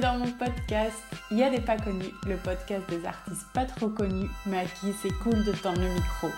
Dans 0.00 0.18
mon 0.18 0.30
podcast. 0.32 1.02
Il 1.30 1.38
y 1.38 1.42
a 1.42 1.50
des 1.50 1.60
pas 1.60 1.76
connus, 1.76 2.14
le 2.26 2.36
podcast 2.36 2.88
des 2.88 3.04
artistes 3.04 3.46
pas 3.52 3.64
trop 3.64 3.88
connus, 3.88 4.28
mais 4.46 4.58
à 4.58 4.64
qui 4.64 4.92
c'est 5.02 5.12
cool 5.22 5.44
de 5.44 5.52
tendre 5.52 5.80
le 5.80 5.92
micro. 5.94 6.28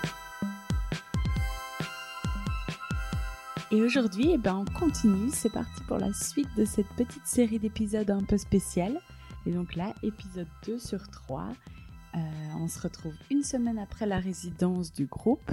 Et 3.70 3.82
aujourd'hui, 3.82 4.30
eh 4.32 4.38
ben, 4.38 4.64
on 4.66 4.78
continue. 4.78 5.30
C'est 5.32 5.52
parti 5.52 5.82
pour 5.86 5.98
la 5.98 6.12
suite 6.12 6.48
de 6.56 6.64
cette 6.64 6.88
petite 6.96 7.26
série 7.26 7.59
d'épisodes 7.59 8.10
un 8.10 8.23
peu 8.23 8.38
spéciale. 8.38 9.01
Et 9.46 9.51
donc 9.51 9.74
là, 9.74 9.95
épisode 10.02 10.48
2 10.66 10.79
sur 10.79 11.09
3. 11.09 11.48
Euh, 12.14 12.18
on 12.60 12.68
se 12.68 12.80
retrouve 12.80 13.14
une 13.30 13.42
semaine 13.42 13.79
après 13.79 14.07
la 14.07 14.18
résidence 14.18 14.92
du 14.92 15.07
groupe. 15.07 15.51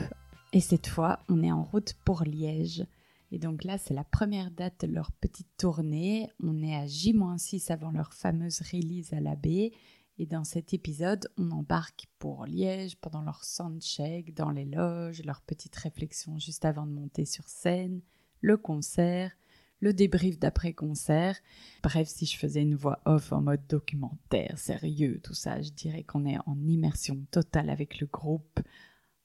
Et 0.53 0.59
cette 0.59 0.87
fois, 0.87 1.19
on 1.29 1.43
est 1.43 1.51
en 1.51 1.63
route 1.63 1.95
pour 2.05 2.23
Liège. 2.23 2.85
Et 3.31 3.39
donc 3.39 3.63
là, 3.63 3.77
c'est 3.77 3.93
la 3.93 4.03
première 4.03 4.51
date 4.51 4.85
de 4.85 4.93
leur 4.93 5.11
petite 5.13 5.47
tournée. 5.57 6.29
On 6.43 6.61
est 6.61 6.75
à 6.75 6.85
J-6 6.85 7.71
avant 7.71 7.91
leur 7.91 8.13
fameuse 8.13 8.61
release 8.61 9.13
à 9.13 9.21
la 9.21 9.35
baie. 9.35 9.71
Et 10.17 10.25
dans 10.25 10.43
cet 10.43 10.73
épisode, 10.73 11.31
on 11.37 11.49
embarque 11.51 12.07
pour 12.19 12.45
Liège 12.45 12.97
pendant 12.97 13.21
leur 13.21 13.43
soundcheck, 13.43 14.33
dans 14.35 14.51
les 14.51 14.65
loges, 14.65 15.23
leur 15.23 15.41
petite 15.41 15.75
réflexion 15.75 16.37
juste 16.37 16.65
avant 16.65 16.85
de 16.85 16.91
monter 16.91 17.25
sur 17.25 17.47
scène, 17.47 18.01
le 18.41 18.57
concert, 18.57 19.31
le 19.79 19.93
débrief 19.93 20.37
d'après-concert. 20.37 21.39
Bref, 21.81 22.07
si 22.07 22.25
je 22.25 22.37
faisais 22.37 22.61
une 22.61 22.75
voix 22.75 23.01
off 23.05 23.31
en 23.31 23.41
mode 23.41 23.65
documentaire, 23.67 24.59
sérieux, 24.59 25.19
tout 25.23 25.33
ça, 25.33 25.61
je 25.61 25.71
dirais 25.71 26.03
qu'on 26.03 26.25
est 26.25 26.37
en 26.45 26.57
immersion 26.67 27.25
totale 27.31 27.69
avec 27.69 27.99
le 27.99 28.07
groupe. 28.07 28.59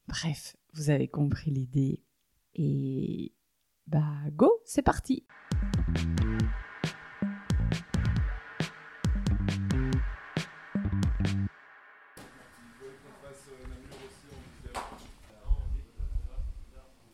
Bref, 0.09 0.57
vous 0.73 0.89
avez 0.91 1.09
compris 1.09 1.51
l'idée. 1.51 2.03
Et 2.55 3.35
bah 3.87 4.03
go, 4.33 4.61
c'est 4.65 4.83
parti 4.83 5.25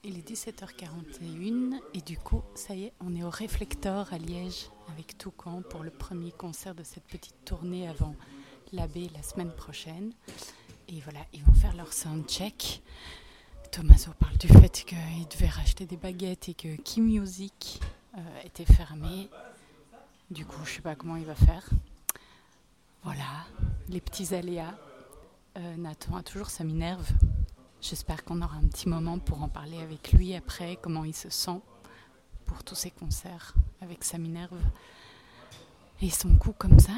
Il 0.04 0.18
est 0.18 0.28
17h41 0.28 1.80
et 1.94 2.00
du 2.00 2.18
coup, 2.18 2.42
ça 2.54 2.74
y 2.74 2.84
est, 2.84 2.92
on 3.00 3.14
est 3.14 3.22
au 3.22 3.30
Réflector 3.30 4.12
à 4.12 4.18
Liège 4.18 4.68
avec 4.88 5.16
Toucan 5.16 5.62
pour 5.62 5.84
le 5.84 5.90
premier 5.90 6.32
concert 6.32 6.74
de 6.74 6.82
cette 6.82 7.04
petite 7.04 7.44
tournée 7.44 7.86
avant 7.86 8.16
l'abbé 8.72 9.08
la 9.14 9.22
semaine 9.22 9.52
prochaine. 9.54 10.12
Et 10.88 11.00
voilà, 11.00 11.20
ils 11.32 11.44
vont 11.44 11.54
faire 11.54 11.76
leur 11.76 11.92
soundcheck. 11.92 12.82
Tommaso 13.72 14.10
parle 14.18 14.36
du 14.36 14.48
fait 14.48 14.84
qu'il 14.84 15.28
devait 15.30 15.48
racheter 15.48 15.86
des 15.86 15.96
baguettes 15.96 16.50
et 16.50 16.54
que 16.54 16.76
Key 16.82 17.00
Music 17.00 17.80
euh, 18.18 18.20
était 18.44 18.66
fermé. 18.66 19.30
Du 20.30 20.44
coup, 20.44 20.62
je 20.66 20.74
sais 20.74 20.82
pas 20.82 20.94
comment 20.94 21.16
il 21.16 21.24
va 21.24 21.34
faire. 21.34 21.66
Voilà, 23.02 23.46
les 23.88 24.02
petits 24.02 24.34
aléas. 24.34 24.74
Euh, 25.56 25.76
Nathan 25.78 26.16
a 26.16 26.22
toujours, 26.22 26.50
ça 26.50 26.64
m'énerve. 26.64 27.08
J'espère 27.80 28.24
qu'on 28.24 28.42
aura 28.42 28.56
un 28.56 28.68
petit 28.68 28.90
moment 28.90 29.18
pour 29.18 29.42
en 29.42 29.48
parler 29.48 29.78
avec 29.80 30.12
lui 30.12 30.34
après, 30.34 30.78
comment 30.82 31.04
il 31.04 31.14
se 31.14 31.30
sent 31.30 31.60
pour 32.44 32.62
tous 32.64 32.74
ces 32.74 32.90
concerts 32.90 33.54
avec 33.80 34.04
sa 34.04 34.18
Minerve 34.18 34.60
et 36.02 36.10
son 36.10 36.36
cou 36.36 36.52
comme 36.58 36.78
ça. 36.78 36.92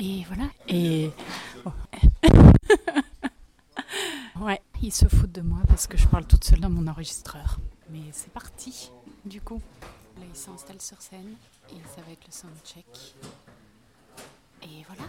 Et 0.00 0.24
voilà. 0.24 0.50
Oh. 1.64 1.70
Ouais, 4.80 4.88
il 4.88 4.92
se 4.92 5.06
fout 5.06 5.30
de 5.30 5.40
moi 5.40 5.60
parce 5.68 5.86
que 5.86 5.96
je 5.96 6.06
parle 6.06 6.26
toute 6.26 6.44
seule 6.44 6.60
dans 6.60 6.70
mon 6.70 6.86
enregistreur. 6.86 7.58
Mais 7.90 8.00
c'est 8.12 8.32
parti, 8.32 8.90
du 9.24 9.40
coup. 9.40 9.60
Là, 10.18 10.24
il 10.28 10.36
s'installe 10.36 10.80
sur 10.80 11.00
scène 11.00 11.34
et 11.70 11.80
ça 11.94 12.02
va 12.02 12.12
être 12.12 12.26
le 12.26 12.32
soundcheck. 12.32 13.14
Et 14.62 14.84
voilà. 14.86 15.02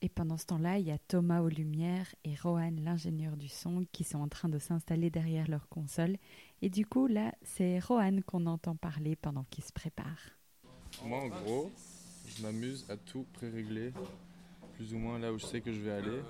Et 0.00 0.08
pendant 0.08 0.36
ce 0.36 0.46
temps-là, 0.46 0.78
il 0.78 0.86
y 0.86 0.90
a 0.90 0.98
Thomas 0.98 1.40
aux 1.40 1.48
lumières 1.48 2.14
et 2.24 2.34
Rohan, 2.42 2.72
l'ingénieur 2.82 3.36
du 3.36 3.48
son, 3.48 3.86
qui 3.92 4.04
sont 4.04 4.20
en 4.20 4.28
train 4.28 4.48
de 4.48 4.58
s'installer 4.58 5.10
derrière 5.10 5.48
leur 5.48 5.68
console. 5.68 6.16
Et 6.60 6.68
du 6.68 6.84
coup, 6.84 7.06
là, 7.06 7.32
c'est 7.42 7.78
Rohan 7.78 8.20
qu'on 8.26 8.46
entend 8.46 8.76
parler 8.76 9.16
pendant 9.16 9.44
qu'il 9.44 9.64
se 9.64 9.72
prépare. 9.72 10.18
Moi, 11.04 11.18
en 11.18 11.28
gros, 11.28 11.72
je 12.26 12.42
m'amuse 12.42 12.84
à 12.90 12.96
tout 12.96 13.24
pré-régler, 13.32 13.92
plus 14.74 14.92
ou 14.92 14.98
moins 14.98 15.18
là 15.18 15.32
où 15.32 15.38
je 15.38 15.46
sais 15.46 15.60
que 15.60 15.72
je 15.72 15.80
vais 15.80 15.92
aller, 15.92 16.20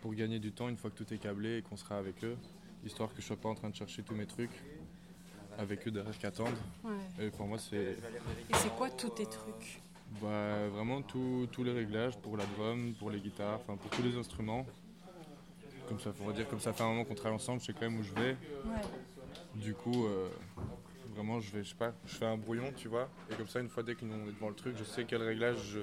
pour 0.00 0.14
gagner 0.14 0.38
du 0.38 0.52
temps 0.52 0.68
une 0.68 0.76
fois 0.76 0.90
que 0.90 0.96
tout 0.96 1.12
est 1.12 1.18
câblé 1.18 1.58
et 1.58 1.62
qu'on 1.62 1.76
sera 1.76 1.98
avec 1.98 2.24
eux, 2.24 2.36
histoire 2.84 3.12
que 3.14 3.20
je 3.20 3.26
sois 3.26 3.36
pas 3.36 3.48
en 3.48 3.54
train 3.54 3.70
de 3.70 3.74
chercher 3.76 4.02
tous 4.02 4.14
mes 4.14 4.26
trucs 4.26 4.62
avec 5.58 5.86
eux 5.86 5.90
derrière 5.90 6.16
qui 6.16 6.26
attendent. 6.26 6.56
Ouais. 6.84 7.26
Et 7.26 7.30
pour 7.30 7.46
moi, 7.46 7.58
c'est 7.58 7.76
Et 7.76 8.54
c'est 8.54 8.74
quoi 8.76 8.90
tous 8.90 9.10
tes 9.10 9.26
trucs? 9.26 9.80
Bah, 10.20 10.68
vraiment 10.68 11.02
tous 11.02 11.64
les 11.64 11.72
réglages 11.72 12.18
pour 12.18 12.36
la 12.36 12.44
drum, 12.46 12.94
pour 12.98 13.10
les 13.10 13.20
guitares, 13.20 13.60
enfin 13.60 13.76
pour 13.76 13.90
tous 13.90 14.02
les 14.02 14.16
instruments. 14.16 14.66
Comme 15.88 16.00
ça, 16.00 16.12
faut 16.12 16.32
dire, 16.32 16.48
comme 16.48 16.60
ça 16.60 16.72
fait 16.72 16.82
un 16.84 16.88
moment 16.88 17.04
qu'on 17.04 17.14
travaille 17.14 17.36
ensemble, 17.36 17.60
je 17.60 17.66
sais 17.66 17.72
quand 17.72 17.82
même 17.82 17.98
où 17.98 18.02
je 18.02 18.12
vais. 18.14 18.36
Ouais. 18.64 18.80
Du 19.56 19.74
coup, 19.74 20.06
euh, 20.06 20.28
vraiment, 21.14 21.40
je 21.40 21.50
vais, 21.50 21.64
je 21.64 21.70
sais 21.70 21.74
pas, 21.74 21.92
je 22.06 22.14
fais 22.14 22.26
un 22.26 22.36
brouillon, 22.36 22.72
tu 22.76 22.88
vois. 22.88 23.08
Et 23.30 23.34
comme 23.34 23.48
ça, 23.48 23.60
une 23.60 23.68
fois 23.68 23.82
dès 23.82 23.96
qu'on 23.96 24.06
est 24.06 24.32
devant 24.32 24.48
le 24.48 24.54
truc, 24.54 24.76
je 24.78 24.84
sais 24.84 25.04
quel 25.04 25.22
réglage 25.22 25.58
je, 25.62 25.80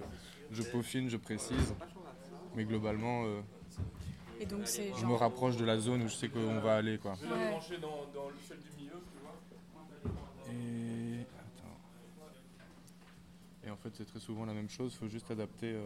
je 0.51 0.63
peaufine, 0.63 1.09
je 1.09 1.17
précise. 1.17 1.75
Mais 2.55 2.63
globalement, 2.63 3.25
euh, 3.25 3.41
Et 4.39 4.45
donc 4.45 4.61
c'est 4.67 4.93
je 4.95 5.05
me 5.05 5.13
rapproche 5.15 5.57
de 5.57 5.65
la 5.65 5.77
zone 5.79 6.03
où 6.03 6.07
je 6.07 6.13
sais 6.15 6.29
qu'on 6.29 6.59
va 6.59 6.75
aller, 6.77 6.97
quoi. 6.97 7.13
Ouais. 7.13 7.57
Et 10.49 11.19
attends. 11.39 11.77
Et 13.65 13.69
en 13.71 13.75
fait, 13.77 13.89
c'est 13.95 14.05
très 14.05 14.19
souvent 14.19 14.45
la 14.45 14.53
même 14.53 14.69
chose. 14.69 14.95
Faut 14.95 15.07
juste 15.07 15.29
adapter 15.31 15.73
euh, 15.73 15.85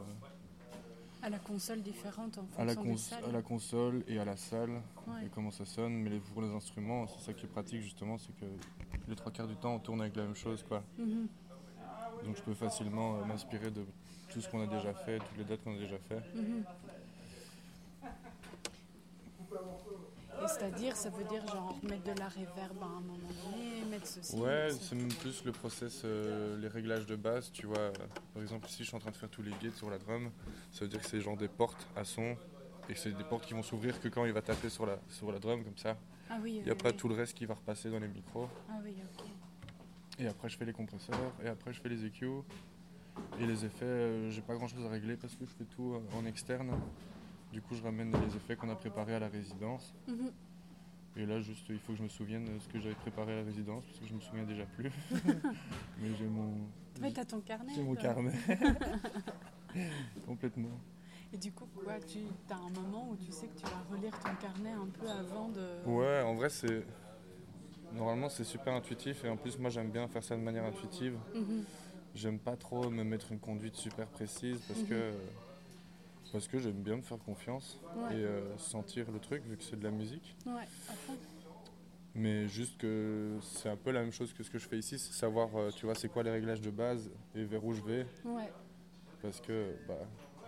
À 1.24 1.30
la 1.30 1.40
console 1.40 1.82
différente 1.82 2.38
en 2.38 2.42
fonction 2.44 2.62
à, 2.62 2.66
la 2.66 2.76
des 2.76 2.82
cons- 2.82 2.98
salles. 2.98 3.24
à 3.26 3.32
la 3.32 3.42
console 3.42 4.04
et 4.08 4.20
à 4.20 4.26
la 4.26 4.38
salle 4.38 4.82
Ouais. 5.08 5.26
et 5.26 5.30
comment 5.34 5.52
ça 5.52 5.66
sonne. 5.66 5.94
Mais 6.02 6.10
les- 6.10 6.20
pour 6.20 6.42
les 6.42 6.50
instruments, 6.52 7.08
c'est 7.08 7.20
ça 7.26 7.34
qui 7.34 7.46
est 7.46 7.50
pratique 7.50 7.82
justement, 7.82 8.18
c'est 8.18 8.36
que 8.40 8.46
les 9.08 9.16
trois 9.16 9.32
quarts 9.32 9.48
du 9.48 9.56
temps, 9.56 9.76
on 9.76 9.80
tourne 9.80 10.02
avec 10.02 10.16
la 10.16 10.24
même 10.24 10.36
chose, 10.36 10.64
quoi. 10.68 10.84
Mhm. 10.98 11.28
Donc 12.26 12.36
je 12.38 12.42
peux 12.44 12.54
facilement 12.54 13.18
euh, 13.18 13.26
m'inspirer 13.26 13.72
de 13.72 13.84
tout 14.30 14.42
ce 14.42 14.50
qu'on 14.50 14.62
a 14.62 14.68
déjà 14.68 14.94
fait, 14.94 15.18
toutes 15.20 15.38
les 15.38 15.44
dates 15.44 15.64
qu'on 15.64 15.76
a 15.76 15.80
déjà 15.80 15.98
fait. 15.98 16.22
Mhm. 16.36 16.64
Et 20.44 20.48
c'est-à-dire, 20.48 20.96
ça 20.96 21.10
veut 21.10 21.24
dire 21.26 21.46
genre 21.48 21.76
mettre 21.84 22.04
de 22.14 22.20
la 22.20 22.28
réverb 22.28 22.82
à 22.82 22.86
un 22.86 23.02
moment 23.02 23.14
donné, 23.18 23.86
mettre 23.90 24.08
ceci. 24.08 24.36
Ouais, 24.36 24.70
c'est 24.72 24.96
même 24.96 25.14
plus 25.14 25.44
le 25.46 25.52
process, 25.52 26.02
euh, 26.04 26.58
les 26.60 26.68
réglages 26.68 27.06
de 27.06 27.16
base, 27.16 27.52
tu 27.52 27.66
vois. 27.68 27.92
Par 28.34 28.42
exemple, 28.42 28.68
ici, 28.68 28.80
je 28.84 28.88
suis 28.88 28.96
en 28.96 29.00
train 29.00 29.12
de 29.12 29.16
faire 29.18 29.30
tous 29.30 29.42
les 29.44 29.52
gates 29.62 29.76
sur 29.76 29.90
la 29.90 29.98
drum. 29.98 30.32
Ça 30.72 30.82
veut 30.86 30.88
dire 30.90 31.00
que 31.02 31.08
c'est 31.08 31.22
genre 31.22 31.38
des 31.38 31.48
portes 31.48 31.88
à 31.96 32.04
son 32.04 32.36
et 32.90 32.96
c'est 32.96 33.12
des 33.12 33.24
portes 33.24 33.46
qui 33.46 33.54
vont 33.54 33.64
s'ouvrir 33.64 34.00
que 34.02 34.08
quand 34.08 34.26
il 34.26 34.34
va 34.34 34.42
taper 34.42 34.70
sur 34.70 34.86
la, 34.86 34.98
sur 35.10 35.32
la 35.32 35.40
drum, 35.40 35.64
comme 35.64 35.78
ça. 35.78 35.96
Ah 36.30 36.38
oui, 36.42 36.56
Il 36.58 36.64
n'y 36.64 36.70
a 36.70 36.74
oui, 36.74 36.80
pas 36.82 36.90
oui. 36.90 36.96
tout 36.98 37.08
le 37.08 37.16
reste 37.16 37.36
qui 37.38 37.46
va 37.46 37.54
repasser 37.54 37.90
dans 37.92 38.00
les 38.00 38.08
micros. 38.08 38.48
Ah 38.70 38.80
oui, 38.84 38.96
ok. 39.04 39.26
Et 40.20 40.28
après, 40.28 40.50
je 40.50 40.58
fais 40.58 40.66
les 40.66 40.74
compresseurs 40.74 41.34
et 41.44 41.48
après, 41.48 41.74
je 41.74 41.82
fais 41.82 41.90
les 41.90 42.06
EQ. 42.06 42.28
Et 43.40 43.46
les 43.46 43.66
effets, 43.66 43.84
euh, 43.86 44.30
j'ai 44.32 44.42
pas 44.42 44.56
grand 44.56 44.68
chose 44.68 44.86
à 44.86 44.90
régler 44.90 45.16
parce 45.18 45.36
que 45.36 45.46
je 45.46 45.52
fais 45.52 45.66
tout 45.66 45.94
euh, 45.96 46.18
en 46.18 46.26
externe. 46.26 46.72
Du 47.52 47.62
coup, 47.62 47.76
je 47.76 47.84
ramène 47.84 48.12
les 48.12 48.36
effets 48.36 48.56
qu'on 48.56 48.70
a 48.70 48.76
préparés 48.76 49.16
à 49.16 49.20
la 49.20 49.28
résidence. 49.28 49.94
Mhm. 50.08 50.32
Et 51.18 51.26
là, 51.26 51.42
juste, 51.42 51.66
il 51.70 51.80
faut 51.80 51.92
que 51.92 51.98
je 51.98 52.04
me 52.04 52.08
souvienne 52.10 52.46
de 52.46 52.58
ce 52.60 52.68
que 52.70 52.80
j'avais 52.80 52.96
préparé 52.96 53.34
à 53.34 53.36
la 53.38 53.44
résidence, 53.44 53.84
parce 53.86 54.00
que 54.00 54.08
je 54.08 54.14
me 54.14 54.22
souviens 54.22 54.46
déjà 54.46 54.66
plus. 54.66 54.90
Mais 56.00 56.16
j'ai 56.18 56.28
mon, 56.28 56.54
Ouais, 57.02 57.12
t'as 57.12 57.26
ton 57.26 57.42
carnet. 57.42 57.74
j'ai 57.76 57.84
mon 57.84 57.96
carnet. 57.96 58.32
Complètement. 60.26 60.80
Et 61.34 61.38
du 61.38 61.52
coup, 61.52 61.66
quoi, 61.84 62.00
tu 62.00 62.20
as 62.50 62.56
un 62.56 62.70
moment 62.82 63.10
où 63.10 63.16
tu 63.18 63.32
sais 63.32 63.48
que 63.48 63.58
tu 63.60 63.66
vas 63.66 63.82
relire 63.96 64.18
ton 64.20 64.34
carnet 64.36 64.72
un 64.72 64.88
peu 64.88 65.10
avant 65.10 65.50
de. 65.50 65.86
Ouais, 65.86 66.22
en 66.22 66.36
vrai, 66.36 66.50
c'est. 66.50 66.86
normalement, 67.94 68.30
c'est 68.30 68.44
super 68.46 68.74
intuitif 68.74 69.24
et 69.26 69.30
en 69.30 69.38
plus, 69.38 69.58
moi, 69.58 69.70
j'aime 69.70 69.90
bien 69.90 70.08
faire 70.08 70.24
ça 70.24 70.36
de 70.38 70.42
manière 70.42 70.66
intuitive. 70.66 71.18
Mhm. 71.36 71.64
J'aime 72.16 72.40
pas 72.40 72.56
trop 72.58 72.90
me 72.90 73.04
mettre 73.04 73.32
une 73.32 73.40
conduite 73.40 73.76
super 73.76 74.08
précise 74.08 74.60
parce 74.68 74.82
Mhm. 74.82 74.88
que 74.88 75.14
parce 76.32 76.48
que 76.48 76.60
j'aime 76.60 76.82
bien 76.82 76.98
me 76.98 77.02
faire 77.02 77.20
confiance 77.20 77.80
Ouais. 77.96 78.16
et 78.18 78.24
euh, 78.24 78.58
sentir 78.58 79.12
le 79.12 79.20
truc 79.20 79.44
vu 79.46 79.58
que 79.58 79.64
c'est 79.64 79.78
de 79.78 79.84
la 79.84 79.92
musique. 79.92 80.36
Ouais. 80.46 80.68
Mais 82.14 82.48
juste 82.48 82.78
que 82.78 83.38
c'est 83.42 83.70
un 83.70 83.78
peu 83.78 83.92
la 83.92 84.02
même 84.02 84.12
chose 84.12 84.34
que 84.34 84.44
ce 84.44 84.50
que 84.50 84.58
je 84.60 84.68
fais 84.68 84.78
ici, 84.78 85.00
c'est 85.00 85.14
savoir, 85.14 85.50
euh, 85.56 85.70
tu 85.72 85.86
vois, 85.86 85.96
c'est 85.96 86.10
quoi 86.10 86.24
les 86.24 86.32
réglages 86.32 86.62
de 86.62 86.70
base 86.70 87.10
et 87.36 87.44
vers 87.46 87.64
où 87.64 87.74
je 87.74 87.82
vais 87.82 88.06
Ouais, 88.26 88.52
parce 89.22 89.40
que 89.40 89.76
bah 89.88 89.96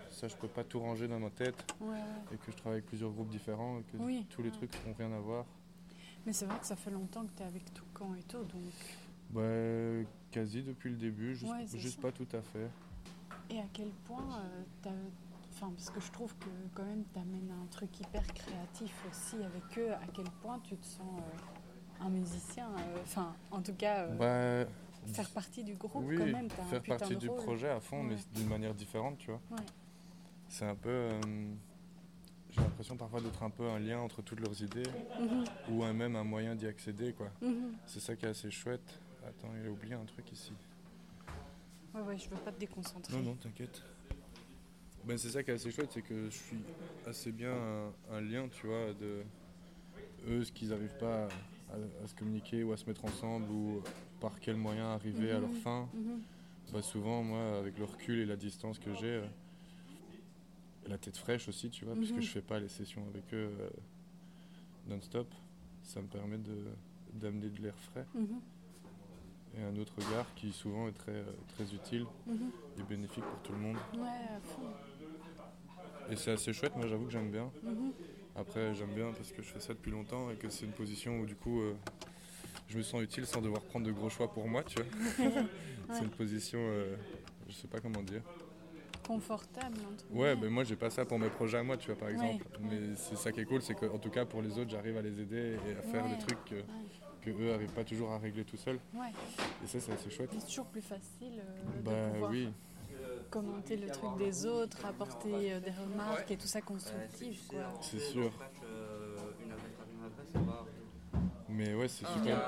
ça, 0.10 0.28
je 0.28 0.36
peux 0.36 0.48
pas 0.50 0.64
tout 0.64 0.80
ranger 0.80 1.08
dans 1.08 1.20
ma 1.20 1.30
tête 1.30 1.56
ouais, 1.82 1.98
et 2.34 2.38
que 2.38 2.52
je 2.52 2.58
travaille 2.58 2.80
avec 2.80 2.86
plusieurs 2.86 3.12
groupes 3.12 3.30
différents 3.30 3.80
et 3.80 3.84
que 3.84 3.98
Oui. 3.98 4.26
tous 4.30 4.44
les 4.44 4.52
trucs 4.52 4.74
n'ont 4.86 4.94
rien 4.94 5.12
à 5.14 5.20
voir. 5.20 5.46
Mais 6.26 6.34
c'est 6.34 6.46
vrai 6.46 6.60
que 6.60 6.66
ça 6.66 6.76
fait 6.76 6.92
longtemps 6.92 7.26
que 7.26 7.32
tu 7.36 7.44
es 7.44 7.46
avec 7.46 7.74
Toucan 7.74 8.14
et 8.16 8.24
tout, 8.24 8.44
donc. 8.44 8.72
Bah, 9.30 9.42
quasi 10.32 10.62
depuis 10.64 10.90
le 10.92 10.98
début, 10.98 11.34
juste, 11.36 12.00
pas 12.02 12.12
tout 12.12 12.28
à 12.34 12.42
fait. 12.42 12.70
Et 13.50 13.60
à 13.60 13.66
quel 13.74 13.90
point 14.06 14.40
euh. 14.86 14.90
Enfin, 15.64 15.72
parce 15.76 15.90
que 15.92 16.02
je 16.02 16.12
trouve 16.12 16.36
que 16.40 16.50
quand 16.74 16.84
même 16.84 17.06
t'amènes 17.14 17.50
un 17.64 17.66
truc 17.68 17.98
hyper 17.98 18.26
créatif 18.34 18.94
aussi 19.10 19.36
avec 19.38 19.78
eux. 19.78 19.94
À 19.94 20.02
quel 20.14 20.26
point 20.42 20.60
tu 20.60 20.76
te 20.76 20.86
sens 20.86 21.08
euh, 21.20 22.04
un 22.06 22.10
musicien 22.10 22.68
euh, 22.70 22.98
Enfin, 23.04 23.34
en 23.50 23.62
tout 23.62 23.74
cas, 23.74 24.04
euh, 24.08 24.66
Bah, 24.66 24.70
faire 25.14 25.30
partie 25.30 25.64
du 25.64 25.76
groupe 25.76 26.04
oui, 26.06 26.18
quand 26.18 26.26
même. 26.26 26.48
T'as 26.50 26.64
un 26.64 26.66
faire 26.66 26.84
partie 26.84 27.16
du 27.16 27.30
rôle. 27.30 27.42
projet 27.42 27.70
à 27.70 27.80
fond, 27.80 28.04
mais 28.04 28.16
d'une 28.36 28.50
manière 28.50 28.74
différente, 28.74 29.18
tu 29.20 29.28
vois. 29.32 29.40
Ouais. 29.52 29.64
C'est 30.50 30.66
un 30.66 30.76
peu. 30.76 31.12
J'ai 32.50 32.62
l'impression 32.62 32.98
parfois 32.98 33.22
d'être 33.22 33.42
un 33.42 33.50
peu 33.50 33.68
un 33.70 33.80
lien 33.80 34.00
entre 34.00 34.22
toutes 34.22 34.42
leurs 34.42 34.62
idées 34.62 34.84
Mhm, 35.20 35.46
ou 35.72 35.84
un- 35.84 35.94
même 35.94 36.16
un 36.18 36.24
moyen 36.26 36.56
d'y 36.56 36.68
accéder, 36.68 37.14
quoi. 37.14 37.30
mhm. 37.42 37.72
C'est 37.88 38.02
ça 38.02 38.16
qui 38.18 38.26
est 38.26 38.30
assez 38.30 38.52
chouette. 38.52 39.00
Attends, 39.26 39.50
il 39.60 39.66
a 39.66 39.72
oublié 39.72 39.94
un 39.96 40.04
truc 40.06 40.30
ici. 40.32 40.52
Ouais, 41.96 42.02
ouais, 42.02 42.18
je 42.18 42.30
veux 42.30 42.36
pas 42.38 42.52
te 42.52 42.60
déconcentrer. 42.60 43.16
Non, 43.16 43.24
non, 43.24 43.36
t'inquiète. 43.36 43.82
Ben, 45.06 45.18
c'est 45.18 45.30
ça 45.30 45.44
qui 45.44 45.52
est 45.52 45.56
assez 45.56 45.72
chouette, 45.72 45.92
c'est 45.92 46.02
que 46.02 46.30
je 46.30 46.38
suis 46.38 46.64
assez 47.06 47.32
bien 47.32 47.52
un, 47.52 47.94
un 48.12 48.22
lien, 48.22 48.48
tu 48.50 48.68
vois, 48.68 48.94
de 48.94 49.24
eux, 50.28 50.44
ce 50.44 50.52
qu'ils 50.52 50.70
n'arrivent 50.70 50.96
pas 50.98 51.26
à, 51.70 52.04
à 52.04 52.08
se 52.08 52.16
communiquer 52.16 52.64
ou 52.64 52.72
à 52.72 52.78
se 52.78 52.86
mettre 52.86 53.04
ensemble 53.06 53.52
ou 53.52 53.82
par 54.20 54.40
quel 54.40 54.56
moyen 54.56 54.86
arriver 54.88 55.32
à 55.32 55.40
leur 55.40 55.50
Mhm. 55.50 55.56
fin. 55.56 55.90
Mhm. 55.94 56.22
Bah, 56.72 56.82
souvent, 56.82 57.24
moi, 57.24 57.60
avec 57.60 57.78
le 57.78 57.84
recul 57.86 58.20
et 58.20 58.26
la 58.26 58.38
distance 58.38 58.80
que 58.80 58.94
j'ai, 58.94 59.08
euh, 59.08 59.28
la 60.88 60.98
tête 60.98 61.18
fraîche 61.18 61.48
aussi, 61.50 61.70
tu 61.70 61.86
vois, 61.86 61.96
puisque 61.96 62.16
Mhm. 62.16 62.22
je 62.22 62.30
fais 62.30 62.42
pas 62.42 62.60
les 62.60 62.70
sessions 62.70 63.06
avec 63.14 63.34
eux 63.34 63.52
euh, 63.60 63.70
non-stop, 64.88 65.28
ça 65.84 66.02
me 66.02 66.08
permet 66.08 66.38
de 66.38 66.56
d'amener 67.14 67.50
de 67.50 67.62
l'air 67.62 67.76
frais 67.76 68.08
et 69.56 69.62
un 69.62 69.76
autre 69.78 69.94
regard 69.98 70.26
qui 70.34 70.52
souvent 70.52 70.88
est 70.88 70.94
très, 70.94 71.12
euh, 71.12 71.32
très 71.50 71.72
utile 71.76 72.08
et 72.80 72.82
bénéfique 72.84 73.24
pour 73.26 73.40
tout 73.44 73.52
le 73.52 73.60
monde. 73.60 73.78
Ouais, 74.00 74.36
à 74.36 74.40
fond. 74.42 74.64
Et 76.12 76.16
c'est 76.16 76.32
assez 76.32 76.54
chouette, 76.54 76.76
moi 76.76 76.88
j'avoue 76.88 77.06
que 77.06 77.12
j'aime 77.12 77.30
bien. 77.32 77.52
Mhm. 77.64 77.92
Après, 78.36 78.74
j'aime 78.74 78.94
bien 78.94 79.12
parce 79.14 79.32
que 79.32 79.42
je 79.42 79.48
fais 79.48 79.60
ça 79.60 79.74
depuis 79.74 79.92
longtemps 79.92 80.30
et 80.32 80.36
que 80.36 80.50
c'est 80.50 80.66
une 80.66 80.72
position 80.74 81.20
où 81.20 81.26
du 81.26 81.36
coup 81.36 81.62
euh, 81.62 81.74
je 82.68 82.78
me 82.78 82.84
sens 82.84 83.02
utile 83.02 83.26
sans 83.26 83.42
devoir 83.42 83.62
prendre 83.62 83.86
de 83.86 83.92
gros 83.92 84.10
choix 84.10 84.28
pour 84.28 84.48
moi, 84.48 84.64
tu 84.64 84.80
vois. 84.80 84.86
C'est 85.92 86.04
une 86.06 86.10
position, 86.10 86.60
euh, 86.62 86.96
je 87.48 87.54
sais 87.54 87.68
pas 87.68 87.80
comment 87.80 88.02
dire. 88.02 88.22
Confortable, 89.06 89.78
entre 89.92 90.06
Ouais, 90.12 90.30
guillemets. 90.34 90.36
ben 90.48 90.50
moi 90.50 90.64
j'ai 90.64 90.76
pas 90.78 90.90
ça 90.90 91.06
pour 91.06 91.20
mes 91.20 91.30
projets 91.30 91.58
à 91.58 91.64
moi, 91.64 91.78
tu 91.78 91.88
vois, 91.92 91.96
par 92.00 92.10
exemple. 92.10 92.44
ouais. 92.44 92.68
Mais 92.70 92.96
c'est 92.96 93.18
ça 93.18 93.32
qui 93.32 93.42
est 93.42 93.46
cool, 93.46 93.62
c'est 93.62 93.76
qu'en 93.76 93.98
tout 94.00 94.10
cas 94.10 94.26
pour 94.26 94.42
les 94.42 94.58
autres, 94.58 94.72
j'arrive 94.72 94.98
à 94.98 95.02
les 95.02 95.20
aider 95.20 95.58
et 95.68 95.78
à 95.78 95.82
faire 95.82 96.04
Ouais, 96.06 96.10
des 96.10 96.18
trucs 96.18 96.46
que, 96.46 97.30
eux 97.30 97.54
arrivent 97.54 97.74
pas 97.74 97.84
toujours 97.84 98.12
à 98.12 98.18
régler 98.18 98.44
tout 98.46 98.58
seuls. 98.58 98.80
Ouais, 98.96 99.12
Et 99.64 99.68
ça, 99.68 99.80
c'est 99.80 99.92
assez 99.92 100.10
chouette. 100.10 100.30
c'est 100.40 100.46
toujours 100.48 100.66
plus 100.68 100.82
facile 100.82 101.42
euh, 101.42 101.78
de 101.78 101.82
Bah 101.86 102.10
pouvoir 102.14 102.32
oui, 102.32 102.50
commenter 103.34 103.78
le 103.78 103.90
truc 103.90 104.12
des 104.20 104.46
autres, 104.46 104.86
apporter 104.86 105.54
euh, 105.54 105.60
des 105.60 105.72
remarques 105.72 106.30
et 106.30 106.38
tout 106.38 106.48
ça 106.48 106.62
constructif, 106.62 107.48
quoi. 107.48 107.74
c'est 107.82 108.00
sûr. 108.00 108.32
euh, 108.64 109.18
Mais 111.50 111.74
ouais, 111.74 111.88
c'est 111.88 112.06
super. 112.06 112.40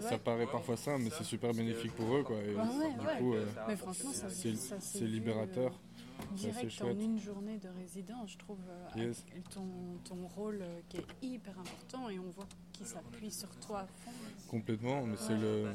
Ça, 0.00 0.18
paraît 0.18 0.46
parfois 0.46 0.76
simple, 0.76 1.02
mais 1.04 1.10
c'est 1.10 1.24
super 1.24 1.52
bénéfique 1.52 1.94
pour 1.94 2.16
eux, 2.16 2.24
quoi. 2.24 2.36
Et 2.36 2.54
Ouais, 2.54 2.62
ouais, 2.62 2.92
du 2.98 3.06
ouais. 3.06 3.18
coup, 3.18 3.34
euh, 3.34 3.46
Mais 3.68 3.76
franchement, 3.76 4.12
ça, 4.12 4.28
c'est 4.28 4.98
vu, 5.00 5.06
libérateur. 5.06 5.72
euh, 5.72 5.93
direct 6.32 6.82
en 6.82 6.90
une 6.98 7.18
journée 7.18 7.58
de 7.58 7.68
résidence, 7.68 8.32
je 8.32 8.38
trouve, 8.38 8.58
euh, 8.68 9.06
Yes. 9.06 9.24
ton, 9.50 9.66
ton 10.04 10.26
rôle 10.28 10.60
euh, 10.62 10.80
qui 10.88 10.98
est 10.98 11.06
hyper 11.22 11.54
important 11.58 12.08
et 12.10 12.18
on 12.18 12.30
voit 12.30 12.46
qu'il 12.72 12.86
s'appuie 12.86 13.30
sur 13.30 13.48
toi 13.60 13.80
à 13.80 13.86
fond. 13.86 14.10
Complètement, 14.48 15.04
mais 15.04 15.16
c'est 15.16 15.36
le. 15.36 15.72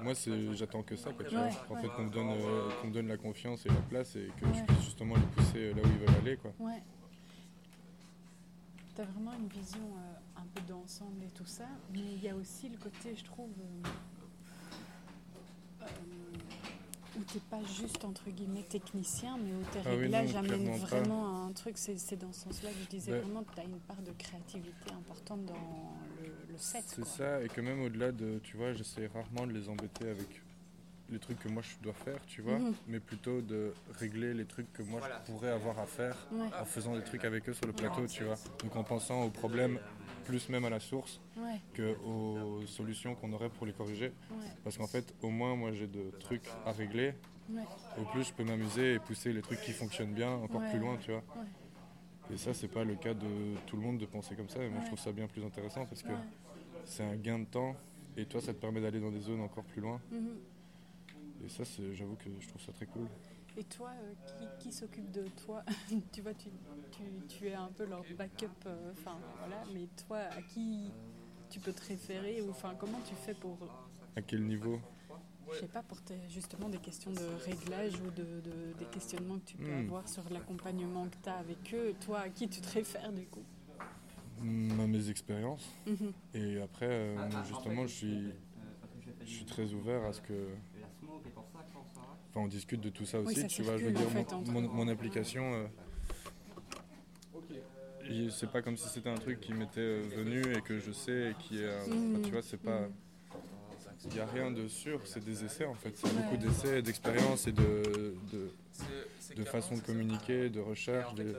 Moi, 0.00 0.14
c'est, 0.14 0.54
j'attends 0.54 0.82
que 0.82 0.96
ça, 0.96 1.12
quoi, 1.12 1.24
tu 1.24 1.36
Ouais, 1.36 1.50
vois. 1.50 1.66
En 1.70 1.74
ouais. 1.76 1.82
fait, 1.82 1.88
qu'on 1.96 2.04
me 2.04 2.10
donne, 2.10 2.30
euh, 2.30 2.68
me 2.84 2.92
donne 2.92 3.08
la 3.08 3.16
confiance 3.16 3.64
et 3.66 3.68
la 3.68 3.74
place 3.82 4.16
et 4.16 4.30
que 4.40 4.46
je 4.54 4.62
puisse 4.64 4.84
justement 4.84 5.16
les 5.16 5.26
pousser 5.26 5.72
là 5.74 5.82
où 5.82 5.86
ils 5.86 5.98
veulent 5.98 6.16
aller, 6.20 6.36
quoi. 6.36 6.52
Ouais. 6.58 6.82
T'as 8.94 9.04
vraiment 9.04 9.32
une 9.34 9.48
vision 9.48 9.80
euh, 9.96 10.40
un 10.40 10.46
peu 10.54 10.60
d'ensemble 10.62 11.22
et 11.24 11.30
tout 11.30 11.46
ça, 11.46 11.66
mais 11.92 12.00
il 12.00 12.22
y 12.22 12.28
a 12.28 12.34
aussi 12.36 12.68
le 12.68 12.76
côté, 12.76 13.14
je 13.16 13.24
trouve, 13.24 13.50
euh, 13.60 13.88
euh, 15.82 15.86
où 17.20 17.24
t'es 17.32 17.40
pas 17.50 17.62
juste 17.64 18.04
entre 18.04 18.30
guillemets 18.30 18.62
technicien, 18.62 19.36
mais 19.38 19.52
où 19.52 19.62
tes 19.72 19.80
Ah 19.84 19.90
oui, 19.90 19.96
réglages 20.02 20.34
amènent 20.36 20.48
clairement 20.64 20.78
pas. 20.78 20.86
vraiment 20.96 21.26
à 21.26 21.38
un 21.48 21.52
truc. 21.52 21.76
C'est 21.78 21.98
c'est 21.98 22.16
dans 22.16 22.32
ce 22.32 22.40
sens-là 22.44 22.70
que 22.70 22.76
je 22.84 22.88
disais 22.88 23.12
vraiment 23.18 23.42
que 23.42 23.54
t'as 23.54 23.64
une 23.64 23.78
part 23.80 24.00
de 24.02 24.12
créativité 24.12 24.92
importante 24.92 25.44
dans 25.46 25.54
le, 25.54 26.52
le 26.52 26.58
set. 26.58 26.84
C'est 26.86 27.02
quoi. 27.02 27.10
ça, 27.10 27.42
et 27.42 27.48
que 27.48 27.60
même 27.60 27.82
au-delà 27.82 28.12
de, 28.12 28.38
tu 28.42 28.56
vois, 28.56 28.72
j'essaie 28.72 29.06
rarement 29.12 29.46
de 29.46 29.52
les 29.52 29.68
embêter 29.68 30.08
avec 30.08 30.40
les 31.10 31.18
trucs 31.18 31.40
que 31.40 31.48
moi 31.48 31.60
je 31.62 31.82
dois 31.82 31.92
faire, 31.92 32.24
tu 32.26 32.40
vois, 32.40 32.58
Mhm. 32.58 32.72
mais 32.86 33.00
plutôt 33.00 33.40
de 33.40 33.72
régler 33.98 34.32
les 34.32 34.44
trucs 34.44 34.72
que 34.72 34.82
moi 34.84 35.00
je 35.02 35.32
pourrais 35.32 35.50
avoir 35.50 35.76
à 35.80 35.86
faire 35.86 36.16
Ouais, 36.30 36.46
en 36.60 36.64
faisant 36.64 36.94
des 36.94 37.02
trucs 37.02 37.24
avec 37.24 37.48
eux 37.48 37.52
sur 37.52 37.66
le 37.66 37.72
plateau, 37.72 38.06
tu 38.06 38.22
vois. 38.22 38.36
Donc 38.62 38.76
en 38.76 38.84
pensant 38.84 39.24
aux 39.24 39.30
problèmes 39.30 39.80
plus 40.24 40.48
même 40.48 40.64
à 40.64 40.70
la 40.70 40.80
source 40.80 41.20
ouais, 41.36 41.60
que 41.74 41.96
aux 42.04 42.64
solutions 42.66 43.14
qu'on 43.14 43.32
aurait 43.32 43.48
pour 43.50 43.66
les 43.66 43.72
corriger. 43.72 44.06
ouais, 44.30 44.36
Parce 44.64 44.76
qu'en 44.78 44.86
fait, 44.86 45.14
au 45.22 45.30
moins, 45.30 45.56
moi 45.56 45.72
j'ai 45.72 45.86
de 45.86 46.10
trucs 46.20 46.48
à 46.66 46.72
régler. 46.72 47.14
ouais. 47.50 47.62
Au 47.98 48.04
plus, 48.04 48.24
je 48.24 48.32
peux 48.32 48.44
m'amuser 48.44 48.94
et 48.94 48.98
pousser 49.00 49.32
les 49.32 49.42
trucs 49.42 49.60
qui 49.60 49.72
fonctionnent 49.72 50.12
bien 50.14 50.30
encore 50.32 50.62
plus 50.70 50.78
loin, 50.78 50.96
tu 50.98 51.10
vois. 51.10 51.22
Et 52.32 52.36
ça, 52.36 52.54
c'est 52.54 52.68
pas 52.68 52.84
le 52.84 52.94
cas 52.94 53.12
de 53.14 53.56
tout 53.66 53.76
le 53.76 53.82
monde 53.82 53.98
de 53.98 54.06
penser 54.06 54.36
comme 54.36 54.48
ça. 54.48 54.62
Et 54.62 54.68
moi, 54.68 54.80
je 54.82 54.86
trouve 54.86 55.00
ça 55.00 55.10
bien 55.12 55.26
plus 55.26 55.44
intéressant 55.44 55.84
parce 55.86 56.02
que 56.02 56.12
c'est 56.84 57.02
un 57.02 57.16
gain 57.16 57.40
de 57.40 57.44
temps. 57.46 57.74
Et 58.16 58.24
toi, 58.26 58.40
ça 58.40 58.52
te 58.54 58.58
permet 58.60 58.80
d'aller 58.80 59.00
dans 59.00 59.10
des 59.10 59.20
zones 59.20 59.40
encore 59.40 59.64
plus 59.64 59.80
loin. 59.80 60.00
Mhm. 60.12 60.36
Et 61.44 61.48
ça, 61.48 61.64
j'avoue 61.92 62.16
que 62.16 62.28
je 62.38 62.48
trouve 62.48 62.60
ça 62.62 62.72
très 62.72 62.86
cool. 62.86 63.08
Et 63.56 63.64
toi, 63.64 63.90
euh, 64.02 64.14
qui, 64.26 64.46
qui 64.64 64.72
s'occupe 64.72 65.10
de 65.10 65.24
toi 65.44 65.62
Tu 66.12 66.20
vois, 66.22 66.34
tu, 66.34 66.48
tu, 66.92 67.02
tu 67.28 67.48
es 67.48 67.54
un 67.54 67.68
peu 67.76 67.84
leur 67.84 68.04
backup, 68.16 68.46
euh, 68.66 68.92
enfin 68.92 69.18
voilà, 69.38 69.62
mais 69.74 69.86
toi, 70.06 70.18
à 70.18 70.42
qui 70.42 70.92
tu 71.50 71.58
peux 71.60 71.72
te 71.72 71.84
référer 71.88 72.40
ou 72.42 72.50
enfin 72.50 72.74
comment 72.78 73.00
tu 73.00 73.14
fais 73.14 73.34
pour, 73.34 73.58
À 74.16 74.22
quel 74.22 74.44
niveau 74.44 74.78
je 75.52 75.58
sais 75.58 75.66
pas, 75.66 75.82
pour 75.82 76.00
tes- 76.00 76.28
justement 76.28 76.68
des 76.68 76.78
questions 76.78 77.10
de 77.10 77.26
réglage 77.44 77.94
ou 78.00 78.10
de, 78.12 78.22
de- 78.40 78.72
des 78.78 78.84
questionnements 78.84 79.36
que 79.40 79.46
tu 79.46 79.56
peux 79.56 79.72
Hmm. 79.72 79.80
avoir 79.80 80.08
sur 80.08 80.22
l'accompagnement 80.30 81.06
que 81.08 81.16
tu 81.24 81.28
as 81.28 81.38
avec 81.38 81.74
eux, 81.74 81.92
toi, 82.00 82.20
à 82.20 82.28
qui 82.28 82.48
tu 82.48 82.60
te 82.60 82.68
réfères 82.70 83.12
du 83.12 83.24
coup? 83.26 83.42
À 84.40 84.86
mes 84.86 85.10
expériences. 85.10 85.68
Mhm. 85.86 86.12
Et 86.34 86.60
après, 86.60 86.86
euh, 86.88 87.44
justement, 87.48 87.84
je 87.88 87.92
suis, 87.94 88.32
je 89.22 89.26
suis 89.28 89.44
très 89.44 89.72
ouvert 89.72 90.04
à 90.04 90.12
ce 90.12 90.20
que. 90.20 90.54
Enfin, 92.30 92.40
on 92.42 92.46
discute 92.48 92.80
de 92.80 92.90
tout 92.90 93.04
ça 93.04 93.18
aussi, 93.20 93.40
ça 93.40 93.46
tu 93.48 93.62
vois. 93.62 93.76
Je 93.76 93.86
veux 93.86 93.92
dire, 93.92 94.08
fait, 94.08 94.14
mon, 94.32 94.38
entre- 94.38 94.50
mon- 94.52 94.68
mon 94.68 94.88
application, 94.88 95.52
euh, 95.54 95.66
c'est 98.30 98.50
pas 98.50 98.62
comme 98.62 98.76
si 98.76 98.88
c'était 98.88 99.08
un 99.08 99.16
truc 99.16 99.40
qui 99.40 99.52
m'était 99.52 99.80
euh, 99.80 100.02
venu 100.16 100.40
et 100.56 100.60
que 100.62 100.78
je 100.78 100.92
sais 100.92 101.30
et 101.30 101.34
qui 101.38 101.58
est. 101.58 101.66
euh, 101.66 101.80
enfin, 101.82 102.22
tu 102.24 102.30
vois, 102.30 102.42
c'est 102.42 102.56
pas. 102.60 102.88
Il 104.06 104.14
n'y 104.14 104.20
a 104.20 104.26
rien 104.26 104.50
de 104.50 104.66
sûr, 104.66 105.00
c'est 105.04 105.22
des 105.22 105.44
essais 105.44 105.66
en 105.66 105.74
fait. 105.74 105.94
C'est 105.96 106.06
Ouais. 106.06 106.12
beaucoup 106.22 106.36
d'essais, 106.38 106.80
d'expériences 106.82 107.46
et 107.46 107.52
de, 107.52 108.14
de, 108.32 108.50
de 109.36 109.44
façon 109.44 109.74
de 109.74 109.80
communiquer, 109.80 110.48
de 110.48 110.60
recherche. 110.60 111.14
de- 111.14 111.34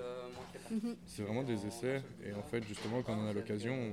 Mhm. 0.69 0.95
C'est 1.05 1.23
vraiment 1.23 1.43
des 1.43 1.65
essais. 1.65 2.01
Et 2.23 2.31
en 2.33 2.43
fait, 2.43 2.63
justement, 2.65 3.01
quand 3.01 3.17
on 3.17 3.27
a 3.27 3.33
l'occasion, 3.33 3.73
on, 3.73 3.91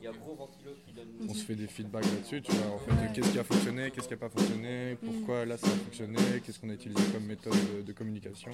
Il 0.00 0.04
y 0.04 0.06
a 0.06 0.12
gros 0.12 0.34
ventilo 0.36 0.70
qui 0.86 0.92
donne. 0.92 1.08
on 1.28 1.34
se 1.34 1.44
fait 1.44 1.54
des 1.56 1.66
feedbacks 1.66 2.04
là-dessus, 2.04 2.40
tu 2.42 2.52
vois, 2.52 2.74
en 2.74 2.78
fait, 2.78 2.92
Ouais. 2.92 3.10
qu'est-ce 3.14 3.32
qui 3.32 3.38
a 3.38 3.44
fonctionné, 3.44 3.90
qu'est-ce 3.90 4.06
qui 4.06 4.14
n'a 4.14 4.18
pas 4.18 4.28
fonctionné, 4.28 4.96
pourquoi 5.04 5.44
là 5.44 5.56
ça 5.58 5.66
a 5.66 5.70
fonctionné, 5.70 6.18
qu'est-ce 6.44 6.58
qu'on 6.60 6.70
a 6.70 6.74
utilisé 6.74 7.02
comme 7.12 7.24
méthode 7.24 7.52
de, 7.76 7.82
de 7.82 7.92
communication. 7.92 8.52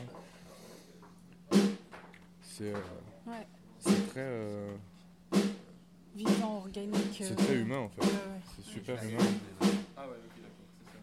C'est 2.43 2.73
euh, 2.73 2.79
Ouais, 3.27 3.47
c'est 3.81 4.07
très, 4.11 4.21
euh, 4.21 4.73
vivant, 6.15 6.57
organique. 6.59 6.95
c'est 7.19 7.33
euh, 7.33 7.35
très 7.37 7.57
humain 7.57 7.79
en 7.81 7.89
fait. 7.91 8.01
ouais, 8.03 8.07
ouais. 8.07 8.41
C'est 8.57 8.65
super 8.73 9.03
humain. 9.05 9.25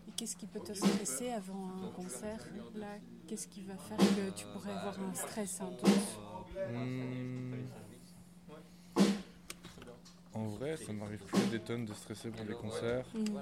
Et 0.08 0.12
qu'est-ce 0.18 0.36
qui 0.36 0.46
peut 0.48 0.60
te 0.62 0.74
stresser 0.74 1.30
avant 1.32 1.70
un 1.84 1.90
concert 1.96 2.40
Là, 2.76 2.88
qu'est-ce 3.28 3.48
qui 3.48 3.62
va 3.62 3.76
faire 3.76 3.98
que 3.98 4.32
tu 4.36 4.46
pourrais 4.54 4.72
avoir 4.72 4.98
un 5.00 5.14
stress 5.14 5.62
intense 5.62 6.18
Hmm. 6.70 7.54
En 10.34 10.48
vrai, 10.48 10.78
ça 10.78 10.94
m'arrive 10.94 11.20
plus 11.20 11.46
des 11.52 11.60
tonnes 11.60 11.86
de 11.86 11.94
stresser 11.94 12.30
pour 12.30 12.46
des 12.46 12.54
concerts. 12.54 13.06
Mm. 13.14 13.38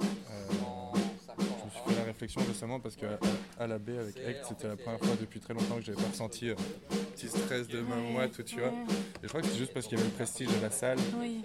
Euh, 0.00 0.94
je 1.38 1.44
me 1.44 1.70
suis 1.70 1.80
fait 1.86 2.00
la 2.00 2.04
réflexion 2.04 2.40
récemment 2.46 2.80
parce 2.80 2.96
qu'à 2.96 3.18
à 3.58 3.66
la 3.66 3.78
baie 3.78 3.98
avec 3.98 4.16
Act, 4.18 4.46
c'était 4.48 4.68
la 4.68 4.76
première 4.76 5.00
fois 5.00 5.16
depuis 5.20 5.40
très 5.40 5.54
longtemps 5.54 5.76
que 5.76 5.82
j'avais 5.82 6.00
pas 6.00 6.08
ressenti 6.08 6.50
euh, 6.50 6.54
un 6.54 7.04
petit 7.12 7.28
stress 7.28 7.68
de 7.68 7.80
main 7.80 8.00
moite, 8.12 8.32
tout, 8.32 8.42
tu 8.42 8.60
vois. 8.60 8.68
Et 8.68 9.24
je 9.24 9.28
crois 9.28 9.40
que 9.40 9.48
c'est 9.48 9.56
juste 9.58 9.72
parce 9.72 9.86
qu'il 9.86 9.98
y 9.98 10.00
avait 10.00 10.10
le 10.10 10.14
prestige 10.14 10.48
de 10.48 10.62
la 10.62 10.70
salle. 10.70 10.98
Oui. 11.18 11.42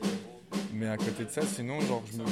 Mais 0.73 0.88
à 0.88 0.97
côté 0.97 1.25
de 1.25 1.29
ça, 1.29 1.41
sinon, 1.43 1.79
genre, 1.81 2.03
je 2.12 2.17
me. 2.17 2.25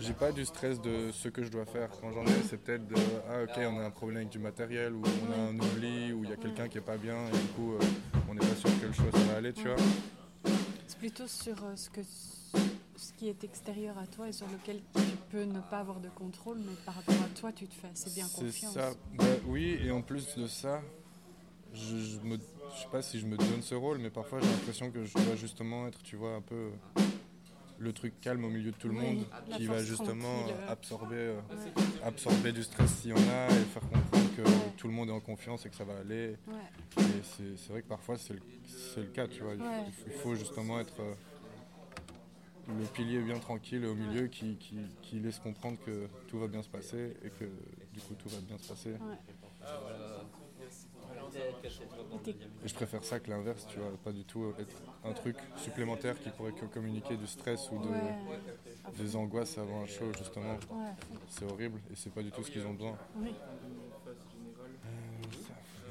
J'ai 0.00 0.14
pas 0.14 0.32
du 0.32 0.44
stress 0.44 0.80
de 0.80 1.12
ce 1.12 1.28
que 1.28 1.44
je 1.44 1.48
dois 1.48 1.64
faire. 1.64 1.88
Quand 2.00 2.10
j'en 2.10 2.24
ai, 2.24 2.42
c'est 2.48 2.56
peut-être 2.56 2.88
de 2.88 2.96
Ah, 3.30 3.42
ok, 3.44 3.62
on 3.72 3.78
a 3.78 3.84
un 3.84 3.90
problème 3.90 4.16
avec 4.18 4.30
du 4.30 4.40
matériel, 4.40 4.94
ou 4.94 5.02
on 5.02 5.32
a 5.32 5.44
un 5.50 5.54
oubli, 5.54 6.12
ou 6.12 6.24
il 6.24 6.30
y 6.30 6.32
a 6.32 6.36
quelqu'un 6.36 6.66
qui 6.68 6.78
est 6.78 6.82
pas 6.82 6.96
bien, 6.96 7.28
et 7.28 7.30
du 7.30 7.46
coup, 7.54 7.74
euh, 7.74 7.78
on 8.28 8.34
n'est 8.34 8.40
pas 8.40 8.56
sûr 8.56 8.70
que 8.80 8.86
le 8.86 8.92
choix 8.92 9.12
ça 9.12 9.18
va 9.30 9.36
aller, 9.36 9.52
tu 9.52 9.68
vois. 9.68 9.76
Plutôt 11.02 11.26
sur 11.26 11.56
euh, 11.64 11.74
ce, 11.74 11.90
que, 11.90 12.00
ce 12.94 13.12
qui 13.14 13.28
est 13.28 13.42
extérieur 13.42 13.98
à 13.98 14.06
toi 14.06 14.28
et 14.28 14.32
sur 14.32 14.46
lequel 14.46 14.80
tu 14.94 15.02
peux 15.32 15.42
ne 15.42 15.58
pas 15.58 15.80
avoir 15.80 15.98
de 15.98 16.08
contrôle, 16.08 16.58
mais 16.58 16.76
par 16.86 16.94
rapport 16.94 17.16
à 17.16 17.28
toi, 17.40 17.50
tu 17.50 17.66
te 17.66 17.74
fais 17.74 17.88
assez 17.88 18.10
bien 18.10 18.28
confiance. 18.28 18.72
ça. 18.72 18.92
Bah, 19.14 19.24
oui, 19.48 19.80
et 19.82 19.90
en 19.90 20.00
plus 20.00 20.36
de 20.36 20.46
ça, 20.46 20.80
je, 21.74 21.96
je 21.96 22.18
sais 22.80 22.88
pas 22.92 23.02
si 23.02 23.18
je 23.18 23.26
me 23.26 23.36
donne 23.36 23.62
ce 23.62 23.74
rôle, 23.74 23.98
mais 23.98 24.10
parfois 24.10 24.38
j'ai 24.38 24.46
l'impression 24.46 24.92
que 24.92 25.04
je 25.04 25.12
dois 25.14 25.34
justement 25.34 25.88
être, 25.88 26.00
tu 26.04 26.14
vois, 26.14 26.36
un 26.36 26.40
peu 26.40 26.70
le 27.82 27.92
truc 27.92 28.20
calme 28.20 28.44
au 28.44 28.48
milieu 28.48 28.70
de 28.70 28.76
tout 28.76 28.88
le 28.88 28.94
Oui, 28.94 29.00
monde, 29.00 29.24
qui 29.56 29.66
va 29.66 29.82
justement 29.82 30.38
tranquille. 30.44 30.54
absorber, 30.68 31.16
euh, 31.16 31.40
absorber 32.04 32.52
du 32.52 32.62
stress 32.62 32.90
s'il 32.98 33.10
y 33.10 33.12
en 33.12 33.16
a 33.16 33.48
et 33.48 33.64
faire 33.64 33.82
comprendre 33.82 34.36
que 34.36 34.42
Ouais. 34.42 34.72
tout 34.76 34.86
le 34.86 34.94
monde 34.94 35.08
est 35.08 35.12
en 35.12 35.20
confiance 35.20 35.66
et 35.66 35.68
que 35.68 35.74
ça 35.74 35.84
va 35.84 35.98
aller. 35.98 36.36
Ouais. 36.46 37.02
Et 37.02 37.02
c'est 37.24 37.56
c'est 37.56 37.72
vrai 37.72 37.82
que 37.82 37.88
parfois 37.88 38.16
c'est 38.18 38.34
le, 38.34 38.40
c'est 38.68 39.00
le 39.00 39.06
cas, 39.08 39.26
tu 39.26 39.42
vois. 39.42 39.54
Il 39.54 39.58
faut- 39.60 39.64
Ouais. 39.64 39.84
Il 40.06 40.12
faut 40.12 40.34
justement 40.36 40.78
être 40.80 41.00
euh, 41.00 41.14
le 42.68 42.84
pilier 42.86 43.20
bien 43.20 43.38
tranquille 43.40 43.84
au 43.84 43.94
milieu 43.96 44.28
qui, 44.28 44.54
qui, 44.56 44.76
qui 45.02 45.18
laisse 45.18 45.40
comprendre 45.40 45.78
que 45.84 46.06
tout 46.28 46.38
va 46.38 46.46
bien 46.46 46.62
se 46.62 46.68
passer 46.68 47.14
et 47.24 47.30
que 47.30 47.44
du 47.92 48.00
coup 48.00 48.14
tout 48.14 48.28
va 48.28 48.38
bien 48.46 48.56
se 48.58 48.68
passer. 48.68 48.92
Et 51.34 52.68
je 52.68 52.74
préfère 52.74 53.02
ça 53.04 53.18
que 53.20 53.30
l'inverse, 53.30 53.66
tu 53.68 53.78
vois, 53.78 53.90
pas 54.04 54.12
du 54.12 54.24
tout 54.24 54.52
être 54.58 54.76
un 55.04 55.12
truc 55.12 55.36
supplémentaire 55.56 56.20
qui 56.20 56.30
pourrait 56.30 56.52
que 56.52 56.66
communiquer 56.66 57.16
du 57.16 57.26
stress 57.26 57.70
ou 57.70 57.78
de, 57.78 57.88
Ouais. 57.88 58.14
des 58.98 59.16
angoisses 59.16 59.56
avant 59.58 59.82
un 59.82 59.86
show, 59.86 60.12
justement. 60.16 60.54
Ouais. 60.70 60.92
C'est 61.28 61.44
horrible 61.50 61.80
et 61.90 61.96
c'est 61.96 62.12
pas 62.12 62.22
du 62.22 62.30
tout 62.30 62.42
ce 62.42 62.50
qu'ils 62.50 62.66
ont 62.66 62.74
besoin. 62.74 62.96
Oui. 63.16 63.30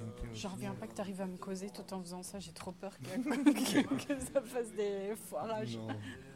Une 0.03 0.35
J'en 0.35 0.49
reviens 0.49 0.73
pas 0.73 0.87
que 0.87 0.93
tu 0.95 1.01
arrives 1.01 1.21
à 1.21 1.25
me 1.25 1.37
causer 1.37 1.69
tout 1.69 1.93
en 1.93 2.01
faisant 2.01 2.23
ça. 2.23 2.39
J'ai 2.39 2.51
trop 2.53 2.71
peur 2.71 2.93
que, 2.97 3.03
que, 3.83 4.05
que 4.05 4.19
ça 4.19 4.41
fasse 4.41 4.71
des 4.73 5.13
foirages. 5.15 5.77
Non. 5.77 5.87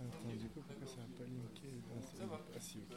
Attends, 0.00 0.30
du 0.38 0.48
coup, 0.48 0.60
pourquoi 0.66 0.86
ça 0.86 0.96
n'a 1.00 1.06
pas 1.18 1.24
linké 1.24 1.80
Ah, 1.90 2.00
c'est- 2.02 2.22
Ah, 2.56 2.60
si, 2.60 2.78
ok. 2.78 2.96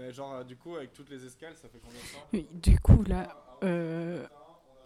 Mais 0.00 0.12
genre, 0.12 0.32
euh, 0.32 0.44
du 0.44 0.56
coup, 0.56 0.76
avec 0.76 0.94
toutes 0.94 1.10
les 1.10 1.26
escales, 1.26 1.54
ça 1.56 1.68
fait 1.68 1.78
combien 1.78 2.00
de 2.00 2.06
temps 2.14 2.26
Oui, 2.32 2.46
du 2.52 2.78
coup, 2.80 3.02
là, 3.02 3.36
euh, 3.62 4.26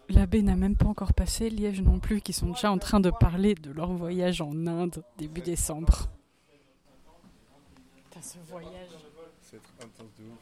la 0.08 0.26
baie 0.26 0.42
n'a 0.42 0.56
même 0.56 0.74
pas 0.76 0.86
encore 0.86 1.12
passé, 1.14 1.50
Liège 1.50 1.80
non 1.82 2.00
plus, 2.00 2.20
qui 2.20 2.32
sont 2.32 2.50
déjà 2.50 2.72
en 2.72 2.78
train 2.78 2.98
de 2.98 3.10
parler 3.10 3.54
de 3.54 3.70
leur 3.70 3.92
voyage 3.92 4.40
en 4.40 4.66
Inde 4.66 5.04
début 5.16 5.40
décembre. 5.40 6.08
Putain, 7.94 8.22
ce 8.22 8.38
voyage. 8.50 8.88
C'est 9.40 9.60
intense 9.84 10.12
de 10.18 10.24
ouf. 10.24 10.38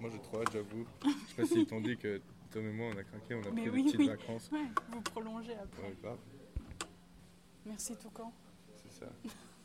Moi, 0.00 0.10
j'ai 0.12 0.18
trop 0.18 0.40
hâte, 0.40 0.52
j'avoue. 0.52 0.84
Je 1.04 1.08
sais 1.28 1.34
pas 1.36 1.46
s'ils 1.46 1.66
t'ont 1.66 1.80
dit 1.80 1.96
que 1.96 2.20
Tom 2.50 2.66
et 2.66 2.72
moi, 2.72 2.88
on 2.92 2.98
a 2.98 3.04
craqué, 3.04 3.36
on 3.36 3.42
a 3.46 3.50
Mais 3.52 3.62
pris 3.62 3.70
oui, 3.70 3.82
des 3.84 3.90
petites 3.92 4.00
oui. 4.00 4.08
vacances. 4.08 4.50
Ouais, 4.50 4.64
vous 4.90 5.00
prolongez 5.02 5.54
après. 5.54 5.82
Ouais, 5.82 6.16
Merci 7.66 7.94
Toucan. 7.96 8.32
c'est 8.74 8.90
ça. 9.04 9.06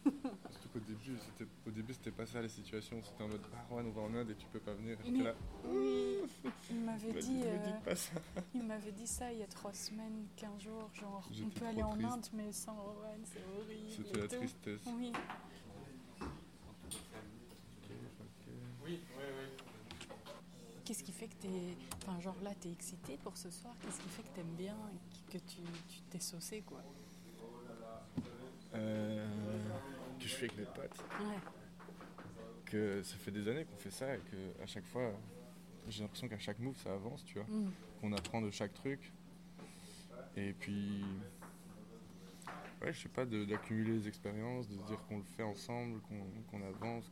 Surtout 0.06 0.70
qu'au 0.74 0.80
début, 0.80 1.18
c'était, 1.20 1.50
au 1.68 1.72
début, 1.72 1.94
c'était 1.94 2.12
pas 2.12 2.26
ça 2.26 2.42
la 2.42 2.48
situation. 2.50 3.02
C'était 3.04 3.24
en 3.24 3.28
mode, 3.28 3.42
ah, 3.56 3.66
Juan, 3.70 3.86
on 3.88 3.92
va 3.92 4.02
en 4.04 4.14
Inde 4.14 4.30
et 4.30 4.36
tu 4.36 4.46
peux 4.48 4.60
pas 4.60 4.74
venir. 4.74 4.98
Mais- 5.10 5.24
là, 5.24 5.34
Oui, 5.66 6.18
il 6.70 6.80
m'avait 6.82 7.14
dit, 7.14 7.42
euh, 7.46 7.58
dites 7.66 7.84
pas 7.84 7.96
ça. 7.96 8.14
il 8.54 8.64
m'avait 8.64 8.92
dit 8.92 9.08
ça 9.08 9.32
il 9.32 9.40
y 9.40 9.44
a 9.44 9.48
trois 9.48 9.74
semaines, 9.74 10.28
15 10.38 10.62
jours, 10.62 10.90
genre 10.94 11.28
on 11.44 11.50
peut 11.50 11.66
aller 11.66 11.84
en. 11.84 11.94
Inde 12.00 12.26
mais 12.34 12.52
sans 12.52 12.76
Rowan, 12.76 13.20
c'est 13.24 13.44
horrible. 13.58 13.90
C'était 13.90 14.20
la 14.22 14.28
tout. 14.28 14.36
tristesse. 14.36 14.82
Oui. 14.96 15.12
Qu'est-ce 20.84 21.04
qui 21.04 21.12
fait 21.12 21.28
que 21.28 21.36
t'es, 21.42 21.50
enfin 22.06 22.20
genre 22.20 22.36
là 22.44 22.52
t'es 22.60 22.72
excité 22.72 23.18
pour 23.24 23.36
ce 23.38 23.50
soir? 23.50 23.74
Qu'est-ce 23.82 24.00
qui 24.02 24.10
fait 24.10 24.22
que 24.22 24.36
t'aimes 24.36 24.56
bien 24.56 24.76
et 24.94 25.32
que 25.32 25.38
tu 25.40 25.62
tu 25.90 26.02
t'es 26.12 26.20
saucé 26.20 26.62
quoi? 26.62 26.82
Euh, 28.76 29.26
je 30.36 30.46
fais 30.48 30.54
avec 30.54 30.58
mes 30.58 30.66
potes. 30.66 31.04
Ouais. 31.22 31.40
Que 32.66 33.04
ça 33.04 33.16
fait 33.18 33.32
des 33.32 33.48
années 33.48 33.66
qu'on 33.66 33.78
fait 33.78 33.92
ça 33.92 34.16
et 34.16 34.20
que 34.20 34.64
à 34.64 34.66
chaque 34.66 34.86
fois, 34.86 35.12
j'ai 35.88 36.02
l'impression 36.02 36.28
qu'à 36.28 36.40
chaque 36.40 36.60
move, 36.60 36.76
ça 36.78 36.94
avance, 36.94 37.24
tu 37.26 37.36
vois. 37.36 37.48
Mm. 37.48 37.72
qu'on 38.02 38.14
apprend 38.14 38.42
de 38.42 38.52
chaque 38.52 38.74
truc. 38.74 39.14
Et 40.36 40.54
puis, 40.54 41.04
ouais, 42.82 42.92
je 42.92 43.04
sais 43.04 43.10
pas, 43.10 43.26
d'accumuler 43.26 43.94
les 43.94 44.08
expériences, 44.08 44.68
de 44.68 44.78
se 44.78 44.84
dire 44.84 45.00
qu'on 45.08 45.18
le 45.18 45.24
fait 45.24 45.44
ensemble, 45.44 46.02
qu'on 46.50 46.62
avance, 46.62 47.10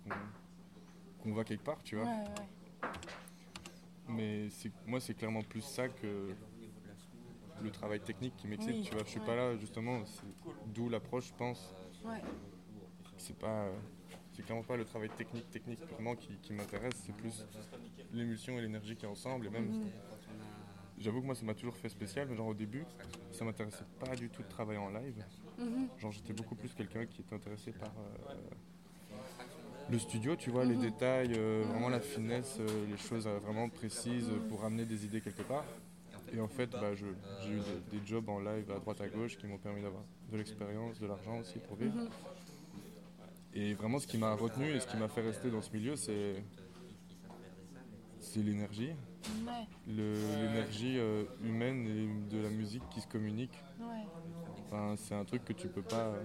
qu'on 1.22 1.34
va 1.34 1.44
quelque 1.44 1.64
part, 1.64 1.82
tu 1.84 1.96
vois. 1.96 2.06
Ouais, 2.06 2.12
ouais. 2.12 2.90
Mais 4.10 4.48
moi, 4.86 5.00
c'est 5.00 5.14
clairement 5.14 5.42
plus 5.42 5.62
ça 5.62 5.88
que 5.88 6.36
le 7.62 7.72
travail 7.72 8.02
technique 8.02 8.36
qui 8.36 8.48
m'excite, 8.48 8.76
Oui, 8.76 8.82
tu 8.84 8.94
vois. 8.94 9.04
Je 9.06 9.10
suis 9.10 9.20
ouais. 9.22 9.26
pas 9.26 9.36
là, 9.36 9.56
justement, 9.56 10.04
d'où 10.68 10.90
l'approche, 10.90 11.30
je 11.30 11.34
pense. 11.34 11.74
Ouais. 12.04 12.22
C'est 13.24 13.38
pas. 13.38 13.68
C'est 14.34 14.44
clairement 14.44 14.64
pas 14.64 14.76
le 14.76 14.84
travail 14.84 15.10
technique, 15.10 15.50
technique 15.52 15.80
purement 15.88 16.16
qui, 16.16 16.34
qui 16.42 16.52
m'intéresse, 16.54 16.96
c'est 17.06 17.16
plus 17.16 17.46
l'émulsion 18.12 18.58
et 18.58 18.62
l'énergie 18.62 18.96
qui 18.96 19.06
est 19.06 19.08
ensemble. 19.08 19.46
Et 19.46 19.50
même, 19.50 19.68
Mhm. 19.68 19.90
j'avoue 20.98 21.22
que 21.22 21.26
moi, 21.28 21.36
ça 21.36 21.46
m'a 21.46 21.54
toujours 21.54 21.76
fait 21.78 21.88
spécial, 21.90 22.28
mais 22.30 22.36
genre 22.36 22.48
au 22.48 22.54
début, 22.56 22.84
ça 23.32 23.46
m'intéressait 23.46 23.86
pas 24.00 24.16
du 24.16 24.30
tout 24.30 24.42
de 24.42 24.50
travailler 24.50 24.80
en 24.80 24.90
live. 24.90 25.24
Mhm. 25.58 25.88
Genre, 26.00 26.12
j'étais 26.12 26.34
beaucoup 26.34 26.56
plus 26.56 26.74
quelqu'un 26.74 27.06
qui 27.06 27.22
était 27.22 27.36
intéressé 27.36 27.72
par 27.72 27.92
euh, 27.92 28.36
le 29.90 30.00
studio, 30.00 30.36
tu 30.36 30.50
vois, 30.50 30.66
les 30.66 30.76
Mhm. 30.76 30.82
détails, 30.82 31.34
euh, 31.38 31.64
vraiment 31.70 31.90
la 31.90 32.02
finesse, 32.02 32.58
euh, 32.60 32.88
les 32.90 32.98
choses 32.98 33.28
vraiment 33.28 33.70
précises 33.70 34.32
pour 34.50 34.66
amener 34.66 34.86
des 34.86 35.06
idées 35.06 35.22
quelque 35.22 35.44
part. 35.44 35.66
Et 36.36 36.40
en 36.42 36.48
fait, 36.48 36.72
bah, 36.72 36.96
je- 36.96 37.06
j'ai 37.40 37.52
eu 37.52 37.60
des, 37.92 38.00
des 38.00 38.06
jobs 38.08 38.28
en 38.30 38.40
live 38.40 38.72
à 38.72 38.80
droite 38.80 39.00
à 39.02 39.08
gauche 39.08 39.38
qui 39.38 39.46
m'ont 39.46 39.60
permis 39.60 39.84
d'avoir 39.84 40.02
de 40.32 40.38
l'expérience, 40.38 41.00
de 41.00 41.06
l'argent 41.06 41.38
aussi 41.40 41.60
pour 41.60 41.76
vivre. 41.78 41.94
Et 43.56 43.74
vraiment, 43.74 44.00
ce 44.00 44.08
qui 44.08 44.18
m'a 44.18 44.34
retenu 44.34 44.66
et 44.72 44.80
ce 44.80 44.88
qui 44.88 44.98
m'a 44.98 45.08
fait 45.08 45.22
rester 45.22 45.52
dans 45.52 45.62
ce 45.62 45.72
milieu, 45.72 45.96
c'est 45.96 46.44
c'est 48.20 48.42
l'énergie, 48.42 48.92
Ouais. 49.46 49.68
L'énergie 49.88 50.98
euh, 50.98 51.24
humaine 51.44 51.86
et 51.88 52.30
de 52.36 52.42
la 52.42 52.50
musique 52.50 52.84
qui 52.90 53.00
se 53.00 53.08
communique. 53.08 53.54
Ouais. 53.80 54.04
Enfin, 54.66 54.96
c'est 54.98 55.14
un 55.16 55.24
truc 55.24 55.46
que 55.46 55.54
tu 55.54 55.68
peux 55.70 55.82
pas 55.84 56.08
euh, 56.08 56.24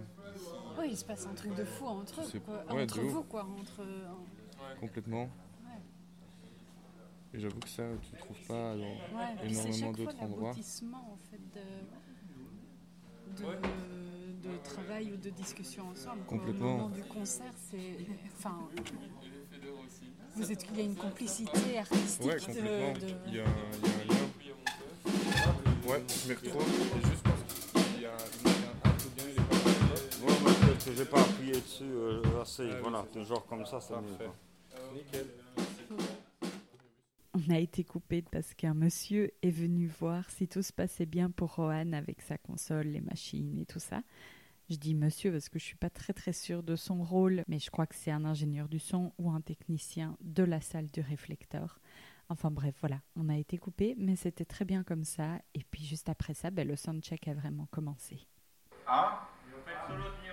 Oui, 0.79 0.89
il 0.93 0.97
se 0.97 1.05
passe 1.05 1.27
un 1.27 1.35
truc 1.35 1.55
de 1.55 1.65
fou 1.65 1.87
entre 1.87 2.21
eux, 2.21 2.25
C'est- 2.25 2.41
quoi. 2.41 2.65
ouais, 2.73 2.83
entre 2.85 3.01
vous, 3.01 3.23
quoi. 3.25 3.45
Entre. 3.45 3.83
euh, 3.83 4.09
complètement. 4.81 5.29
Et 7.35 7.41
j'avoue 7.41 7.61
que 7.61 7.69
ça, 7.69 7.83
tu 8.03 8.13
le 8.15 8.19
trouves 8.19 8.47
pas 8.49 8.75
dans 8.75 9.45
énormément 9.45 9.93
d'autres 9.93 10.23
endroits. 10.23 10.51
en 10.51 10.55
fait 10.55 11.37
de, 11.55 11.61
de, 13.47 14.49
de 14.49 14.57
travail 14.65 15.13
ou 15.13 15.17
de 15.17 15.31
discussion 15.31 15.85
ensemble. 15.91 16.23
Complètement. 16.27 16.67
Au 16.75 16.77
moment 16.79 16.89
du 16.91 17.03
concert, 17.05 17.53
c'est, 17.71 17.97
enfin, 18.37 18.57
vous 20.37 20.53
êtes, 20.53 20.67
il 20.73 20.79
y 20.79 20.81
a 20.81 20.85
une 20.85 20.95
complicité 20.97 21.79
artistique 21.79 22.27
Ouais, 22.27 22.37
complètement. 22.39 22.93
de- 22.95 23.15
Il, 23.27 23.35
y 23.35 23.41
a 23.41 23.45
un, 23.45 23.47
il 23.83 23.89
y 23.89 23.91
a 23.91 23.95
un 23.95 24.05
lien. 24.05 24.27
Ouais, 25.89 26.03
je 26.09 26.29
m'y 26.29 26.35
retrouve. 26.35 26.63
C'est 27.03 27.11
juste 27.11 27.23
parce 27.25 27.85
qu'il 27.95 28.03
y 28.03 28.07
a, 28.07 28.13
un 28.13 28.91
peu 28.91 29.09
bien, 29.17 29.25
il 29.27 29.33
est 29.33 29.49
pas. 29.49 30.27
Ouais, 30.27 30.41
moi, 30.43 30.53
peut-être 30.61 30.85
que 30.85 30.95
j'ai 30.95 31.05
pas 31.05 31.21
appuyé 31.21 31.53
dessus 31.53 31.85
euh, 31.85 32.23
assez. 32.43 32.69
Ah, 32.71 32.77
voilà, 32.83 33.05
oui, 33.17 33.25
genre 33.25 33.47
comme 33.47 33.65
ça, 33.67 33.81
c'est 33.81 33.95
mieux. 33.95 34.03
Parfait. 34.19 34.25
quoi. 34.27 34.35
Nickel. 34.95 35.27
On 37.35 37.51
a 37.53 37.59
été 37.59 37.85
coupé 37.85 38.23
parce 38.23 38.55
qu'un 38.55 38.75
monsieur 38.75 39.31
est 39.43 39.51
venu 39.51 39.87
voir 39.87 40.29
si 40.31 40.49
tout 40.49 40.63
se 40.63 40.73
passait 40.73 41.07
bien 41.07 41.31
pour 41.31 41.55
Rohan 41.57 41.93
avec 41.93 42.23
sa 42.23 42.39
console, 42.39 42.87
les 42.87 43.03
machines 43.03 43.59
et 43.59 43.67
tout 43.67 43.81
ça. 43.81 44.03
Je 44.71 44.77
dis 44.77 44.95
monsieur 44.95 45.33
parce 45.33 45.49
que 45.49 45.59
je 45.59 45.65
suis 45.65 45.77
pas 45.77 45.91
très 45.91 46.13
très 46.13 46.33
sûre 46.33 46.63
de 46.63 46.77
son 46.77 47.03
rôle, 47.03 47.43
mais 47.49 47.59
je 47.59 47.71
crois 47.71 47.87
que 47.87 47.95
c'est 47.95 48.11
un 48.11 48.25
ingénieur 48.25 48.69
du 48.69 48.79
son 48.79 49.13
ou 49.19 49.31
un 49.31 49.41
technicien 49.41 50.17
de 50.21 50.43
la 50.43 50.61
salle 50.61 50.91
du 50.91 51.01
réflecteur. 51.01 51.81
Enfin 52.31 52.51
bref, 52.51 52.75
voilà, 52.81 53.01
on 53.17 53.29
a 53.29 53.37
été 53.37 53.57
coupé, 53.57 53.95
mais 53.99 54.17
c'était 54.17 54.45
très 54.45 54.67
bien 54.67 54.83
comme 54.83 55.05
ça. 55.05 55.39
Et 55.55 55.65
puis 55.71 55.85
juste 55.85 56.09
après 56.09 56.35
ça, 56.35 56.51
ben, 56.51 56.69
le 56.69 56.77
soundcheck 56.77 57.29
a 57.29 57.35
vraiment 57.35 57.67
commencé. 57.71 58.27
Ah 58.87 59.29
Vous 59.47 59.63
faites 59.65 59.87
solo 59.87 60.05
de 60.05 60.29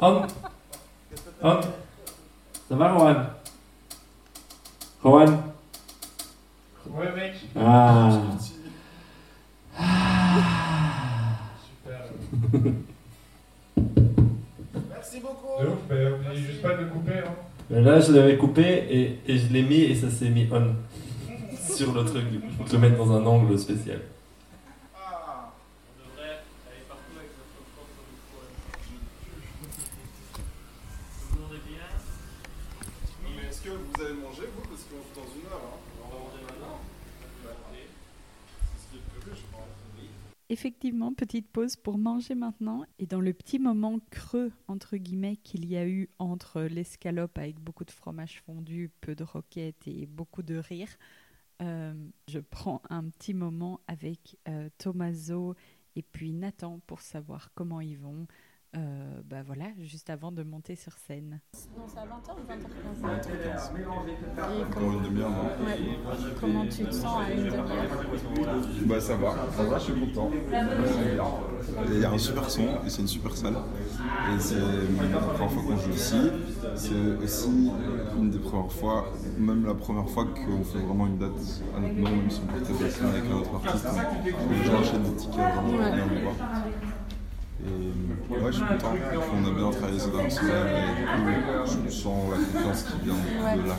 On. 0.00 0.22
On. 1.42 1.60
Ça 2.68 2.76
va, 2.76 2.92
Rohan 2.92 3.16
Rohan 5.02 5.26
Ouais, 6.90 7.12
mec. 7.14 7.34
Ah. 7.56 8.10
Super. 11.62 12.00
Merci 14.90 15.20
beaucoup 15.20 15.62
De 15.62 15.68
ouf, 15.68 15.78
mais 15.88 16.10
oubliez 16.12 16.36
juste 16.36 16.62
pas 16.62 16.74
de 16.74 16.82
le 16.82 16.88
couper. 16.88 17.18
Hein. 17.18 17.34
Là, 17.70 18.00
je 18.00 18.12
l'avais 18.12 18.36
coupé 18.36 18.62
et, 18.62 19.18
et 19.26 19.38
je 19.38 19.52
l'ai 19.52 19.62
mis 19.62 19.82
et 19.82 19.94
ça 19.94 20.10
s'est 20.10 20.28
mis 20.28 20.48
on. 20.52 20.74
Sur 21.74 21.92
le 21.92 22.04
truc, 22.04 22.28
du 22.30 22.40
coup. 22.40 22.48
Faut 22.58 22.64
que 22.64 22.70
je 22.70 22.74
le 22.74 22.80
mette 22.80 22.96
dans 22.96 23.12
un 23.12 23.24
angle 23.24 23.58
spécial. 23.58 24.00
Ah 24.94 25.52
On 25.96 26.08
devrait 26.10 26.42
aller 26.66 26.82
partout 26.88 27.14
avec 27.16 27.30
notre 27.38 27.62
propre 27.72 28.02
micro. 28.10 28.42
Tout 31.30 31.36
le 31.36 31.40
monde 31.42 31.54
est 31.54 31.68
bien 31.70 31.86
Mais 33.22 33.48
est-ce 33.48 33.60
que 33.62 33.70
vous 33.70 33.94
allez 34.02 34.18
manger 34.20 34.50
vous 34.50 34.66
Parce 34.68 34.82
qu'on 34.90 34.98
joue 34.98 35.14
dans 35.14 35.30
une 35.30 35.46
heure. 35.46 35.62
Hein. 35.62 35.78
On 36.04 36.08
va 36.10 36.18
manger 36.26 36.42
maintenant 36.42 36.80
C'est 37.40 38.78
ce 38.82 38.84
qui 38.90 38.96
est 38.98 39.06
prévu, 39.08 39.30
je 39.30 39.46
crois. 39.52 39.68
Effectivement, 40.52 41.14
petite 41.14 41.48
pause 41.48 41.76
pour 41.76 41.96
manger 41.96 42.34
maintenant. 42.34 42.84
Et 42.98 43.06
dans 43.06 43.20
le 43.20 43.32
petit 43.32 43.60
moment 43.60 44.00
creux, 44.10 44.50
entre 44.66 44.96
guillemets, 44.96 45.36
qu'il 45.36 45.64
y 45.64 45.76
a 45.76 45.86
eu 45.86 46.08
entre 46.18 46.62
l'escalope 46.62 47.38
avec 47.38 47.60
beaucoup 47.60 47.84
de 47.84 47.92
fromage 47.92 48.42
fondu, 48.44 48.90
peu 49.00 49.14
de 49.14 49.22
roquettes 49.22 49.86
et 49.86 50.06
beaucoup 50.06 50.42
de 50.42 50.56
rire, 50.56 50.88
euh, 51.62 51.94
je 52.26 52.40
prends 52.40 52.82
un 52.90 53.04
petit 53.10 53.32
moment 53.32 53.78
avec 53.86 54.38
euh, 54.48 54.68
et 55.94 56.02
puis 56.02 56.32
Nathan 56.32 56.80
pour 56.84 57.00
savoir 57.00 57.52
comment 57.54 57.80
ils 57.80 57.98
vont. 57.98 58.26
Euh, 58.76 59.20
bah 59.24 59.42
voilà, 59.44 59.64
juste 59.80 60.10
avant 60.10 60.30
de 60.30 60.44
monter 60.44 60.76
sur 60.76 60.92
scène. 60.92 61.40
Non, 61.76 61.84
c'est 61.88 61.98
à 61.98 62.04
20h 62.04 62.36
ou 62.36 62.46
20h15 62.46 63.76
Et 63.76 64.62
Encore 64.62 64.70
comment, 64.70 64.92
une 64.92 65.02
demi-heure, 65.02 65.30
non 65.30 65.66
ouais. 65.66 65.78
comment 66.40 66.66
tu 66.66 66.84
te 66.84 66.90
sens 66.92 67.20
à 67.20 67.32
une 67.32 67.44
demi-heure 67.46 67.66
Bah 68.86 69.00
ça 69.00 69.16
va, 69.16 69.34
ça 69.56 69.64
va, 69.64 69.76
je 69.78 69.84
suis 69.84 69.94
content. 69.94 70.30
Il 71.88 71.98
y 71.98 72.04
a 72.04 72.10
un 72.12 72.18
super 72.18 72.48
son 72.48 72.62
et 72.86 72.90
c'est 72.90 73.02
une 73.02 73.08
super 73.08 73.36
salle. 73.36 73.56
Et 73.56 74.38
c'est 74.38 74.54
la 74.54 75.18
première 75.18 75.50
fois 75.50 75.62
qu'on 75.64 75.76
joue 75.76 75.90
ici. 75.90 76.30
C'est 76.76 77.24
aussi 77.24 77.72
une 78.16 78.30
des 78.30 78.38
premières 78.38 78.72
fois, 78.72 79.12
même 79.36 79.66
la 79.66 79.74
première 79.74 80.08
fois 80.08 80.26
qu'on 80.26 80.62
fait 80.62 80.78
vraiment 80.78 81.08
une 81.08 81.18
date 81.18 81.32
à 81.76 81.80
notre 81.80 81.94
nom, 81.94 82.10
même 82.10 82.30
si 82.30 82.40
on 82.40 82.52
la 82.52 83.08
avec 83.08 83.24
un 83.24 83.34
autre 83.34 83.54
artiste. 83.64 83.86
Les 84.24 84.64
gens 84.64 84.80
achètent 84.80 85.02
des 85.02 85.16
tickets 85.16 85.38
vraiment. 85.38 86.34
Et 87.62 87.92
ouais, 88.30 88.38
je 88.46 88.56
suis 88.56 88.64
content. 88.64 88.92
On 89.34 89.46
a 89.46 89.50
bien 89.50 89.70
travaillé 89.70 89.98
ces 89.98 90.10
dernières 90.10 90.32
semaines 90.32 90.66
et 90.68 90.96
du 90.96 91.04
coup, 91.04 91.80
je 91.86 91.90
sens 91.90 92.30
la 92.30 92.36
confiance 92.60 92.82
qui 92.84 93.04
vient 93.04 93.14
de, 93.14 93.68
là. 93.68 93.74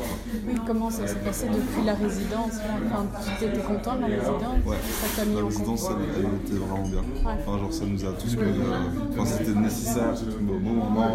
Oui, 0.48 0.56
comment 0.68 0.90
ça 0.90 1.08
s'est 1.08 1.16
passé 1.16 1.48
depuis 1.48 1.86
la 1.86 1.94
résidence? 1.94 2.54
Enfin, 2.86 3.06
Tu 3.40 3.46
étais 3.46 3.60
content 3.60 3.96
de 3.96 4.02
la 4.02 4.08
résidence? 4.08 4.66
Ouais. 4.66 4.78
Ça 4.82 5.08
t'a 5.22 5.26
mis 5.26 5.36
La 5.36 5.42
en 5.44 5.46
résidence, 5.48 5.90
elle, 5.90 6.24
elle 6.24 6.36
était 6.36 6.66
vraiment 6.66 6.88
bien. 6.88 7.04
Enfin, 7.24 7.58
genre, 7.60 7.74
ça 7.74 7.86
nous 7.86 8.06
a 8.06 8.12
tous 8.14 8.36
euh, 8.38 9.12
Enfin, 9.12 9.26
c'était 9.26 9.60
nécessaire, 9.60 10.16
c'était 10.16 10.36
au 10.36 10.60
bon 10.60 10.60
moment. 10.60 11.10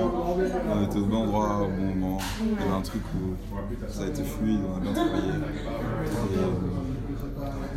On 0.73 0.85
était 0.85 0.99
au 0.99 1.05
bon 1.07 1.17
endroit, 1.17 1.63
au 1.63 1.69
bon 1.69 1.95
moment. 1.95 2.19
Il 2.41 2.49
y 2.49 2.65
avait 2.65 2.77
un 2.79 2.83
truc 2.83 3.03
où 3.15 3.37
ça 3.89 4.05
a 4.05 4.07
été 4.07 4.23
fluide, 4.23 4.61
on 4.73 4.77
a 4.77 4.81
bien 4.81 4.93
travaillé. 4.93 5.29
Et, 5.29 6.39
euh, 6.39 6.51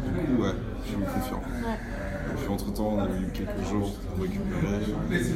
du 0.06 0.36
coup, 0.36 0.41
ouais, 0.41 0.54
je 0.84 0.88
suis 0.89 0.98
confiant. 0.98 1.41
Et 1.41 1.98
puis, 2.49 2.53
entre 2.53 2.73
temps, 2.73 2.93
on 2.95 2.99
a 2.99 3.05
eu 3.05 3.29
quelques 3.33 3.69
jours 3.69 3.91
pour 4.15 4.23
récupérer. 4.23 4.93
Ouais, 5.09 5.19
se 5.19 5.29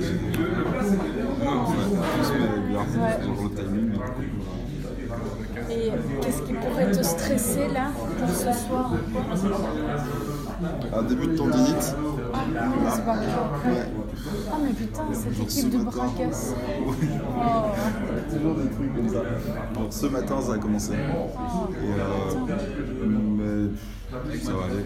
met 2.33 2.67
bien. 2.69 2.85
Le 3.43 3.49
timing. 3.55 3.99
Et 5.69 5.91
qu'est-ce 6.21 6.41
qui 6.41 6.53
pourrait 6.53 6.91
te 6.91 7.03
stresser 7.03 7.67
là 7.73 7.91
pour 8.17 8.29
ce 8.29 8.51
soir 8.65 8.91
Un 10.93 11.03
début 11.03 11.27
de 11.27 11.37
tendinite. 11.37 11.95
Ah, 12.33 12.39
c'est 12.95 13.05
pas 13.05 13.15
grave. 13.15 13.49
Ah, 14.51 14.55
mais 14.63 14.73
putain, 14.73 15.03
cette 15.13 15.33
Genre, 15.33 15.45
équipe 15.45 15.63
ce 15.63 15.67
de 15.67 15.77
matin. 15.83 15.97
bracasses. 15.97 16.55
Oui. 16.85 17.07
Oh. 17.37 18.33
toujours 18.33 18.55
des 18.55 18.69
trucs 18.69 18.95
comme 18.95 19.09
ça. 19.09 19.21
Ce 19.91 20.05
matin 20.07 20.41
ça 20.41 20.53
a 20.53 20.57
commencé. 20.57 20.93
Et 20.93 20.95
euh, 20.95 22.35
mais 23.43 24.37
ça 24.37 24.51
va 24.53 24.65
aller. 24.65 24.83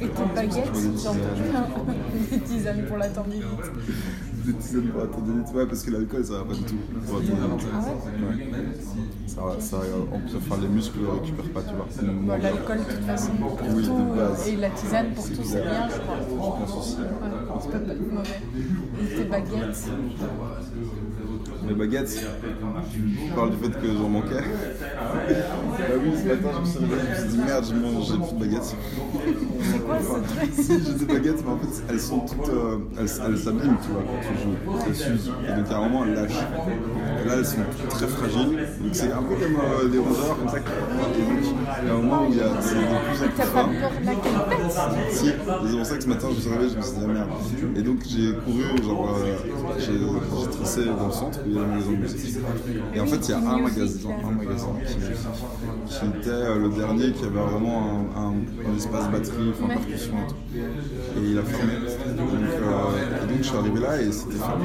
Et 0.00 0.08
tes 0.08 0.34
baguettes, 0.34 0.70
Je 0.74 0.88
bois 0.88 1.02
genre 1.04 1.14
des 1.14 1.20
tisanes. 1.42 2.30
des 2.30 2.40
tisanes 2.40 2.84
pour 2.86 2.96
la 2.98 3.08
tendinite. 3.08 3.44
Des 4.44 4.52
tisanes 4.54 4.88
pour 4.88 5.00
la 5.00 5.06
tendinite, 5.06 5.46
ouais, 5.54 5.66
parce 5.66 5.82
que 5.82 5.90
l'alcool 5.90 6.24
ça 6.24 6.32
va 6.34 6.44
pas 6.44 6.54
du 6.54 6.62
tout 6.62 6.76
pour 7.06 7.18
la 7.20 7.26
tendinite. 7.26 7.66
Ah 7.74 7.78
ouais. 7.78 7.94
Ça, 9.26 9.40
va- 9.44 9.60
ça, 9.60 9.76
euh, 9.76 10.02
en 10.16 10.18
plus, 10.20 10.36
enfin, 10.36 10.60
les 10.60 10.68
muscles 10.68 10.98
ne 11.00 11.06
récupèrent 11.20 11.50
pas, 11.52 11.62
tu 11.62 11.74
vois. 11.74 11.86
Bon, 12.02 12.42
L'alcool, 12.42 12.78
de 12.78 12.82
toute 12.92 13.04
façon, 13.04 13.32
pour 13.36 13.58
Oui, 13.74 13.84
tout. 13.84 13.94
base. 14.16 14.48
Et 14.48 14.56
la 14.56 14.70
tisane, 14.70 15.10
pour 15.14 15.24
tout, 15.28 15.44
c'est 15.44 15.60
bien, 15.62 15.88
je 15.88 15.98
crois. 16.00 16.16
Je 16.28 16.34
pense 16.34 16.76
aussi. 16.78 16.96
Ouais, 16.96 17.04
c'est 17.60 17.70
pas 17.70 17.78
mauvais. 17.78 18.40
Et 19.00 19.16
tes 19.16 19.24
baguettes, 19.24 19.84
Les 21.68 21.74
baguettes, 21.74 22.18
tu 22.92 23.34
parles 23.34 23.50
du 23.50 23.56
fait 23.58 23.70
que 23.80 23.86
j'en 23.86 24.08
manquais. 24.08 24.34
Bah 24.36 25.84
oui, 26.02 26.10
ce 26.16 26.28
matin, 26.28 26.48
je 26.54 26.60
me 26.60 26.64
suis 26.64 26.78
réveillé, 26.78 27.00
je 27.04 27.22
me 27.24 27.28
suis 27.28 27.38
dit 27.38 27.44
merde, 27.44 27.64
j'ai 27.66 27.74
plus 28.16 28.32
de 28.34 28.40
baguettes. 28.40 28.74
c'est 29.62 29.78
quoi 29.84 29.98
ce 30.00 30.34
truc 30.34 30.50
Si, 30.54 30.84
j'ai 30.84 31.04
des 31.04 31.12
baguettes, 31.12 31.44
mais 31.44 31.52
en 31.52 31.58
fait, 31.58 31.82
elles 31.90 32.00
sont 32.00 32.20
toutes. 32.20 32.48
euh, 32.48 32.78
elles 32.98 33.08
s'abîment, 33.08 33.76
tu 33.82 33.90
vois, 33.90 34.02
quand 34.06 34.20
tu 34.22 34.42
joues. 34.42 34.56
Elles 34.86 34.94
s'usent. 34.96 35.30
Et 35.48 35.52
donc, 35.56 35.70
à 35.70 35.76
un 35.76 35.80
moment, 35.88 36.04
elles 36.06 36.14
lâchent. 36.14 36.32
Et 36.32 37.28
là, 37.28 37.34
elles 37.38 37.46
sont 37.46 37.58
très 37.90 38.06
fragiles. 38.06 38.58
Donc, 38.80 38.90
c'est 38.94 39.12
un 39.12 39.22
peu 39.22 39.34
comme 39.34 39.56
euh, 39.60 39.88
des 39.88 39.98
rongeurs, 39.98 40.38
comme 40.38 40.48
ça. 40.48 40.58
Et 40.58 40.60
donc, 40.60 41.54
il 41.82 41.86
y 41.86 41.90
a 41.90 41.92
un 41.92 41.96
moment 41.98 42.22
où 42.28 42.32
il 42.32 42.38
y 42.38 42.40
a, 42.40 42.50
c'est 42.60 42.74
de 42.76 42.80
plus 42.80 42.94
en 42.94 43.28
plus 43.28 43.28
T'as 43.36 43.46
pas 43.46 43.64
fin. 43.64 43.68
peur 43.68 43.90
de 44.00 44.06
la 44.06 44.14
Si, 45.12 45.24
c'est 45.26 45.76
pour 45.76 45.86
ça 45.86 45.96
que 45.96 46.02
ce 46.04 46.08
matin 46.08 46.28
je 46.30 46.36
me 46.36 46.40
suis 46.40 46.50
réveillé, 46.50 46.70
je 46.70 46.76
me 46.76 46.82
suis 46.82 46.92
dit 46.92 47.00
ah 47.04 47.06
merde. 47.12 47.28
Et 47.76 47.82
donc 47.82 47.98
j'ai 48.08 48.32
couru, 48.44 48.82
genre 48.84 49.16
euh, 49.18 49.36
j'ai 49.78 49.92
j'ai 49.92 50.50
tracé 50.56 50.84
dans 50.86 51.06
le 51.06 51.12
centre 51.12 51.38
où 51.44 51.48
il 51.48 51.54
y 51.54 51.58
a 51.58 51.62
le 51.62 51.66
magasin 51.68 51.90
de 51.92 51.96
musique. 51.96 52.36
Et 52.94 53.00
en 53.00 53.06
fait 53.06 53.16
il 53.28 53.30
y 53.30 53.34
a 53.34 53.38
un 53.38 53.58
magasin, 53.58 54.08
un 54.24 54.30
magasin 54.32 54.68
qui, 54.86 54.94
qui 54.94 56.06
était 56.18 56.30
euh, 56.30 56.58
le 56.58 56.68
dernier 56.70 57.12
qui 57.12 57.24
avait 57.24 57.40
vraiment 57.40 58.08
un, 58.16 58.20
un- 58.20 58.70
un 58.72 58.76
espace 58.76 59.10
batterie, 59.10 59.50
enfin 59.52 59.68
percussion 59.68 60.12
et 60.14 60.28
tout. 60.28 60.58
Et 60.58 61.30
il 61.30 61.38
a 61.38 61.42
fermé. 61.42 61.72
Donc, 62.16 62.28
euh, 62.30 63.24
et 63.24 63.26
donc 63.28 63.38
je 63.38 63.42
suis 63.42 63.56
arrivé 63.56 63.80
là 63.80 64.00
et 64.00 64.12
c'était 64.12 64.36
fermé. 64.36 64.64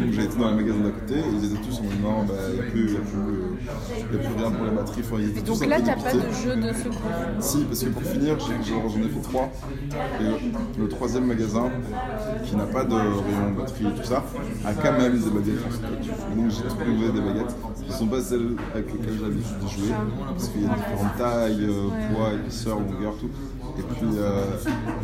Donc 0.00 0.12
j'ai 0.12 0.24
été 0.24 0.36
dans 0.38 0.50
les 0.50 0.56
magasins 0.56 0.80
d'à 0.80 0.90
côté 0.90 1.14
et 1.18 1.32
ils 1.32 1.44
étaient 1.46 1.62
tous 1.64 1.78
en 1.78 1.82
mode 1.84 2.00
non, 2.02 2.24
bah, 2.24 2.34
il 2.48 2.54
n'y 2.54 2.60
a, 2.60 2.70
plus- 2.70 2.90
il 2.90 4.16
a, 4.16 4.38
rien 4.38 4.50
pour 4.50 4.64
les 4.66 4.70
batteries. 4.72 5.02
Enfin, 5.04 5.16
ils 5.20 5.28
étaient 5.30 5.40
tous 5.40 5.58
Donc 5.60 5.68
là, 5.68 5.76
peu 5.78 5.84
t'as 5.86 5.96
pas 5.96 6.12
de 6.12 6.20
jeu 6.42 6.56
de 6.56 6.72
secours. 6.72 7.10
Si, 7.40 7.64
parce 7.64 7.80
que 7.84 7.88
pour 7.90 8.02
finir, 8.02 8.36
j'en 8.38 9.00
ai 9.00 9.08
fait 9.08 9.23
le, 10.78 10.88
troisième 10.88 11.26
magasin, 11.26 11.70
qui 12.44 12.56
n'a 12.56 12.66
pas 12.66 12.84
de 12.84 12.94
rayon 12.94 13.52
batterie 13.56 13.86
et 13.86 14.00
tout 14.00 14.06
ça, 14.06 14.24
a 14.64 14.72
quand 14.74 14.92
même 14.92 15.18
des 15.18 15.30
baguettes 15.30 15.64
donc 16.36 16.50
j'ai 16.50 16.68
trouvé 16.68 17.12
des 17.12 17.20
baguettes 17.20 17.54
qui 17.82 17.90
ne 17.90 17.92
sont 17.92 18.06
pas 18.06 18.20
celles 18.20 18.56
avec 18.74 18.92
lesquelles 18.92 19.14
j'ai 19.18 19.24
l'habitude 19.24 19.58
de 19.62 19.68
jouer, 19.68 19.94
parce 20.28 20.48
qu'il 20.48 20.62
y 20.62 20.66
a 20.66 20.74
différentes 20.74 21.16
tailles, 21.16 21.64
euh, 21.64 22.14
poids, 22.14 22.32
épaisseur, 22.34 22.78
longueur, 22.80 23.14
tout. 23.20 23.30
Et 23.76 23.82
puis, 23.82 24.06
euh, 24.18 24.44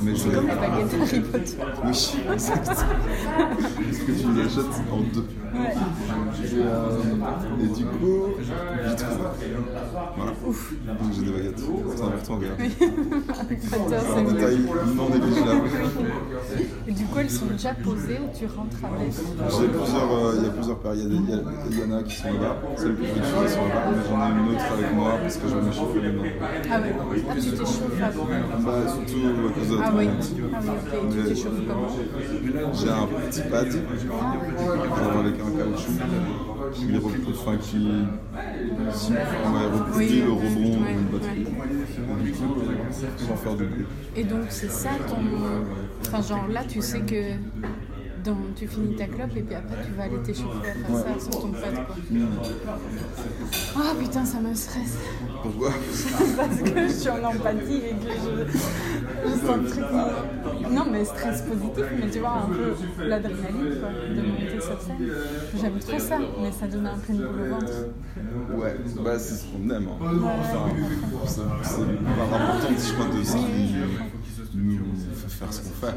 mais 0.02 0.14
je 0.14 0.28
Comme 0.28 0.46
les 0.46 0.54
baguettes 0.54 0.94
Harry 1.02 1.20
Potter. 1.20 1.56
Oui, 1.84 2.12
exact. 2.32 2.66
Parce 2.66 2.86
que 3.98 4.12
tu 4.12 4.32
les 4.34 4.42
achètes 4.46 4.82
en 4.92 5.00
deux? 5.12 5.26
Ouais. 5.52 5.74
Et, 6.44 6.54
euh, 6.54 7.60
et 7.60 7.66
du 7.76 7.84
coup. 7.84 8.28
Voilà. 10.16 10.32
Donc 11.00 11.12
j'ai 11.12 11.22
des 11.24 11.30
baguettes. 11.32 11.58
C'est 11.96 12.02
important, 12.02 12.36
regarde. 12.36 12.58
Potter, 12.58 13.58
C'est 13.60 14.18
un 14.18 14.22
détail 14.22 14.58
non 14.94 15.08
négligeable. 15.10 15.68
Et 16.86 16.92
du 16.92 17.04
coup, 17.06 17.18
elles 17.18 17.30
sont 17.30 17.46
déjà 17.46 17.74
posées 17.74 18.18
ou 18.20 18.38
tu 18.38 18.46
rentres 18.46 18.76
avec? 18.84 19.12
J'ai 19.12 19.68
plusieurs, 19.68 20.12
euh, 20.12 20.34
il 20.38 20.44
y 20.44 20.46
a 20.46 20.50
plusieurs 20.50 20.78
paires. 20.78 20.94
Il 20.94 21.00
y, 21.00 21.74
y 21.74 21.80
y 21.80 21.82
en 21.92 21.98
a 21.98 22.02
qui 22.04 22.14
sont 22.16 22.32
là-bas, 22.32 22.56
celles 22.76 22.94
que 22.94 23.04
je 23.04 23.12
vais 23.12 23.48
sont 23.48 23.66
là-bas, 23.66 23.90
mais 23.90 24.02
j'en 24.08 24.26
ai 24.26 24.30
une 24.30 24.54
autre 24.54 24.72
avec 24.72 24.94
moi 24.94 25.18
parce 25.20 25.36
que 25.36 25.48
je 25.48 25.54
vais 25.56 25.62
m'échauffer 25.62 26.00
les 26.00 26.12
mains. 26.12 26.22
Ah 26.70 26.80
ouais. 26.80 26.94
Ah, 27.28 27.34
tu 27.34 27.50
t'échauffes 27.50 28.02
avant. 28.02 28.26
Bah, 28.64 28.72
surtout 28.86 29.20
de 29.20 29.76
la 29.76 29.86
Ah 29.86 29.92
oui. 29.96 30.08
Ah 30.52 30.60
oui, 30.62 30.68
ok. 30.68 31.10
Tu 31.10 31.16
Mais 31.16 31.24
t'échauffes 31.28 31.60
comment 31.66 32.72
J'ai 32.74 32.90
un 32.90 33.06
petit 33.06 33.42
pad 33.42 33.68
avec 35.18 35.34
un 35.34 35.50
caoutchouc 35.58 35.92
qui 36.74 36.96
recouvre, 36.96 37.40
enfin 37.40 37.56
qui 37.58 37.78
ouais, 39.10 39.68
Oui, 39.96 40.22
le 40.24 40.32
rebond 40.32 40.84
ouais, 40.84 40.94
d'une 40.94 41.08
batterie. 41.10 41.46
Et 42.20 42.24
du 42.24 42.32
coup, 42.32 42.54
sans 43.18 43.36
faire 43.36 43.56
de 43.56 43.64
bruit. 43.64 43.86
Et 44.16 44.24
donc, 44.24 44.44
c'est 44.48 44.70
ça 44.70 44.90
ton. 45.08 45.16
Enfin, 46.02 46.22
genre 46.22 46.48
là, 46.48 46.62
tu 46.68 46.82
sais 46.82 47.00
que. 47.00 47.34
Dans- 48.24 48.36
tu 48.56 48.66
finis 48.66 48.94
ta 48.96 49.06
clope 49.06 49.36
et 49.36 49.42
puis 49.42 49.54
après 49.54 49.76
tu 49.86 49.92
vas 49.92 50.02
aller 50.04 50.18
t'échauffer 50.24 50.70
à 50.70 50.74
faire 50.74 50.96
ça 51.18 51.30
sur 51.30 51.40
ton 51.42 51.48
pad 51.52 51.74
quoi. 51.86 51.96
Ah 53.76 53.94
putain 53.98 54.24
ça 54.24 54.40
me 54.40 54.54
stresse 54.54 54.98
Pourquoi 55.42 55.70
parce 56.36 56.56
que 56.60 56.82
je 56.88 56.92
suis 56.92 57.08
en 57.10 57.24
empathie 57.24 57.76
et 57.76 57.94
que 57.94 58.10
je, 58.10 59.30
je 59.30 59.46
sens 59.46 59.56
le 59.62 59.66
truc. 59.70 59.84
Non 60.70 60.84
mais 60.90 61.04
stress 61.04 61.42
positif 61.42 61.84
mais 61.98 62.10
tu 62.10 62.18
vois 62.20 62.42
un 62.44 62.48
peu 62.48 62.74
l'adrénaline 63.04 63.80
quoi 63.80 63.88
de 63.90 64.22
monter 64.22 64.60
sur 64.60 64.80
scène. 64.80 65.08
J'aime 65.60 65.78
trop 65.78 65.98
ça 65.98 66.18
mais 66.40 66.52
ça 66.52 66.66
donne 66.66 66.86
un 66.86 66.98
peu 66.98 67.12
une 67.12 67.18
boule 67.18 67.40
au 67.46 67.54
ventre. 67.54 67.72
Ouais, 68.56 68.76
bah 69.04 69.18
c'est 69.18 69.34
ce 69.36 69.44
qu'on 69.46 69.70
aime. 69.70 69.88
Hein. 69.88 70.10
C'est 71.24 71.40
part 71.40 72.40
importante, 72.40 72.76
je 72.78 72.92
crois, 72.94 73.06
de 73.18 73.24
ce 73.24 73.36
qui 73.36 73.74
faire 75.30 75.52
ce 75.52 75.60
qu'on 75.60 75.86
fait. 75.86 75.94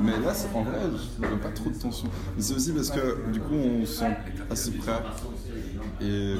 Mais 0.00 0.18
là, 0.24 0.34
c'est- 0.34 0.48
en 0.54 0.62
vrai, 0.62 0.78
je 1.16 1.22
n'ai 1.26 1.36
pas 1.36 1.50
trop 1.50 1.70
de 1.70 1.74
tension. 1.78 2.08
Mais 2.36 2.42
c'est 2.42 2.54
aussi 2.54 2.72
parce 2.72 2.90
que 2.90 3.30
du 3.30 3.40
coup, 3.40 3.54
on 3.54 3.86
se 3.86 3.92
sent 3.94 4.16
assez 4.50 4.70
prêt. 4.72 4.92
Et 6.00 6.34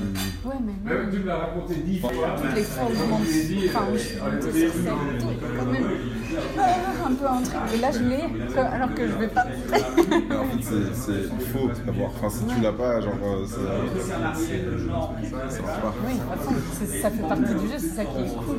Ouais 0.44 0.55
mais 0.64 0.90
même 0.90 1.11
toutes 1.11 2.55
les 2.55 2.62
fois 2.62 2.85
où 2.88 2.94
je 2.94 3.05
monte, 3.05 3.71
enfin 3.71 3.85
où 3.92 3.97
je 3.97 3.99
suis 4.03 4.18
montée 4.21 4.61
sur 4.61 4.73
scène, 4.73 4.94
quand 5.59 5.66
même 5.73 5.87
ah, 6.59 7.07
un 7.09 7.14
peu 7.14 7.27
un 7.27 7.42
truc. 7.42 7.57
Et 7.75 7.79
là 7.79 7.90
je 7.90 7.99
l'ai 8.05 8.25
alors 8.57 8.94
que 8.94 9.07
je 9.09 9.12
vais 9.14 9.29
pas. 9.29 9.44
mais 9.49 10.37
en 10.37 10.44
fait, 10.44 10.62
c'est- 10.62 11.12
il 11.40 11.47
faut 11.47 11.68
l'avoir. 11.87 12.11
Enfin, 12.11 12.29
si 12.31 12.44
tu 12.55 12.61
l'as 12.61 12.73
pas, 12.73 13.01
genre, 13.01 13.14
euh, 13.25 13.44
c'est- 13.47 14.11
ça 14.11 14.18
marche 14.18 14.38
pas. 15.81 15.94
Oui, 16.07 16.14
c'est- 16.79 17.01
ça 17.03 17.11
fait 17.11 17.23
partie 17.29 17.42
du 17.55 17.66
jeu, 17.66 17.79
c'est 17.79 17.88
ça 17.88 18.05
qui 18.05 18.18
est 18.23 18.35
cool. 18.37 18.59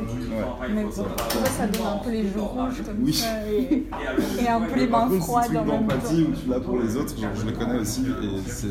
Mais 0.74 0.84
tu 0.84 1.00
vois, 1.00 1.46
ça 1.50 1.68
donne 1.68 1.88
un 1.88 1.98
peu 2.04 2.12
les 2.12 2.24
joues 2.28 2.44
rouges 2.44 2.82
comme 2.86 2.98
Oui. 3.04 3.14
ça 3.14 3.28
et, 3.50 3.86
et 4.44 4.48
un 4.50 4.62
peu 4.62 4.76
les 4.80 4.88
mains 4.88 5.10
froides 5.20 5.56
en 5.56 5.66
même 5.66 5.88
temps. 5.88 5.96
où 5.96 6.34
tu 6.44 6.50
l'as 6.50 6.60
pour 6.60 6.80
les 6.80 6.96
autres, 6.98 7.18
genre, 7.18 7.30
je 7.36 7.46
le 7.46 7.52
connais 7.54 7.80
aussi 7.80 8.02
et 8.08 8.42
c'est 8.50 8.68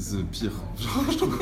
c'est 0.00 0.24
pire. 0.30 0.52
Genre, 0.78 1.04
je 1.10 1.16
trouve. 1.18 1.38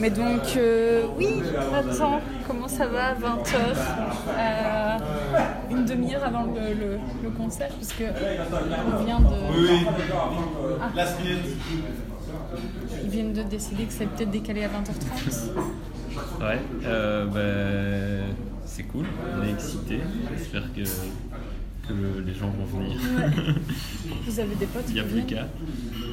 Mais 0.00 0.10
donc, 0.10 0.42
euh, 0.56 1.06
oui, 1.16 1.26
attends, 1.74 2.20
comment 2.46 2.68
ça 2.68 2.86
va 2.86 3.14
20h 3.14 5.00
Une 5.72 5.84
demi-heure 5.84 6.22
avant 6.22 6.44
le, 6.44 6.72
le- 6.72 6.98
le 7.24 7.30
concert, 7.30 7.70
puisque 7.74 8.04
on 8.04 9.04
vient 9.04 9.18
de. 9.18 9.34
Ah. 10.80 10.90
Ils 13.02 13.10
viennent 13.10 13.32
de 13.32 13.42
décider 13.42 13.84
que 13.86 13.92
c'est 13.92 14.06
peut-être 14.06 14.30
décalé 14.30 14.62
à 14.64 14.68
20h30. 14.68 15.50
Ouais, 16.40 16.60
euh, 16.84 17.26
bah, 17.26 18.32
c'est 18.66 18.84
cool, 18.84 19.06
on 19.36 19.42
est 19.44 19.50
excités. 19.50 20.00
J'espère 20.36 20.72
que, 20.74 20.82
que 21.88 21.92
le- 21.94 22.20
les 22.26 22.34
gens 22.34 22.50
vont 22.50 22.78
venir. 22.78 22.98
Vous 24.26 24.40
avez 24.40 24.54
des 24.54 24.66
potes 24.66 24.84
Il 24.88 24.94
n'y 24.94 25.00
a 25.00 25.04
plus 25.04 25.22
qu'à. 25.24 25.46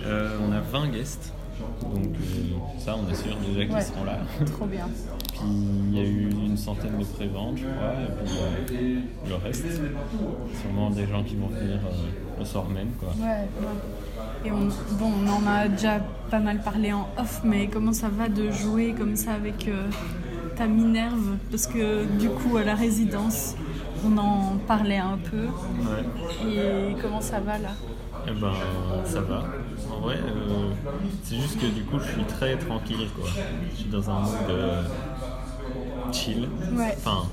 Euh, 0.06 0.38
on 0.48 0.52
a 0.52 0.60
20 0.62 0.90
guests, 0.90 1.34
donc 1.82 2.06
euh, 2.06 2.80
ça 2.80 2.96
on 2.96 3.12
assure 3.12 3.36
déjà 3.48 3.66
qu'ils 3.66 3.74
Ouais. 3.76 3.82
seront 3.82 4.04
là. 4.04 4.20
Trop 4.46 4.66
bien. 4.66 4.88
Puis 5.34 5.42
il 5.92 5.98
y 5.98 6.00
a 6.00 6.04
eu 6.04 6.30
une 6.30 6.58
centaine 6.58 6.98
de 6.98 7.04
préventes, 7.04 7.58
je 7.58 7.64
crois, 7.66 7.94
et 7.94 8.66
puis 8.66 8.78
euh, 8.96 9.00
le 9.30 9.36
reste, 9.36 9.66
sûrement 10.62 10.90
des 10.92 11.06
gens 11.08 11.24
qui 11.24 11.36
vont 11.36 11.48
venir 11.48 11.76
euh, 11.76 12.40
le 12.40 12.46
soir 12.46 12.66
même. 12.70 12.90
Quoi. 13.00 13.10
Ouais, 13.20 13.42
ouais. 13.60 14.46
Et 14.48 14.52
on, 14.52 14.68
bon, 14.98 15.12
on 15.26 15.30
en 15.30 15.48
a 15.52 15.68
déjà 15.68 16.00
pas 16.30 16.40
mal 16.40 16.62
parlé 16.62 16.94
en 16.94 17.08
off, 17.18 17.42
mais 17.44 17.68
comment 17.68 17.94
ça 17.94 18.08
va 18.10 18.30
de 18.30 18.52
jouer 18.52 18.94
comme 18.98 19.16
ça 19.16 19.34
avec 19.34 19.68
euh, 19.68 19.88
ta 20.56 20.68
Minerve? 20.68 21.36
Parce 21.52 21.68
que 21.68 22.06
du 22.20 22.30
coup, 22.30 22.56
à 22.58 22.64
la 22.64 22.76
résidence, 22.76 23.56
on 24.06 24.18
en 24.18 24.58
parlait 24.68 24.98
un 24.98 25.18
peu. 25.18 25.46
Ouais. 25.46 26.50
Et 26.50 26.96
comment 27.02 27.22
ça 27.22 27.40
va 27.40 27.58
là? 27.58 27.70
Eh 28.28 28.32
ben, 28.32 28.54
ça 29.04 29.22
va. 29.22 29.44
En 29.92 30.00
vrai, 30.00 30.16
euh, 30.16 30.72
c'est 31.24 31.36
juste 31.36 31.60
que 31.60 31.68
du 31.68 31.84
coup, 31.84 32.00
je 32.00 32.12
suis 32.12 32.24
très 32.24 32.58
tranquille, 32.58 33.08
quoi. 33.16 33.30
Je 33.72 33.76
suis 33.76 33.90
dans 33.90 34.10
un 34.10 34.20
mood 34.20 34.50
euh, 34.50 34.84
chill. 36.12 36.48
Ouais. 36.74 36.96
Enfin, 36.98 37.28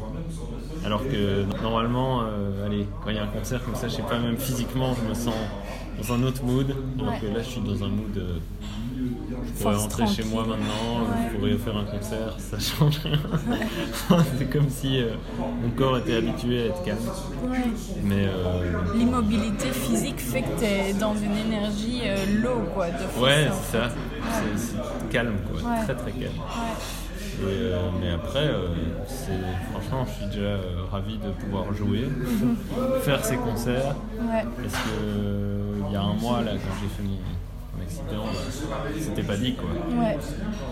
alors 0.85 1.03
que 1.03 1.45
normalement, 1.63 2.23
euh, 2.23 2.67
allez, 2.67 2.87
quand 3.03 3.11
il 3.11 3.17
y 3.17 3.19
a 3.19 3.25
un 3.25 3.29
concert 3.29 3.65
comme 3.65 3.75
ça, 3.75 3.89
je 3.89 3.95
sais 3.95 4.03
pas, 4.03 4.19
même 4.19 4.37
physiquement, 4.37 4.95
je 4.95 5.09
me 5.09 5.15
sens 5.15 5.35
dans 5.99 6.15
un 6.15 6.23
autre 6.25 6.45
mood. 6.45 6.69
Ouais. 6.69 7.19
que 7.21 7.27
là, 7.27 7.43
je 7.43 7.49
suis 7.49 7.61
dans 7.61 7.85
un 7.85 7.89
mood, 7.89 8.23
je 9.47 9.63
pourrais 9.63 9.75
rentrer 9.77 10.07
chez 10.07 10.25
moi 10.25 10.43
maintenant, 10.47 11.03
Ouais. 11.03 11.31
je 11.33 11.37
pourrais 11.39 11.57
faire 11.57 11.77
un 11.77 11.85
concert, 11.85 12.35
ça 12.39 12.59
change 12.59 12.99
rien. 13.05 13.19
c'est 14.39 14.51
comme 14.51 14.69
si 14.69 15.01
euh, 15.03 15.15
mon 15.63 15.71
corps 15.71 15.99
était 15.99 16.17
habitué 16.17 16.63
à 16.63 16.67
être 16.67 16.83
calme. 16.85 16.99
Ouais. 17.51 17.59
Mais 18.05 18.27
euh, 18.27 18.73
L'immobilité 18.95 19.69
physique 19.73 20.21
fait 20.21 20.43
que 20.43 20.59
tu 20.59 20.65
es 20.65 20.93
dans 20.95 21.15
une 21.15 21.37
énergie 21.37 22.03
euh, 22.05 22.41
low, 22.43 22.63
quoi. 22.75 22.87
De 22.89 23.23
ouais, 23.23 23.49
c'est 23.71 23.79
ça. 23.79 23.89
C'est- 24.57 25.09
calme, 25.11 25.35
quoi. 25.51 25.61
Très 25.85 25.95
très 25.95 26.13
calme. 26.13 26.33
Et, 27.41 27.45
euh, 27.45 27.77
mais 28.01 28.11
après, 28.11 28.45
euh, 28.47 28.69
franchement, 29.73 30.07
je 30.07 30.13
suis 30.21 30.27
déjà 30.27 30.43
euh, 30.43 30.85
ravi 30.91 31.19
de 31.19 31.31
pouvoir 31.31 31.73
jouer, 31.75 32.07
faire 33.03 33.25
ces 33.25 33.37
concerts. 33.37 33.97
Ouais. 34.21 34.45
Parce 34.63 34.75
que 34.75 34.91
euh, 35.03 35.75
il 35.89 35.93
y 35.93 35.97
a 35.97 36.03
un 36.03 36.13
mois, 36.15 36.41
là, 36.43 36.53
quand 36.53 36.75
j'ai 36.81 36.89
fait 36.89 37.03
mon 37.03 37.17
accident, 37.83 38.25
c'était 39.01 39.23
pas 39.23 39.37
dit, 39.37 39.55
quoi. 39.55 39.69
Ouais. 39.71 40.19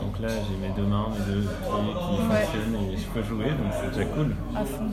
Donc 0.03 0.19
là, 0.21 0.29
j'ai 0.29 0.57
mes 0.69 0.75
deux 0.75 0.87
mains, 0.89 1.09
mes 1.11 1.33
deux 1.35 1.41
pieds 1.43 1.49
qui 1.69 2.29
Ouais. 2.29 2.43
fonctionnent 2.47 2.91
et 2.93 2.97
je 2.97 3.07
peux 3.07 3.23
jouer, 3.23 3.51
donc 3.51 3.73
c'est 3.81 3.91
déjà 3.99 4.05
cool. 4.11 4.35
À 4.57 4.65
fond. 4.65 4.91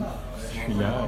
Je 0.52 0.58
suis 0.58 0.74
là 0.74 1.06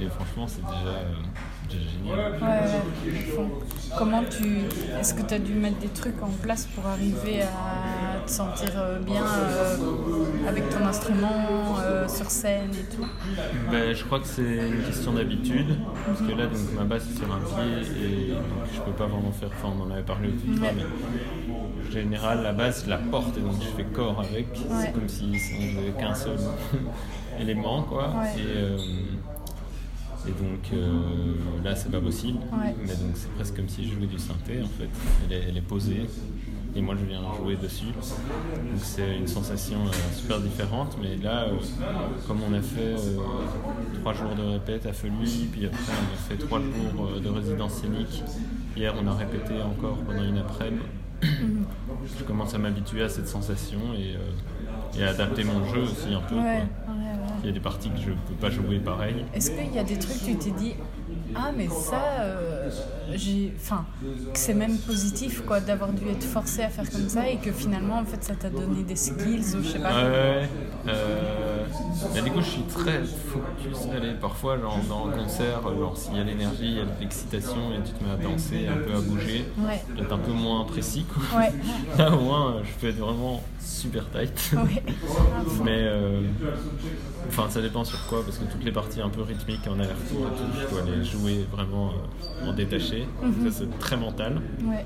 et, 0.00 0.04
et 0.04 0.08
franchement, 0.08 0.46
c'est 0.48 0.62
déjà, 0.62 0.96
euh, 0.96 1.14
déjà 1.14 1.30
génial. 1.78 2.32
Ouais, 2.32 2.48
ouais. 2.48 3.44
Comment 3.98 4.22
tu. 4.24 4.60
Est-ce 4.98 5.14
que 5.14 5.22
tu 5.22 5.34
as 5.34 5.38
dû 5.38 5.54
mettre 5.54 5.78
des 5.78 5.88
trucs 5.88 6.22
en 6.22 6.30
place 6.42 6.66
pour 6.74 6.86
arriver 6.86 7.42
à 7.42 8.20
te 8.24 8.30
sentir 8.30 8.70
euh, 8.76 8.98
bien 9.00 9.24
euh, 9.24 9.76
avec 10.48 10.68
ton 10.68 10.84
instrument, 10.86 11.76
euh, 11.80 12.06
sur 12.06 12.30
scène 12.30 12.70
et 12.72 12.94
tout? 12.94 13.06
Ben, 13.70 13.92
je 13.94 14.04
crois 14.04 14.20
que 14.20 14.26
c'est 14.26 14.42
une 14.68 14.82
question 14.84 15.12
d'habitude, 15.12 15.76
parce 16.06 16.20
que 16.20 16.32
là, 16.36 16.46
donc, 16.46 16.72
ma 16.76 16.84
basse 16.84 17.04
est 17.10 17.16
sur 17.18 17.32
un 17.32 17.40
pied 17.40 18.02
et 18.04 18.28
donc, 18.32 18.40
je 18.72 18.80
peux 18.80 18.92
pas 18.92 19.06
vraiment 19.06 19.32
faire. 19.32 19.48
Enfin, 19.52 19.74
on 19.76 19.82
en 19.82 19.90
avait 19.90 20.02
parlé 20.02 20.28
au 20.28 20.30
Ouais. 20.62 20.74
mais 20.76 20.84
en 21.88 21.90
général, 21.90 22.42
la 22.42 22.52
basse, 22.52 22.84
je 22.84 22.90
la 22.90 22.98
porte 22.98 23.36
et 23.36 23.40
donc 23.40 23.54
je 23.60 23.68
fais 23.76 23.84
corps 23.84 24.20
avec. 24.20 24.46
Ouais. 24.52 24.76
C'est 24.80 24.92
comme 24.92 25.08
si 25.08 25.24
on 25.24 25.80
n'avait 25.80 25.92
qu'un 25.98 26.14
seul 26.14 26.38
élément, 27.40 27.82
quoi. 27.82 28.08
Ouais. 28.08 28.40
Et, 28.40 28.56
euh, 28.56 28.76
et 30.26 30.32
donc 30.32 30.70
euh, 30.72 31.34
là, 31.64 31.74
c'est 31.74 31.90
pas 31.90 32.00
possible. 32.00 32.38
Ouais. 32.52 32.74
Mais 32.82 32.94
donc, 32.94 33.12
c'est 33.14 33.30
presque 33.32 33.56
comme 33.56 33.68
si 33.68 33.88
je 33.88 33.94
jouais 33.94 34.06
du 34.06 34.18
synthé, 34.18 34.60
en 34.62 34.68
fait. 34.68 34.88
Elle 35.24 35.32
est, 35.36 35.44
elle 35.48 35.56
est 35.56 35.62
posée. 35.62 36.06
Et 36.76 36.80
moi, 36.80 36.94
je 37.00 37.04
viens 37.04 37.22
jouer 37.36 37.56
dessus. 37.56 37.86
Donc, 37.86 38.78
c'est 38.78 39.16
une 39.16 39.26
sensation 39.26 39.78
euh, 39.86 40.14
super 40.14 40.40
différente. 40.40 40.96
Mais 41.02 41.16
là, 41.16 41.44
euh, 41.44 41.56
comme 42.26 42.38
on 42.48 42.52
a 42.52 42.60
fait 42.60 42.94
trois 44.00 44.12
jours 44.12 44.34
de 44.36 44.42
répète 44.42 44.86
à 44.86 44.92
Feuilly, 44.92 45.48
puis 45.50 45.66
après, 45.66 45.80
on 45.88 46.14
a 46.14 46.16
fait 46.16 46.36
trois 46.36 46.60
jours 46.60 47.20
de 47.20 47.28
résidence 47.28 47.74
scénique. 47.74 48.22
Hier, 48.76 48.94
on 49.02 49.06
a 49.08 49.14
répété 49.14 49.54
encore 49.62 49.96
pendant 50.06 50.22
une 50.22 50.38
après-midi. 50.38 50.82
je 51.22 52.24
commence 52.24 52.54
à 52.54 52.58
m'habituer 52.58 53.02
à 53.02 53.08
cette 53.08 53.28
sensation 53.28 53.78
et, 53.94 54.16
et 54.98 55.04
à 55.04 55.10
adapter 55.10 55.44
mon 55.44 55.66
jeu 55.66 55.82
aussi 55.82 56.14
un 56.14 56.20
peu. 56.20 56.36
Ouais, 56.36 56.62
quoi. 56.86 56.89
Il 57.42 57.46
y 57.46 57.48
a 57.48 57.52
des 57.52 57.60
parties 57.60 57.90
que 57.90 57.98
je 57.98 58.10
peux 58.10 58.34
pas 58.40 58.50
jouer 58.50 58.78
pareil. 58.78 59.24
Est-ce 59.34 59.50
qu'il 59.50 59.74
y 59.74 59.78
a 59.78 59.84
des 59.84 59.98
trucs, 59.98 60.22
tu 60.22 60.36
t'es 60.36 60.50
dit, 60.50 60.74
ah, 61.34 61.50
mais 61.56 61.68
ça, 61.68 62.02
euh, 62.20 62.70
j'ai. 63.14 63.52
Enfin, 63.60 63.84
que 64.32 64.38
c'est 64.38 64.54
même 64.54 64.76
positif, 64.78 65.42
quoi, 65.46 65.60
d'avoir 65.60 65.92
dû 65.92 66.08
être 66.08 66.24
forcé 66.24 66.62
à 66.62 66.68
faire 66.68 66.88
comme 66.90 67.08
ça 67.08 67.28
et 67.28 67.36
que 67.38 67.52
finalement, 67.52 67.98
en 67.98 68.04
fait, 68.04 68.22
ça 68.22 68.34
t'a 68.34 68.50
donné 68.50 68.82
des 68.82 68.96
skills 68.96 69.56
ou 69.56 69.62
je 69.62 69.68
sais 69.68 69.78
pas. 69.78 69.88
Ouais, 70.04 70.10
ouais. 70.10 70.48
Euh, 70.88 71.64
mais 72.14 72.22
du 72.22 72.30
coup, 72.30 72.40
je 72.40 72.46
suis 72.48 72.62
très 72.62 73.00
focus. 73.04 73.78
Allez, 73.94 74.12
parfois, 74.20 74.58
genre, 74.58 74.78
dans 74.88 75.06
le 75.06 75.12
concert, 75.16 75.62
genre, 75.62 75.96
s'il 75.96 76.16
y 76.16 76.20
a 76.20 76.24
l'énergie, 76.24 76.58
il 76.62 76.74
y 76.76 76.80
a 76.80 76.84
de 76.84 77.00
l'excitation 77.00 77.72
et 77.74 77.82
tu 77.86 77.92
te 77.92 78.04
mets 78.04 78.10
à 78.10 78.16
danser, 78.16 78.66
un 78.68 78.76
peu 78.76 78.94
à 78.94 79.00
bouger, 79.00 79.44
Ouais. 79.58 79.82
d'être 79.96 80.12
un 80.12 80.18
peu 80.18 80.32
moins 80.32 80.64
précis, 80.64 81.04
quoi. 81.04 81.40
Ouais. 81.40 81.52
Là, 81.98 82.12
au 82.14 82.20
moins, 82.20 82.56
je 82.64 82.70
peux 82.80 82.88
être 82.88 82.98
vraiment 82.98 83.42
super 83.60 84.04
tight. 84.10 84.52
Ouais. 84.54 84.82
Mais, 85.64 85.82
euh, 85.82 86.20
enfin, 87.28 87.46
ça 87.50 87.60
dépend 87.60 87.84
sur 87.84 88.06
quoi, 88.06 88.22
parce 88.24 88.38
que 88.38 88.44
toutes 88.44 88.64
les 88.64 88.72
parties 88.72 89.00
un 89.00 89.08
peu 89.08 89.22
rythmiques 89.22 89.66
en 89.68 89.78
aller-retour 89.78 90.26
je 90.60 90.74
dois 90.74 90.82
les 90.96 91.04
jouer 91.04 91.46
vraiment 91.52 91.90
euh, 92.42 92.48
en 92.48 92.52
détaché. 92.52 92.99
Mhm. 93.22 93.50
Ça, 93.50 93.58
c'est 93.58 93.78
très 93.78 93.96
mental. 93.96 94.40
Ouais. 94.64 94.84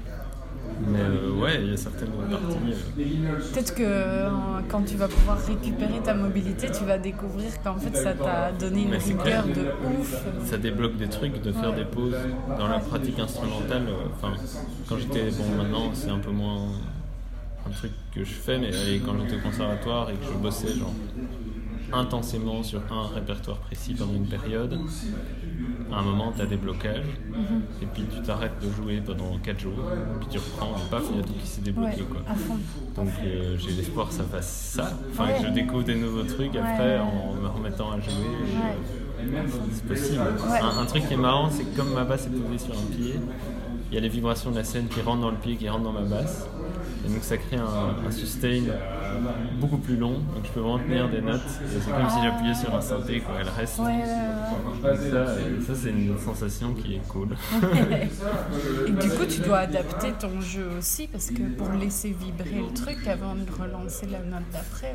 Mais 0.89 0.99
euh, 1.01 1.31
ouais, 1.41 1.63
il 1.63 1.71
y 1.71 1.75
a 1.75 1.77
certaines 1.77 2.09
parties. 2.09 2.57
euh, 2.99 3.37
Peut-être 3.53 3.75
que 3.77 3.83
euh, 3.85 4.29
quand 4.69 4.83
tu 4.83 4.97
vas 4.97 5.07
pouvoir 5.07 5.39
récupérer 5.47 6.01
ta 6.03 6.15
mobilité, 6.15 6.67
tu 6.77 6.85
vas 6.85 6.99
découvrir 6.99 7.51
qu'en 7.63 7.77
fait 7.77 7.95
ça 7.97 8.13
t'a 8.15 8.51
donné 8.51 8.83
une 8.83 8.95
rigueur 8.95 9.45
de 9.47 10.01
ouf. 10.01 10.25
ça 10.45 10.57
débloque 10.57 10.97
des 10.97 11.09
trucs 11.09 11.41
de 11.43 11.53
faire 11.53 11.75
des 11.75 11.85
pauses 11.85 12.17
dans 12.59 12.67
la 12.67 12.81
pratique 12.81 13.19
instrumentale. 13.21 13.87
Enfin, 14.17 14.33
quand 14.89 14.97
j'étais 14.99 15.31
bon, 15.31 15.45
maintenant 15.63 15.91
c'est 15.93 16.11
un 16.11 16.19
peu 16.19 16.33
moins 16.33 16.63
un 17.67 17.71
truc 17.71 17.93
que 18.13 18.25
je 18.25 18.33
fais, 18.35 18.59
mais 18.59 18.71
quand 19.07 19.13
j'étais 19.21 19.37
au 19.37 19.41
conservatoire 19.49 20.11
et 20.11 20.15
que 20.15 20.25
je 20.33 20.39
bossais 20.39 20.69
genre 20.77 20.93
intensément 21.93 22.63
sur 22.63 22.81
un 22.91 23.15
répertoire 23.15 23.59
précis 23.59 23.95
pendant 23.95 24.15
une 24.15 24.27
période, 24.27 24.79
à 25.93 25.99
un 25.99 26.03
moment 26.03 26.33
tu 26.35 26.43
as 26.43 26.47
des 26.47 26.57
blocages 26.57 27.05
Mhm. 27.31 27.63
et 27.83 27.87
puis 27.87 28.05
tu 28.15 28.23
t'arrêtes 28.23 28.59
de 28.63 28.71
jouer 28.71 29.01
pendant 29.05 29.39
4 29.43 29.59
jours, 29.61 29.73
puis 30.21 30.29
tu 30.31 30.39
reprends 30.39 30.75
et 30.77 30.91
paf, 30.91 31.03
il 31.11 31.17
y 31.17 31.21
a 31.21 31.23
tout 31.23 31.33
qui 31.35 31.47
s'est 31.47 31.61
débloqué 31.63 31.97
Ouais, 32.03 32.07
quoi. 32.11 32.21
Donc 32.97 33.13
euh, 33.25 33.57
j'ai 33.59 33.73
l'espoir 33.73 34.09
que 34.09 34.15
ça 34.15 34.25
fasse 34.25 34.73
ça, 34.75 34.91
enfin 35.11 35.27
Ouais. 35.27 35.39
que 35.41 35.47
je 35.49 35.53
découvre 35.53 35.85
des 35.85 35.95
nouveaux 35.97 36.23
trucs 36.25 36.55
après 36.57 36.99
en 36.99 37.35
me 37.35 37.49
remettant 37.49 37.91
à 37.93 38.01
jouer. 38.01 38.13
euh, 39.21 39.43
c'est 39.73 39.87
possible. 39.87 40.21
Un, 40.61 40.83
un 40.83 40.87
truc 40.87 41.07
qui 41.07 41.15
est 41.15 41.19
marrant, 41.19 41.49
c'est 41.51 41.65
que 41.65 41.77
comme 41.77 41.93
ma 41.95 42.05
basse 42.05 42.27
est 42.27 42.31
posée 42.31 42.59
sur 42.59 42.75
un 42.75 42.87
pied, 42.97 43.15
il 43.91 43.95
y 43.95 43.99
a 43.99 44.01
les 44.01 44.09
vibrations 44.09 44.51
de 44.51 44.57
la 44.57 44.65
scène 44.65 44.89
qui 44.89 45.01
rentrent 45.01 45.23
dans 45.23 45.31
le 45.31 45.37
pied, 45.37 45.57
qui 45.57 45.69
rentrent 45.69 45.85
dans 45.85 45.93
ma 45.93 46.03
basse. 46.03 46.47
Et 47.07 47.09
donc 47.13 47.23
ça 47.23 47.37
crée 47.37 47.57
un, 47.57 48.07
un 48.07 48.11
sustain 48.11 48.63
beaucoup 49.61 49.79
plus 49.79 49.97
long, 49.97 50.15
donc 50.15 50.45
je 50.45 50.51
peux 50.51 50.61
vraiment 50.61 50.79
tenir 50.79 51.09
des 51.09 51.21
notes. 51.21 51.41
Et 51.65 51.81
c'est 51.81 51.91
comme 51.91 52.11
si 52.11 52.23
j'appuyais 52.23 52.55
sur 52.55 52.75
un 52.75 52.81
synthé, 52.81 53.21
quoi, 53.21 53.35
elle 53.41 53.49
reste. 53.49 53.79
Ouais, 53.79 53.85
ouais, 53.87 53.93
ouais. 53.93 54.65
Donc 54.65 54.97
ça, 55.11 55.27
ça 55.67 55.81
c'est 55.81 55.91
une 55.91 56.19
sensation 56.19 56.75
qui 56.75 56.97
est 56.97 57.09
cool. 57.09 57.29
Et 58.87 58.91
du 58.91 59.09
coup, 59.11 59.25
tu 59.29 59.41
dois 59.41 59.59
adapter 59.59 60.13
ton 60.19 60.41
jeu 60.41 60.69
aussi 60.79 61.07
parce 61.07 61.31
que 61.31 61.43
pour 61.57 61.71
laisser 61.71 62.09
vibrer 62.19 62.63
le 62.67 62.75
truc 62.75 63.07
avant 63.07 63.35
de 63.35 63.51
relancer 63.51 64.07
la 64.07 64.21
note 64.21 64.45
d'après. 64.53 64.95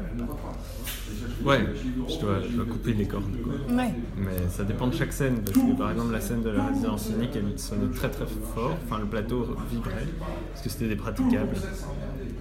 Ouais, 1.44 1.60
je 2.08 2.20
dois, 2.20 2.42
je 2.42 2.56
dois 2.56 2.66
couper 2.66 2.94
les 2.94 3.06
cordes. 3.08 3.24
Quoi. 3.44 3.76
Ouais. 3.76 3.94
Mais 4.18 4.48
ça 4.50 4.64
dépend 4.64 4.88
de 4.88 4.96
chaque 4.96 5.14
scène, 5.14 5.42
parce 5.44 5.58
que 5.58 5.78
par 5.78 5.92
exemple 5.92 6.12
la 6.12 6.22
scène 6.22 6.42
de 6.42 6.50
la 6.50 6.66
résidence 6.66 7.04
scénique, 7.04 7.32
elle 7.36 7.58
sonnait 7.60 7.94
très 7.94 8.10
très 8.10 8.26
fort, 8.54 8.76
enfin 8.86 9.00
le 9.00 9.06
plateau 9.06 9.56
vibrait, 9.72 10.08
parce 10.52 10.64
que 10.64 10.70
c'était 10.70 10.88
des 10.88 10.96
praticables 10.96 11.56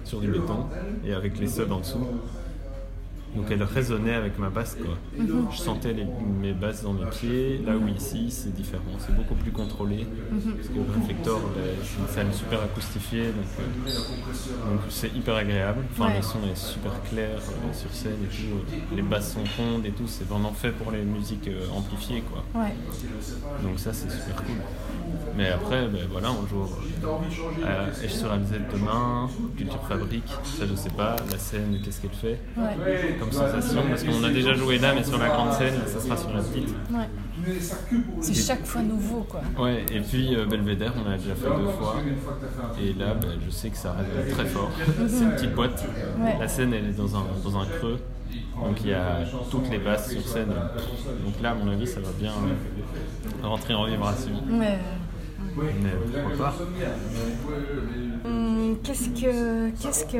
sur 0.03 0.19
du 0.19 0.27
béton, 0.27 0.65
et 1.05 1.13
avec 1.13 1.39
les 1.39 1.58
en 1.71 1.79
dessous. 1.79 2.07
Donc 3.35 3.45
elle 3.51 3.61
résonnait 3.61 4.15
avec 4.15 4.39
ma 4.39 4.49
basse 4.49 4.75
quoi. 4.75 4.97
Mhm. 5.15 5.45
Je 5.51 5.57
sentais 5.59 5.93
les- 5.93 6.07
mes 6.41 6.51
basses 6.51 6.81
dans 6.81 6.93
mes 6.93 7.05
pieds, 7.11 7.61
là 7.63 7.73
où 7.77 7.87
ici 7.87 8.31
c'est 8.31 8.51
différent, 8.55 8.81
c'est 8.97 9.15
beaucoup 9.15 9.35
plus 9.35 9.51
contrôlé. 9.51 10.07
Mhm. 10.31 10.53
Parce 10.55 10.67
que 10.69 10.73
le 10.73 10.99
réflector, 10.99 11.39
ben, 11.55 11.63
c'est 11.83 11.99
une 12.01 12.07
salle 12.07 12.33
super 12.33 12.63
acoustifiée, 12.63 13.25
donc 13.25 13.45
euh, 13.59 14.77
c'est 14.89 15.15
hyper 15.15 15.35
agréable. 15.35 15.81
Enfin 15.91 16.07
Ouais. 16.07 16.17
le 16.17 16.23
son 16.23 16.39
est 16.51 16.55
super 16.57 16.91
clair 17.03 17.37
euh, 17.37 17.71
sur 17.73 17.91
scène 17.93 18.17
et 18.23 18.35
tout. 18.35 18.95
Les 18.95 19.03
basses 19.03 19.33
sont 19.33 19.43
rondes 19.61 19.85
et 19.85 19.91
tout, 19.91 20.07
c'est 20.07 20.27
vraiment 20.27 20.51
fait 20.51 20.71
pour 20.71 20.91
les 20.91 21.03
musiques 21.03 21.49
euh, 21.49 21.67
amplifiées 21.71 22.23
quoi. 22.31 22.43
Ouais. 22.59 22.73
Donc 23.61 23.77
ça 23.77 23.93
c'est 23.93 24.09
super 24.09 24.37
cool. 24.37 24.55
Mais 25.37 25.49
après, 25.49 25.87
ben 25.87 26.01
voilà, 26.11 26.29
on 26.31 26.45
joue 26.47 26.65
à 27.65 28.03
Esch 28.03 28.11
sur 28.13 28.31
Alzette 28.31 28.71
demain, 28.73 29.29
Culture 29.57 29.83
Fabrique, 29.87 30.27
ça 30.43 30.65
je 30.69 30.75
sais 30.75 30.89
pas, 30.89 31.15
la 31.31 31.37
scène, 31.37 31.79
qu'est-ce 31.83 32.01
qu'elle 32.01 32.11
fait? 32.11 32.39
Ouais. 32.57 33.15
comme 33.19 33.31
sensation, 33.31 33.81
parce 33.87 34.03
qu'on 34.03 34.23
a 34.23 34.29
déjà 34.29 34.53
joué 34.53 34.77
là, 34.79 34.93
mais 34.93 35.03
sur 35.03 35.17
la 35.17 35.29
grande 35.29 35.53
scène, 35.53 35.75
ça 35.85 35.99
sera 35.99 36.17
sur 36.17 36.33
la 36.33 36.41
petite. 36.41 36.69
Ouais. 36.91 37.53
C'est 38.21 38.33
chaque 38.33 38.65
fois 38.65 38.81
nouveau 38.81 39.25
quoi. 39.29 39.41
Ouais, 39.57 39.85
et 39.91 40.01
puis 40.01 40.35
euh, 40.35 40.45
Belvédère, 40.45 40.93
on 41.03 41.09
a 41.09 41.17
déjà 41.17 41.35
fait 41.35 41.47
deux 41.47 41.69
fois, 41.69 41.95
et 42.81 42.93
là, 42.93 43.13
ben, 43.13 43.29
je 43.45 43.49
sais 43.49 43.69
que 43.69 43.77
ça 43.77 43.93
reste 43.93 44.33
très 44.35 44.45
fort. 44.45 44.71
c'est 45.07 45.23
une 45.23 45.31
petite 45.31 45.55
boîte, 45.55 45.85
Ouais. 46.19 46.35
la 46.39 46.47
scène 46.47 46.73
elle 46.73 46.85
est 46.89 46.97
dans 46.97 47.15
un, 47.15 47.23
dans 47.43 47.57
un 47.57 47.65
creux, 47.65 47.99
donc 48.61 48.81
il 48.83 48.89
y 48.89 48.93
a 48.93 49.19
toutes 49.49 49.69
les 49.69 49.79
basses 49.79 50.11
sur 50.11 50.21
scène. 50.27 50.49
Donc 51.25 51.41
là, 51.41 51.51
à 51.51 51.53
mon 51.53 51.71
avis, 51.71 51.87
ça 51.87 51.99
va 52.01 52.09
bien 52.19 52.31
euh, 52.31 53.47
rentrer 53.47 53.73
en 53.73 53.85
vibration. 53.85 54.31
Ouais. 54.51 54.77
Mais 55.59 55.91
pourquoi 56.21 56.37
pas 56.37 56.55
Hum, 58.25 58.77
Qu'est-ce 58.83 59.09
que 59.09 59.69
qu'est-ce 59.81 60.05
que 60.05 60.17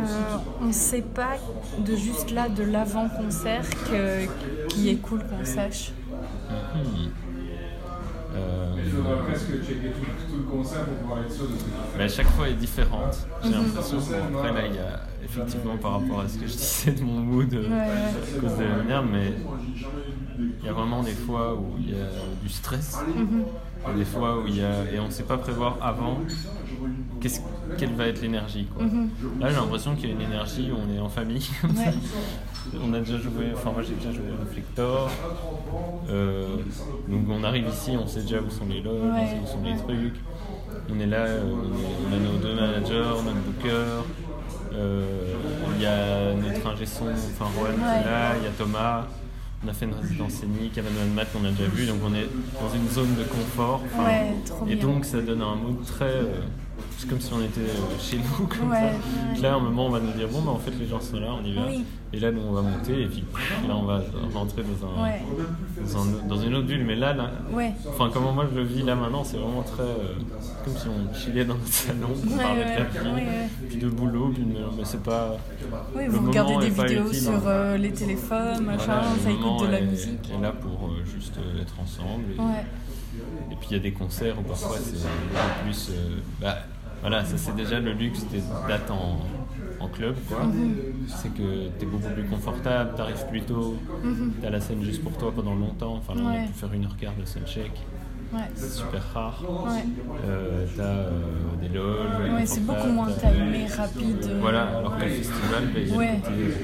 on 0.61 0.71
sait 0.71 1.01
pas 1.01 1.35
de 1.77 1.95
juste 1.95 2.31
là 2.31 2.47
de 2.49 2.63
l'avant 2.63 3.09
concert 3.09 3.65
que 3.89 4.25
qui 4.69 4.89
est 4.89 4.95
cool 4.97 5.19
qu'on 5.27 5.43
sache? 5.43 5.91
Hmm. 6.49 7.09
Euh, 8.35 8.75
mais 11.97 12.03
à 12.03 12.07
chaque 12.07 12.27
fois 12.29 12.47
est 12.49 12.53
différente. 12.53 13.17
J'ai 13.43 13.49
Mhm. 13.49 13.55
l'impression. 13.55 13.97
Bon, 13.99 14.23
après 14.37 14.53
là, 14.53 14.67
il 14.67 14.75
y 14.75 14.79
a 14.79 14.99
effectivement 15.23 15.77
par 15.77 15.93
rapport 15.93 16.21
à 16.21 16.27
ce 16.27 16.37
que 16.37 16.47
je 16.47 16.53
disais 16.53 16.91
de 16.91 17.03
mon 17.03 17.19
mood 17.19 17.53
euh, 17.53 17.69
Ouais, 17.69 17.75
à 18.37 18.39
cause 18.39 18.57
de 18.57 18.63
la 18.63 18.75
lumière, 18.77 19.03
mais 19.03 19.33
il 20.37 20.65
y 20.65 20.69
a 20.69 20.73
vraiment 20.73 21.01
des 21.03 21.11
fois 21.13 21.55
où 21.55 21.75
il 21.79 21.89
y 21.91 21.93
a 22.01 22.05
du 22.41 22.49
stress. 22.49 22.99
Mhm. 23.15 23.43
Des 23.95 24.05
fois 24.05 24.39
où 24.39 24.47
il 24.47 24.57
y 24.57 24.61
a. 24.61 24.91
Et 24.93 24.99
on 24.99 25.05
ne 25.07 25.11
sait 25.11 25.23
pas 25.23 25.37
prévoir 25.37 25.77
avant 25.81 26.19
quelle 27.77 27.93
va 27.93 28.07
être 28.07 28.21
l'énergie. 28.21 28.67
Mhm. 28.79 29.09
Là, 29.39 29.49
j'ai 29.49 29.55
l'impression 29.55 29.95
qu'il 29.95 30.09
y 30.09 30.11
a 30.11 30.15
une 30.15 30.21
énergie 30.21 30.71
où 30.71 30.75
on 30.77 30.95
est 30.95 30.99
en 30.99 31.09
famille. 31.09 31.47
Ouais. 31.63 31.93
on 32.83 32.93
a 32.93 32.99
déjà 32.99 33.17
joué, 33.17 33.51
enfin, 33.53 33.71
moi 33.71 33.81
j'ai 33.81 33.95
déjà 33.95 34.11
joué 34.11 34.25
Reflector. 34.39 35.09
Euh, 36.09 36.47
donc 37.07 37.21
on 37.29 37.43
arrive 37.43 37.67
ici, 37.67 37.91
on 38.01 38.07
sait 38.07 38.21
déjà 38.21 38.39
où 38.41 38.49
sont 38.49 38.65
les 38.69 38.81
loges, 38.81 39.01
on 39.03 39.13
Ouais, 39.13 39.27
sait 39.27 39.39
où 39.43 39.47
sont 39.47 39.63
les 39.63 39.75
trucs. 39.77 40.19
On 40.91 40.99
est 40.99 41.05
là, 41.05 41.17
euh, 41.19 41.43
on, 42.09 42.15
a 42.15 42.19
nos 42.19 42.37
deux 42.39 42.55
managers, 42.55 43.23
notre 43.23 43.39
booker. 43.45 44.03
euh, 44.73 45.33
Il 45.75 45.81
y 45.81 45.85
a 45.85 46.33
notre 46.33 46.67
ingé 46.67 46.85
son, 46.85 47.05
enfin 47.05 47.45
Rohan 47.57 47.73
qui 47.73 47.81
est 47.81 48.11
là, 48.11 48.35
il 48.37 48.43
y 48.43 48.47
a 48.47 48.51
Thomas. 48.57 49.05
On 49.63 49.67
a 49.67 49.73
fait 49.73 49.85
une 49.85 49.93
résidence 49.93 50.31
scénique, 50.33 50.77
Evan 50.77 50.93
Matt 51.13 51.27
qu'on 51.33 51.43
a 51.43 51.51
déjà 51.51 51.67
vu, 51.69 51.85
donc 51.85 51.97
on 52.05 52.13
est 52.13 52.27
dans 52.61 52.73
une 52.73 52.87
zone 52.89 53.13
de 53.15 53.23
confort. 53.23 53.81
enfin, 53.85 54.05
Ouais, 54.05 54.33
trop 54.45 54.65
et 54.67 54.75
bien. 54.75 54.85
donc 54.87 55.03
ça 55.05 55.19
donne 55.21 55.41
un 55.41 55.55
mood 55.55 55.83
très. 55.85 56.05
euh, 56.05 56.39
c'est 56.99 57.07
comme 57.09 57.21
si 57.21 57.31
on 57.33 57.41
était 57.41 57.61
euh, 57.61 57.97
chez 57.99 58.17
nous. 58.17 58.45
Comme 58.47 58.69
Ouais, 58.71 58.91
ça. 59.35 59.41
Là, 59.41 59.53
à 59.53 59.55
un 59.55 59.59
moment, 59.59 59.85
on 59.85 59.89
va 59.89 59.99
nous 60.01 60.11
dire 60.11 60.27
bon, 60.27 60.41
bah, 60.41 60.51
en 60.51 60.57
fait, 60.59 60.71
les 60.77 60.85
gens 60.85 60.99
sont 60.99 61.17
là, 61.19 61.27
on 61.41 61.45
y 61.45 61.53
va. 61.53 61.61
Oui. 61.67 61.85
Et 62.11 62.19
là, 62.19 62.31
nous, 62.31 62.41
on 62.41 62.51
va 62.51 62.61
monter, 62.61 63.03
et 63.03 63.05
puis 63.05 63.23
là, 63.67 63.75
on 63.75 63.83
va 63.83 64.01
rentrer 64.33 64.63
dans, 64.63 64.87
un, 64.87 65.03
Ouais. 65.03 65.21
dans, 65.93 66.01
un- 66.01 66.27
dans 66.27 66.37
une 66.41 66.55
autre 66.55 66.65
bulle. 66.67 66.83
Mais 66.83 66.95
là, 66.95 67.13
là 67.13 67.31
Ouais. 67.53 67.73
enfin, 67.87 68.09
comment 68.11 68.33
moi 68.33 68.47
je 68.51 68.57
le 68.59 68.65
vis 68.65 68.81
là 68.83 68.95
maintenant, 68.95 69.23
c'est 69.23 69.37
vraiment 69.37 69.61
très. 69.63 69.83
euh, 69.83 70.13
comme 70.65 70.75
si 70.75 70.87
on 70.87 71.13
chillait 71.13 71.45
dans 71.45 71.53
notre 71.55 71.67
salon, 71.71 72.07
on 72.11 72.37
parlait 72.37 72.63
de 72.65 72.69
la 72.69 72.83
vie, 72.83 73.07
ouais, 73.09 73.13
ouais. 73.21 73.49
puis 73.69 73.77
de 73.77 73.87
boulot, 73.89 74.31
puis 74.33 74.43
de- 74.43 74.57
mais 74.75 74.83
c'est 74.83 75.01
pas. 75.03 75.37
Oui, 75.95 76.05
le 76.05 76.11
vous 76.11 76.27
regardez 76.27 76.57
des 76.57 76.69
vidéos 76.83 77.07
utile, 77.07 77.19
sur 77.21 77.31
hein. 77.33 77.41
euh, 77.45 77.77
les 77.77 77.91
téléphones, 77.93 78.65
machin, 78.65 78.85
Voilà, 78.85 79.03
ça 79.23 79.31
écoute 79.31 79.67
de 79.67 79.71
la 79.71 79.79
est- 79.79 79.85
musique. 79.85 80.31
est 80.37 80.41
là 80.41 80.51
pour 80.51 80.89
euh, 80.89 81.05
juste 81.05 81.35
être 81.61 81.75
ensemble. 81.79 82.23
Et, 83.51 83.55
puis 83.55 83.67
il 83.71 83.73
y 83.73 83.79
a 83.79 83.83
des 83.83 83.91
concerts 83.91 84.37
où 84.39 84.43
parfois 84.43 84.77
c'est 84.77 84.93
plus. 85.63 85.91
bah, 86.41 86.57
voilà, 87.01 87.23
ça 87.25 87.37
c'est 87.37 87.55
déjà 87.55 87.79
le 87.79 87.93
luxe 87.93 88.23
des 88.31 88.41
dates 88.67 88.91
en, 88.91 89.19
en 89.83 89.87
club, 89.87 90.15
quoi. 90.27 90.43
Mhm. 90.43 90.75
C'est 91.07 91.33
que 91.33 91.67
t'es 91.79 91.85
beaucoup 91.85 92.09
plus 92.13 92.23
confortable, 92.25 92.91
t'arrives 92.95 93.25
plus 93.29 93.41
tôt, 93.41 93.75
Mhm. 94.03 94.33
t'as 94.41 94.49
la 94.49 94.59
scène 94.59 94.83
juste 94.83 95.03
pour 95.03 95.13
toi 95.17 95.31
pendant 95.35 95.55
longtemps. 95.55 95.95
Enfin 95.97 96.15
là, 96.15 96.21
on 96.25 96.29
Ouais. 96.31 96.45
pu 96.47 96.53
faire 96.53 96.73
une 96.73 96.85
heure 96.85 96.97
quart 96.99 97.13
de 97.19 97.25
soundcheck. 97.25 97.71
Ouais. 98.31 98.41
C'est 98.53 98.69
super 98.73 99.01
rare. 99.11 99.41
Ouais. 99.43 99.83
Euh, 100.27 100.65
t'as 100.77 100.83
euh, 100.83 101.09
des 101.63 101.69
loges. 101.69 102.31
Ouais, 102.31 102.45
c'est 102.45 102.63
beaucoup 102.63 102.87
moins 102.89 103.07
timé, 103.07 103.65
rapide. 103.65 104.23
euh. 104.29 104.37
Voilà, 104.39 104.63
alors 104.77 104.93
qu'au 104.99 105.05
festival, 105.07 105.63
il 105.75 105.87
y 105.89 105.93
a 105.93 105.97
Ouais. 105.97 106.11
le 106.13 106.21
côté- 106.21 106.55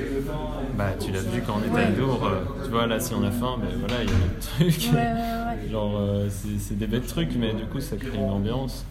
Bah, 0.78 0.90
tu 1.00 1.12
l'as 1.12 1.22
vu 1.22 1.42
quand 1.42 1.54
on 1.60 1.68
était 1.68 1.88
à 1.88 1.90
Dour, 1.92 2.24
euh, 2.24 2.44
tu 2.64 2.70
vois, 2.70 2.86
là, 2.86 3.00
si 3.00 3.16
on 3.16 3.24
a 3.24 3.32
faim, 3.32 3.56
ben 3.60 3.70
voilà, 3.80 4.04
il 4.04 4.10
y 4.10 4.14
a 4.14 4.16
notre 4.16 4.40
truc. 4.40 4.94
Ouais, 4.94 5.00
ouais, 5.00 5.64
ouais. 5.64 5.70
Genre, 5.72 6.00
c'est 6.30 6.60
c'est 6.60 6.78
des 6.78 6.86
bêtes 6.86 7.08
trucs, 7.08 7.36
mais 7.36 7.54
du 7.54 7.64
coup, 7.64 7.80
ça 7.80 7.96
crée 7.96 8.16
une 8.18 8.30
ambiance. 8.30 8.86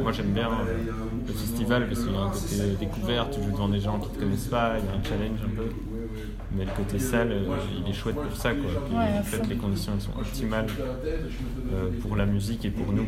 Moi, 0.00 0.12
j'aime 0.12 0.32
bien 0.32 0.48
euh, 0.48 0.92
le 1.26 1.32
festival 1.32 1.86
parce 1.88 2.00
qu'il 2.00 2.12
y 2.12 2.16
a 2.16 2.20
un 2.20 2.30
côté 2.30 2.76
découverte, 2.78 3.34
tu 3.34 3.42
joues 3.42 3.52
devant 3.52 3.68
des 3.68 3.80
gens 3.80 3.98
qui 3.98 4.10
te 4.10 4.18
connaissent 4.18 4.46
pas, 4.46 4.74
il 4.78 4.84
y 4.84 4.88
a 4.88 4.92
un 4.92 5.04
challenge 5.04 5.38
un 5.44 5.56
peu. 5.56 5.93
Mais 6.56 6.64
le 6.64 6.70
côté 6.70 6.98
salle, 6.98 7.32
euh, 7.32 7.46
il 7.84 7.90
est 7.90 7.94
chouette 7.94 8.14
pour 8.14 8.36
ça, 8.36 8.50
quoi. 8.52 8.70
Puis, 8.86 8.94
Ouais, 8.96 9.16
à 9.16 9.20
en 9.20 9.22
fait, 9.24 9.44
les 9.48 9.56
conditions 9.56 9.92
elles 9.96 10.00
sont 10.02 10.16
optimales 10.18 10.66
euh, 11.72 11.90
pour 12.00 12.16
la 12.16 12.26
musique 12.26 12.64
et 12.64 12.70
pour 12.70 12.92
nous, 12.92 13.06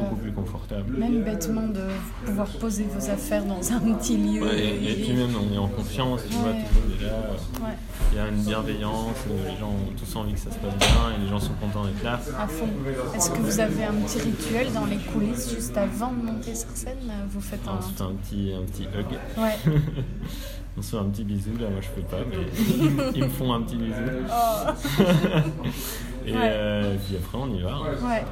beaucoup 0.00 0.16
plus 0.16 0.32
confortables. 0.32 0.96
Même 0.96 1.22
bêtement 1.22 1.66
de 1.66 1.82
pouvoir 2.24 2.46
poser 2.48 2.84
vos 2.84 3.10
affaires 3.10 3.44
dans 3.44 3.72
un 3.72 3.80
petit 3.94 4.16
lieu. 4.16 4.42
Ouais, 4.42 4.58
et, 4.58 4.92
et 4.92 4.94
puis 4.94 5.12
même, 5.12 5.30
on 5.36 5.54
est 5.54 5.58
en 5.58 5.68
confiance, 5.68 6.22
tu 6.28 6.34
vois, 6.36 6.52
tout 6.52 6.56
le 6.74 6.80
monde 6.90 7.00
est 7.00 7.04
là. 7.04 7.70
Il 8.12 8.16
y 8.16 8.20
a 8.20 8.28
une 8.28 8.42
bienveillance, 8.42 9.16
euh, 9.30 9.50
les 9.52 9.58
gens 9.58 9.68
ont 9.68 9.92
tous 9.96 10.16
envie 10.16 10.32
que 10.32 10.40
ça 10.40 10.50
se 10.50 10.58
passe 10.58 10.76
bien 10.78 11.16
et 11.16 11.22
les 11.22 11.28
gens 11.28 11.38
sont 11.38 11.52
contents 11.60 11.84
d'être 11.84 12.02
là. 12.02 12.14
À 12.38 12.46
fond. 12.48 12.68
Est-ce 13.14 13.30
que 13.30 13.38
vous 13.38 13.60
avez 13.60 13.84
un 13.84 13.92
petit 13.92 14.18
rituel 14.20 14.72
dans 14.72 14.86
les 14.86 14.96
coulisses 14.96 15.50
juste 15.54 15.76
avant 15.76 16.12
de 16.12 16.24
monter 16.24 16.54
sur 16.54 16.70
scène? 16.70 16.96
Vous 17.30 17.40
faites 17.40 17.60
un. 17.68 17.78
On 17.78 17.82
se 17.82 17.92
fait 17.92 18.02
un 18.02 18.14
petit, 18.14 18.52
un 18.58 18.62
petit 18.64 18.82
hug. 18.84 19.06
Ouais. 19.38 19.72
on 20.80 20.82
se 20.82 20.90
fait 20.92 20.96
un 20.96 21.04
petit 21.10 21.24
bisou, 21.24 21.50
là 21.60 21.68
moi 21.70 21.80
je 21.82 21.88
peux 21.90 22.00
pas, 22.08 22.22
mais 22.28 22.36
ils, 22.78 22.90
me- 22.90 23.16
ils 23.16 23.24
me 23.24 23.28
font 23.28 23.52
un 23.52 23.60
petit 23.62 23.76
bisou. 23.76 23.94
Oh. 24.30 24.70
et, 26.26 26.32
Ouais. 26.32 26.38
euh, 26.38 26.96
puis 27.06 27.16
après 27.16 27.38
on 27.38 27.54
y 27.54 27.60
va. 27.62 27.80
Ouais. 27.80 28.24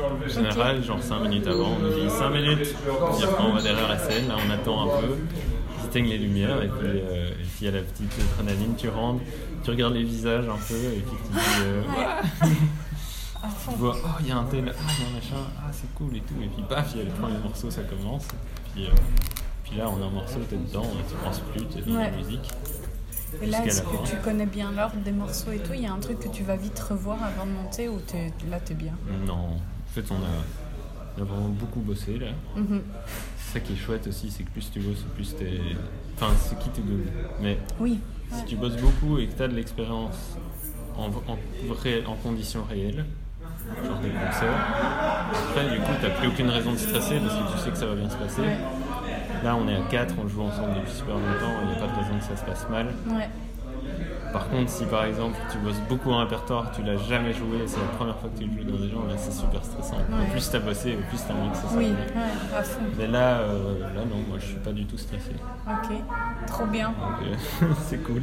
En 0.00 0.28
général, 0.28 0.82
genre 0.84 1.02
5 1.02 1.20
minutes 1.22 1.46
avant, 1.46 1.72
on 1.76 1.78
nous 1.80 1.88
dit 2.04 2.08
5 2.10 2.30
minutes. 2.30 2.74
Puis 2.74 3.24
après 3.24 3.44
on 3.44 3.52
va 3.54 3.62
derrière 3.62 3.88
la 3.88 3.98
scène, 3.98 4.28
là 4.28 4.36
on 4.46 4.50
attend 4.50 4.82
un 4.84 5.00
peu, 5.00 5.06
ils 5.82 5.86
éteignent 5.86 6.08
les 6.10 6.18
lumières 6.18 6.62
et 6.62 6.68
puis 6.68 6.88
euh, 6.88 7.30
et 7.30 7.34
il 7.60 7.64
y 7.64 7.68
a 7.68 7.72
la 7.72 7.80
petite 7.82 8.12
adrénaline, 8.38 8.74
tu 8.76 8.88
rentres, 8.88 9.22
tu 9.64 9.70
regardes 9.70 9.94
les 9.94 10.04
visages 10.04 10.48
un 10.48 10.56
peu 10.68 10.74
et 10.74 11.00
puis 11.00 11.16
tu 11.26 11.32
dis 11.32 11.38
euh, 11.62 11.82
Ouais. 11.82 12.48
Tu 13.70 13.76
vois, 13.78 13.96
oh, 14.04 14.08
il 14.20 14.26
y 14.28 14.30
a 14.32 14.36
un 14.36 14.44
tel, 14.44 14.64
ah, 14.68 14.92
il 14.98 15.02
y 15.02 15.06
a 15.06 15.10
un 15.10 15.14
machin, 15.14 15.50
ah, 15.58 15.70
c'est 15.72 15.88
cool 15.94 16.14
et 16.14 16.20
tout. 16.20 16.34
Et 16.42 16.46
puis, 16.48 16.62
paf, 16.68 16.90
il 16.94 16.98
y 16.98 17.00
a 17.00 17.04
le 17.04 17.10
premier 17.10 17.38
morceau, 17.42 17.70
ça 17.70 17.80
commence. 17.84 18.26
Puis, 18.74 18.84
euh, 18.84 18.90
puis 19.70 19.78
là, 19.78 19.86
on 19.88 20.02
a 20.02 20.06
un 20.06 20.10
morceau, 20.10 20.40
t'es 20.48 20.56
dedans, 20.56 20.82
tu 21.08 21.14
penses 21.24 21.40
plus, 21.52 21.64
tu 21.66 21.82
fais 21.82 21.90
Ouais. 21.90 22.10
la 22.10 22.16
musique. 22.16 22.50
Et 23.42 23.46
là, 23.46 23.64
est-ce 23.64 23.82
que 23.82 24.08
tu 24.08 24.16
connais 24.16 24.46
bien 24.46 24.72
l'ordre 24.72 24.96
des 25.04 25.12
morceaux 25.12 25.52
et 25.52 25.58
tout? 25.58 25.72
Il 25.72 25.82
y 25.82 25.86
a 25.86 25.92
un 25.92 26.00
truc 26.00 26.18
que 26.18 26.28
tu 26.28 26.42
vas 26.42 26.56
vite 26.56 26.78
revoir 26.80 27.18
avant 27.22 27.46
de 27.46 27.52
monter 27.52 27.88
ou 27.88 27.98
t'es- 28.00 28.32
là 28.50 28.58
t'es 28.58 28.74
bien? 28.74 28.92
Non, 29.26 29.34
en 29.34 29.60
fait, 29.94 30.04
on 30.10 30.16
a, 30.16 31.16
on 31.16 31.22
a 31.22 31.24
vraiment 31.24 31.48
beaucoup 31.48 31.80
bossé 31.80 32.18
là. 32.18 32.28
Mhm. 32.56 32.82
C'est 33.38 33.52
ça 33.54 33.60
qui 33.60 33.74
est 33.74 33.76
chouette 33.76 34.06
aussi, 34.08 34.30
c'est 34.30 34.42
que 34.42 34.50
plus 34.50 34.68
tu 34.72 34.80
bosses, 34.80 35.04
plus 35.14 35.36
t'es. 35.36 35.60
Enfin, 36.16 36.32
c'est 36.40 36.58
qui 36.58 36.70
te 36.70 36.80
double. 36.80 37.04
Mais 37.40 37.58
Oui. 37.78 38.00
si 38.32 38.44
tu 38.46 38.56
bosses 38.56 38.76
beaucoup 38.76 39.18
et 39.18 39.28
que 39.28 39.36
tu 39.36 39.42
as 39.44 39.48
de 39.48 39.54
l'expérience 39.54 40.16
en, 40.96 41.04
en, 41.06 41.38
vrai- 41.72 42.02
en 42.06 42.14
conditions 42.16 42.64
réelles, 42.68 43.04
genre 43.86 43.98
des 44.00 44.08
concerts, 44.10 44.66
après, 45.32 45.70
du 45.70 45.78
coup, 45.78 45.92
tu 46.02 46.10
plus 46.18 46.28
aucune 46.28 46.50
raison 46.50 46.72
de 46.72 46.78
stresser 46.78 47.18
parce 47.20 47.34
que 47.34 47.52
tu 47.56 47.58
sais 47.64 47.70
que 47.70 47.76
ça 47.78 47.86
va 47.86 47.94
bien 47.94 48.10
se 48.10 48.16
passer. 48.16 48.42
Là, 49.42 49.56
on 49.56 49.66
est 49.68 49.76
à 49.76 49.80
4, 49.90 50.14
on 50.22 50.28
joue 50.28 50.42
ensemble 50.42 50.74
depuis 50.74 50.92
super 50.92 51.14
longtemps, 51.14 51.54
il 51.62 51.68
n'y 51.68 51.74
a 51.74 51.76
pas 51.76 51.86
de 51.86 51.96
raison 51.96 52.18
que 52.18 52.24
ça 52.24 52.36
se 52.36 52.44
passe 52.44 52.68
mal. 52.68 52.86
Ouais. 53.08 53.28
Par 54.32 54.48
contre, 54.48 54.70
si 54.70 54.84
par 54.84 55.04
exemple 55.04 55.36
tu 55.50 55.58
bosses 55.58 55.80
beaucoup 55.88 56.10
en 56.12 56.18
répertoire, 56.18 56.70
tu 56.72 56.82
l'as 56.82 56.96
jamais 56.98 57.32
joué, 57.32 57.66
c'est 57.66 57.80
la 57.80 57.86
première 57.96 58.16
fois 58.18 58.30
que 58.30 58.38
tu 58.38 58.46
le 58.46 58.62
joues 58.62 58.70
dans 58.70 58.78
des 58.78 58.90
gens, 58.90 59.04
là 59.06 59.14
c'est 59.16 59.32
super 59.32 59.64
stressant. 59.64 59.96
Ouais. 59.96 60.26
Au 60.28 60.30
plus 60.30 60.50
t'as 60.50 60.60
bossé, 60.60 60.96
au 60.96 61.08
plus 61.08 61.18
t'as 61.26 61.34
envie 61.34 61.50
que 61.50 61.56
ça 61.56 61.66
Oui, 61.74 61.86
ouais, 61.86 62.56
à 62.56 62.62
fond. 62.62 62.80
Mais 62.96 63.06
là, 63.06 63.38
euh, 63.38 63.80
là 63.94 64.02
non, 64.08 64.22
moi 64.28 64.38
je 64.38 64.46
suis 64.46 64.56
pas 64.56 64.72
du 64.72 64.84
tout 64.86 64.98
stressé. 64.98 65.32
Ok. 65.66 65.96
Trop 66.46 66.66
bien. 66.66 66.94
Euh, 67.22 67.66
c'est 67.88 68.02
cool. 68.04 68.22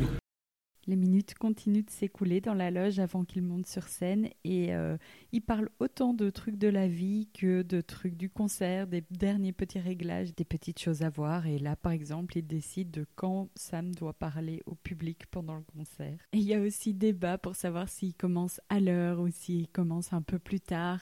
Les 0.88 0.96
minutes 0.96 1.34
continuent 1.34 1.84
de 1.84 1.90
s'écouler 1.90 2.40
dans 2.40 2.54
la 2.54 2.72
loge 2.72 3.00
avant 3.00 3.26
qu'il 3.26 3.42
monte 3.42 3.68
sur 3.68 3.90
scène 3.90 4.30
et 4.46 4.74
euh, 4.74 4.98
il 5.34 5.42
parle 5.42 5.70
autant 5.80 6.14
de 6.14 6.30
trucs 6.30 6.58
de 6.58 6.70
la 6.70 6.88
vie 6.88 7.28
que 7.34 7.62
de 7.62 7.82
trucs 7.82 8.16
du 8.16 8.30
concert, 8.30 8.88
des 8.88 9.04
derniers 9.12 9.52
petits 9.52 9.80
réglages, 9.80 10.34
des 10.34 10.46
petites 10.46 10.80
choses 10.80 11.02
à 11.02 11.10
voir. 11.10 11.46
Et 11.46 11.60
là, 11.60 11.76
par 11.76 11.92
exemple, 11.92 12.38
il 12.38 12.48
décide 12.48 12.90
de 12.90 13.06
quand 13.16 13.50
Sam 13.56 13.94
doit 13.94 14.14
parler 14.14 14.62
au 14.66 14.76
public 14.76 15.26
pendant 15.30 15.56
le 15.56 15.64
concert. 15.64 16.18
Et 16.32 16.38
il 16.38 16.44
y 16.44 16.54
a 16.54 16.62
aussi 16.62 16.94
débat 16.94 17.38
pour 17.38 17.56
savoir 17.56 17.90
s'il 17.90 18.14
commence 18.14 18.62
à 18.70 18.80
l'heure 18.80 19.20
ou 19.20 19.30
s'il 19.30 19.68
commence 19.68 20.14
un 20.14 20.22
peu 20.22 20.40
plus 20.40 20.62
tard. 20.62 21.02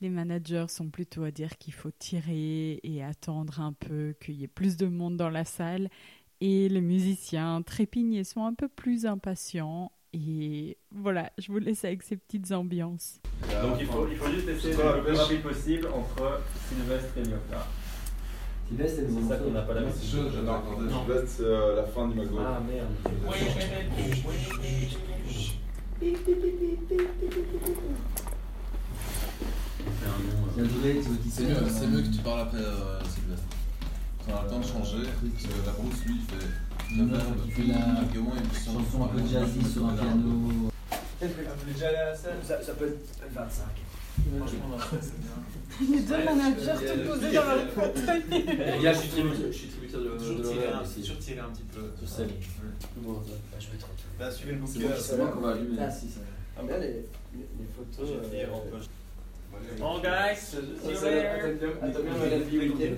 Les 0.00 0.08
managers 0.08 0.66
sont 0.68 0.88
plutôt 0.88 1.24
à 1.24 1.30
dire 1.30 1.58
qu'il 1.58 1.74
faut 1.74 1.90
tirer 1.90 2.80
et 2.82 3.04
attendre 3.04 3.60
un 3.60 3.74
peu, 3.74 4.14
qu'il 4.18 4.36
y 4.36 4.44
ait 4.44 4.48
plus 4.48 4.78
de 4.78 4.86
monde 4.86 5.18
dans 5.18 5.28
la 5.28 5.44
salle. 5.44 5.90
Et 6.40 6.68
les 6.68 6.80
musiciens 6.80 7.62
trépignés 7.62 8.24
sont 8.24 8.44
un 8.44 8.54
peu 8.54 8.68
plus 8.68 9.04
impatients. 9.04 9.92
Et 10.12 10.78
voilà, 10.90 11.30
je 11.38 11.52
vous 11.52 11.58
laisse 11.58 11.84
avec 11.84 12.02
ces 12.02 12.16
petites 12.16 12.50
ambiances. 12.52 13.20
Donc 13.62 13.76
il 13.78 13.86
faut, 13.86 14.08
il 14.10 14.16
faut 14.16 14.30
juste 14.30 14.48
essayer 14.48 14.74
d'être 14.74 14.96
le 14.96 15.04
plus 15.04 15.16
rapide 15.16 15.42
possible 15.42 15.88
entre 15.88 16.40
Sylvestre 16.68 17.18
et 17.18 17.22
Lyota. 17.24 17.66
Sylvestre, 18.68 19.02
c'est 19.08 19.28
ça 19.28 19.36
qu'on 19.36 19.50
n'a 19.50 19.62
pas 19.62 19.74
la 19.74 19.92
C'est 19.92 20.16
chaud, 20.16 20.28
j'adore 20.34 20.64
quand 20.64 20.78
Sylvestre, 20.80 21.28
c'est 21.28 21.42
euh, 21.44 21.76
la 21.76 21.84
fin 21.84 22.08
du 22.08 22.16
Mago. 22.16 22.38
Ah 22.40 22.60
merde. 22.66 22.88
C'est 31.30 31.44
mieux, 31.44 31.68
c'est 31.68 31.86
mieux 31.86 32.02
que 32.02 32.08
tu 32.08 32.22
parles 32.22 32.40
après 32.40 32.58
euh, 32.58 33.00
Sylvestre. 33.04 33.49
On 34.32 34.36
a 34.36 34.42
le 34.44 34.48
temps 34.48 34.58
de 34.60 34.64
changer, 34.64 35.02
parce 35.02 35.44
que 35.44 35.66
la 35.66 35.72
brousse, 35.72 36.04
lui, 36.06 36.14
il 36.16 36.22
fait 36.22 36.46
la 36.96 37.04
merde 37.04 37.24
la 37.68 38.20
au 38.20 38.22
moins 38.22 38.36
une 38.36 38.52
chanson 38.52 39.04
un 39.04 39.08
peu 39.08 39.18
jazzy 39.26 39.72
sur 39.72 39.86
un 39.86 39.94
piano. 39.94 40.70
Vous 41.20 41.72
déjà 41.72 41.88
allé 41.88 41.96
à 41.96 42.06
la 42.06 42.16
scène 42.16 42.36
Ça, 42.44 42.56
peut 42.74 42.86
être 42.86 43.32
25. 43.34 43.64
Les 45.80 46.00
deux 46.00 46.24
managers 46.24 46.86
tout 46.86 47.08
posés 47.08 47.32
dans 47.32 47.44
leur 47.44 47.68
fauteuil. 47.70 48.22
Les 48.30 48.82
gars, 48.82 48.92
je 48.92 48.98
suis 48.98 49.08
tributaire, 49.08 49.46
je 49.52 49.56
suis 49.56 49.68
tributaire 49.68 50.00
de, 50.00 50.10
un- 50.10 50.82
ici. 50.84 51.00
toujours 51.00 51.18
tirer 51.18 51.38
un 51.40 51.50
petit 51.50 51.62
peu. 51.62 51.80
Sur 51.98 52.08
scène. 52.08 52.28
Bah, 52.28 53.12
je 53.58 53.66
vais 53.66 53.74
être 53.74 53.78
tranquille. 53.80 54.04
Bah, 54.18 54.30
suivez 54.30 54.52
le 54.52 54.58
bouquet, 54.58 54.86
c'est 54.98 55.18
bon 55.18 55.26
qu'on 55.28 55.40
va 55.40 55.52
allumer. 55.52 55.78
Ah, 55.80 55.90
si, 55.90 56.08
ça 56.08 56.20
va. 56.20 56.26
Ah, 56.58 56.62
mais 56.64 56.72
là, 56.72 56.78
les 56.78 57.04
photos. 57.74 58.10
Bon 59.78 60.00
guys, 60.00 60.36
see 60.36 60.56
you 60.56 61.00
later. 61.00 61.78
Attends 61.82 62.02
bien, 62.02 62.30
la 62.30 62.38
vie 62.38 62.58
week-end. 62.58 62.96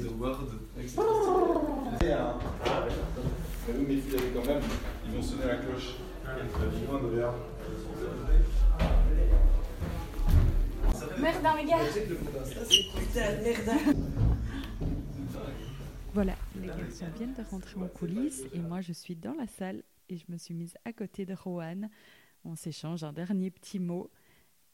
Mais 3.66 3.74
nous, 3.74 3.86
mes 3.86 3.96
filles, 3.96 4.16
elles, 4.16 4.32
quand 4.34 4.46
même, 4.46 4.62
ils 5.06 5.12
vont 5.14 5.22
sonner 5.22 5.46
la 5.46 5.56
cloche. 5.56 5.94
Verre. 7.14 7.34
Merde, 11.18 11.46
les 11.56 11.64
gars. 11.64 11.78
Putain, 12.98 13.30
merde. 13.42 13.96
Voilà, 16.14 16.35
les 16.60 16.66
garçons 16.66 17.06
viennent 17.16 17.35
de 17.35 17.42
rentrer 17.50 17.81
en 17.81 17.87
coulisses 17.87 18.42
et 18.52 18.58
moi 18.58 18.83
je 18.83 18.92
suis 18.92 19.16
dans 19.16 19.33
la 19.33 19.46
salle 19.46 19.83
et 20.10 20.18
je 20.18 20.24
me 20.29 20.37
suis 20.37 20.52
mise 20.52 20.74
à 20.85 20.92
côté 20.92 21.24
de 21.24 21.35
Rohan. 21.35 21.88
On 22.44 22.54
s'échange 22.54 23.02
un 23.04 23.12
dernier 23.14 23.50
petit 23.50 23.79
mot 23.79 24.10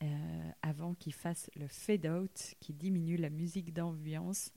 euh, 0.02 0.50
avant 0.62 0.94
qu'il 0.94 1.12
fasse 1.14 1.50
le 1.56 1.66
fade-out 1.66 2.54
qui 2.60 2.72
diminue 2.72 3.16
la 3.16 3.30
musique 3.30 3.72
d'ambiance. 3.72 4.52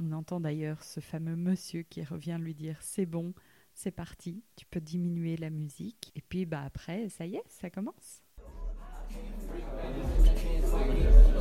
On 0.00 0.12
entend 0.12 0.40
d'ailleurs 0.40 0.82
ce 0.84 1.00
fameux 1.00 1.36
monsieur 1.36 1.82
qui 1.82 2.04
revient 2.04 2.38
lui 2.40 2.54
dire 2.54 2.76
c'est 2.80 3.06
bon, 3.06 3.32
c'est 3.74 3.90
parti, 3.90 4.42
tu 4.56 4.66
peux 4.66 4.80
diminuer 4.80 5.36
la 5.36 5.50
musique. 5.50 6.12
Et 6.14 6.20
puis 6.20 6.44
bah 6.46 6.62
après, 6.64 7.08
ça 7.08 7.26
y 7.26 7.36
est, 7.36 7.44
ça 7.48 7.70
commence. 7.70 8.22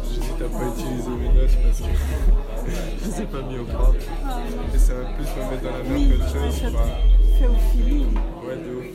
J'hésite 0.03 0.41
à 0.41 0.49
pas 0.49 0.67
utiliser 0.69 1.09
mes 1.09 1.33
notes 1.33 1.57
parce 1.63 1.81
que 1.81 1.87
je 1.87 3.05
les 3.05 3.21
ai 3.21 3.25
pas 3.25 3.41
mis 3.41 3.57
au 3.57 3.65
propre. 3.65 3.99
Et 4.73 4.77
ça 4.77 4.93
va 4.93 5.13
plus 5.13 5.25
me 5.25 5.51
mettre 5.51 5.63
dans 5.63 5.71
la 5.71 5.83
merde 5.83 5.93
Oui, 5.97 6.09
qu'autre 6.09 6.29
chose. 6.33 6.55
ça 6.55 6.69
fait 7.37 7.47
au 7.47 7.55
feeling. 7.55 8.13
Ouais, 8.45 8.57
de 8.57 8.71
ouf. 8.75 8.87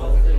Allez 0.00 0.33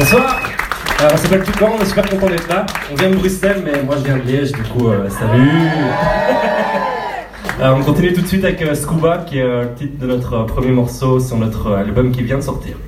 Bonsoir, 0.00 0.40
Alors, 0.98 1.12
on 1.12 1.16
s'appelle 1.18 1.44
Toucan, 1.44 1.72
on 1.78 1.82
est 1.82 1.84
super 1.84 2.08
content 2.08 2.30
d'être 2.30 2.48
là. 2.48 2.64
On 2.90 2.94
vient 2.94 3.10
de 3.10 3.16
Bruxelles, 3.16 3.62
mais 3.62 3.82
moi 3.82 3.96
je 3.98 4.04
viens 4.04 4.16
de 4.16 4.22
Liège, 4.22 4.52
du 4.52 4.62
coup, 4.62 4.88
euh, 4.88 5.10
salut 5.10 5.50
Euh, 7.60 7.74
On 7.76 7.82
continue 7.82 8.14
tout 8.14 8.22
de 8.22 8.26
suite 8.26 8.42
avec 8.42 8.62
euh, 8.62 8.74
Scuba, 8.74 9.18
qui 9.18 9.38
est 9.38 9.42
euh, 9.42 9.64
le 9.64 9.74
titre 9.74 9.98
de 9.98 10.06
notre 10.06 10.44
premier 10.44 10.70
morceau 10.70 11.20
sur 11.20 11.36
notre 11.36 11.74
album 11.74 12.12
qui 12.12 12.22
vient 12.22 12.38
de 12.38 12.42
sortir. 12.42 12.78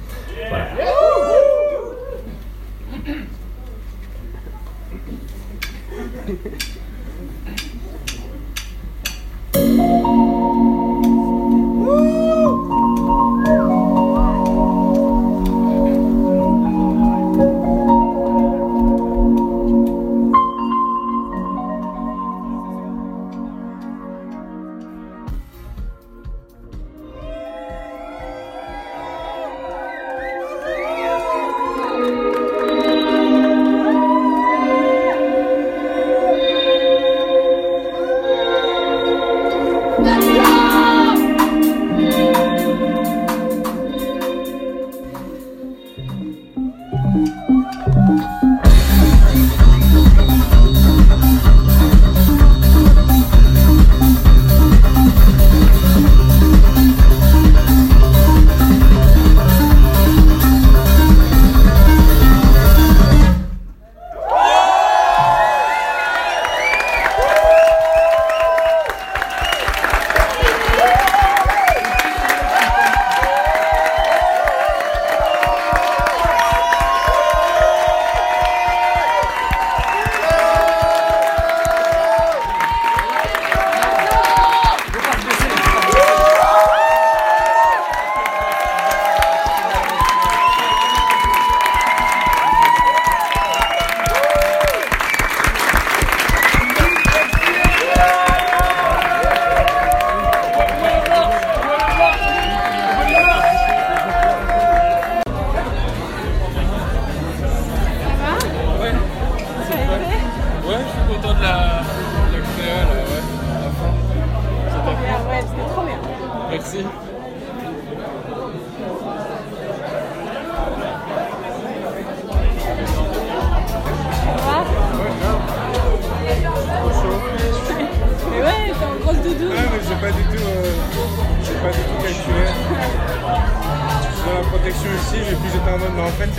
Et 134.64 134.68
il 134.68 134.74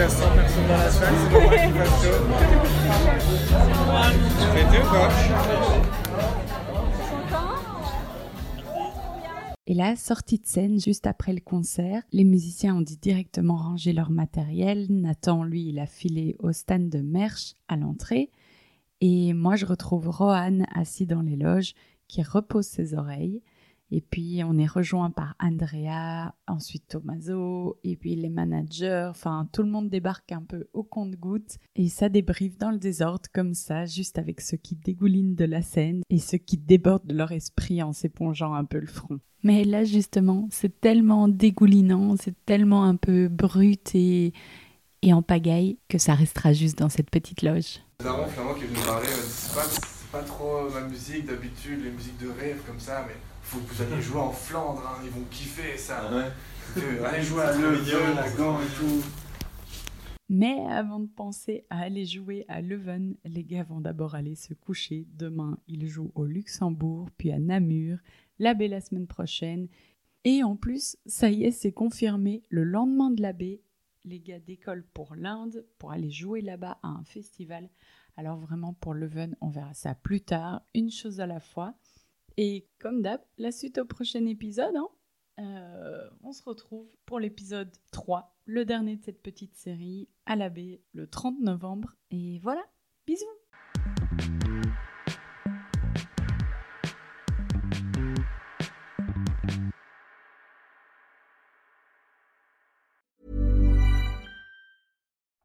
a 0.02 0.10
100 0.10 0.36
personnes 0.36 0.68
dans 0.68 0.78
la 0.78 0.90
salle, 0.90 1.14
c'est 1.18 1.32
normal 1.32 1.60
qu'il 1.62 1.74
fasse 1.74 2.04
chaud. 2.04 2.22
Tu 4.40 4.46
fais 4.54 4.66
deux, 4.72 4.84
quoi 4.88 5.10
Et 9.68 9.74
là, 9.74 9.96
sortie 9.98 10.40
de 10.40 10.46
scène 10.46 10.80
juste 10.80 11.06
après 11.06 11.34
le 11.34 11.42
concert, 11.42 12.02
les 12.14 12.24
musiciens 12.24 12.76
ont 12.76 12.82
dit 12.82 12.98
directement 12.98 13.58
ranger 13.58 13.92
leur 13.92 14.10
matériel. 14.10 14.88
Nathan, 14.90 15.44
lui, 15.44 15.68
il 15.68 15.80
a 15.80 15.86
filé 15.86 16.38
au 16.40 16.54
stand 16.54 16.90
de 16.90 17.00
merch 17.00 17.56
à 17.68 17.76
l'entrée. 17.76 18.32
Et 19.02 19.34
moi, 19.34 19.58
je 19.58 19.66
retrouve 19.66 20.08
Rohan 20.08 20.60
assis 20.74 21.06
dans 21.06 21.22
les 21.22 21.36
loges 21.36 21.74
qui 22.08 22.24
repose 22.24 22.66
ses 22.66 22.94
oreilles. 22.94 23.42
Et 23.96 24.02
puis 24.02 24.42
on 24.44 24.58
est 24.58 24.66
rejoint 24.66 25.12
par 25.12 25.36
Andrea, 25.40 26.34
ensuite 26.48 26.88
Tommaso, 26.88 27.78
et 27.84 27.96
puis 27.96 28.16
les 28.16 28.30
managers, 28.30 29.06
enfin 29.08 29.48
tout 29.54 29.62
le 29.62 29.70
monde 29.70 29.88
débarque 29.88 30.32
un 30.32 30.42
peu 30.42 30.66
au 30.74 30.82
compte-goutte 30.82 31.60
et 31.76 31.90
ça 31.90 32.10
débriefe 32.10 32.58
dans 32.58 32.72
le 32.72 32.80
désordre 32.80 33.30
comme 33.32 33.54
ça, 33.54 33.86
juste 33.86 34.18
avec 34.18 34.42
ceux 34.42 34.58
qui 34.58 34.76
dégoulinent 34.76 35.36
de 35.36 35.46
la 35.46 35.62
scène 35.62 36.02
et 36.10 36.18
ceux 36.18 36.40
qui 36.40 36.58
débordent 36.58 37.06
de 37.06 37.14
leur 37.14 37.34
esprit 37.34 37.84
en 37.84 37.94
s'épongeant 37.94 38.56
un 38.56 38.66
peu 38.66 38.80
le 38.80 38.88
front. 38.88 39.20
Mais 39.44 39.64
là 39.64 39.84
justement, 39.84 40.48
c'est 40.50 40.82
tellement 40.82 41.28
dégoulinant, 41.28 42.16
c'est 42.18 42.36
tellement 42.48 42.86
un 42.86 42.96
peu 42.96 43.28
brut 43.28 43.94
et, 43.94 44.34
et 45.04 45.14
en 45.14 45.22
pagaille 45.22 45.78
que 45.88 46.00
ça 46.00 46.16
restera 46.16 46.52
juste 46.52 46.80
dans 46.80 46.90
cette 46.90 47.12
petite 47.12 47.44
loge. 47.44 47.78
Daron, 48.00 48.26
finalement, 48.26 48.56
qui 48.56 48.64
est 48.64 48.68
venu 48.68 48.80
me 48.80 48.86
parler, 48.88 49.08
c'est 49.08 49.54
pas, 49.54 49.66
c'est 49.66 50.12
pas 50.12 50.24
trop 50.24 50.68
ma 50.72 50.82
musique 50.82 51.28
d'habitude, 51.28 51.84
les 51.84 51.92
musiques 51.92 52.18
de 52.18 52.30
rêve 52.30 52.60
comme 52.66 52.80
ça, 52.80 53.06
mais 53.08 53.14
faut 53.54 53.60
que 53.60 53.74
vous 53.76 53.82
alliez 53.84 54.02
jouer 54.02 54.20
en 54.20 54.32
Flandre, 54.32 54.82
hein, 54.82 55.00
ils 55.04 55.12
vont 55.12 55.26
kiffer 55.30 55.78
ça. 55.78 56.10
Que, 56.74 57.04
allez 57.06 57.22
jouer 57.22 57.44
à 57.44 57.56
Leuven, 57.56 58.18
à 58.18 58.30
Gand 58.32 58.60
et 58.60 58.80
tout. 58.80 59.04
Mais 60.28 60.66
avant 60.72 61.00
de 61.00 61.08
penser 61.08 61.64
à 61.70 61.82
aller 61.82 62.04
jouer 62.06 62.46
à 62.48 62.62
Leuven, 62.62 63.16
les 63.26 63.44
gars 63.44 63.62
vont 63.62 63.80
d'abord 63.80 64.16
aller 64.16 64.34
se 64.34 64.56
coucher. 64.56 65.06
Demain, 65.14 65.60
ils 65.68 65.86
jouent 65.86 66.12
au 66.16 66.26
Luxembourg, 66.26 67.10
puis 67.16 67.32
à 67.32 67.38
Namur, 67.38 68.00
la 68.40 68.56
baie 68.56 68.68
la 68.68 68.82
semaine 68.82 69.06
prochaine. 69.06 69.68
Et 70.24 70.42
en 70.42 70.56
plus, 70.56 70.98
ça 71.06 71.30
y 71.30 71.44
est, 71.44 71.52
c'est 71.52 71.74
confirmé, 71.74 72.44
le 72.50 72.64
lendemain 72.64 73.12
de 73.12 73.22
la 73.22 73.34
baie, 73.34 73.62
les 74.04 74.20
gars 74.20 74.40
décollent 74.40 74.88
pour 74.96 75.14
l'Inde 75.16 75.64
pour 75.78 75.92
aller 75.92 76.10
jouer 76.10 76.42
là-bas 76.42 76.80
à 76.82 76.88
un 76.88 77.04
festival. 77.04 77.70
Alors 78.18 78.38
vraiment 78.40 78.74
pour 78.74 78.96
Leuven, 78.96 79.36
on 79.42 79.50
verra 79.50 79.76
ça 79.76 79.94
plus 79.94 80.22
tard, 80.22 80.64
une 80.74 80.90
chose 80.90 81.20
à 81.20 81.28
la 81.28 81.40
fois. 81.40 81.76
Et 82.38 82.68
comme 82.80 83.02
d'hab, 83.02 83.22
la 83.38 83.52
suite 83.52 83.78
au 83.78 83.86
prochain 83.86 84.26
épisode. 84.26 84.76
hein. 84.76 84.90
Euh, 85.40 86.10
on 86.22 86.32
se 86.32 86.44
retrouve 86.44 86.88
pour 87.06 87.20
l'épisode 87.20 87.72
3, 87.92 88.36
le 88.46 88.66
dernier 88.66 88.98
de 88.98 89.04
cette 89.04 89.22
petite 89.22 89.56
série, 89.56 90.10
à 90.26 90.36
la 90.36 90.50
le 90.94 91.08
30 91.08 91.40
novembre. 91.40 91.96
Et 92.12 92.40
voilà, 92.40 92.64
bisous 93.06 93.26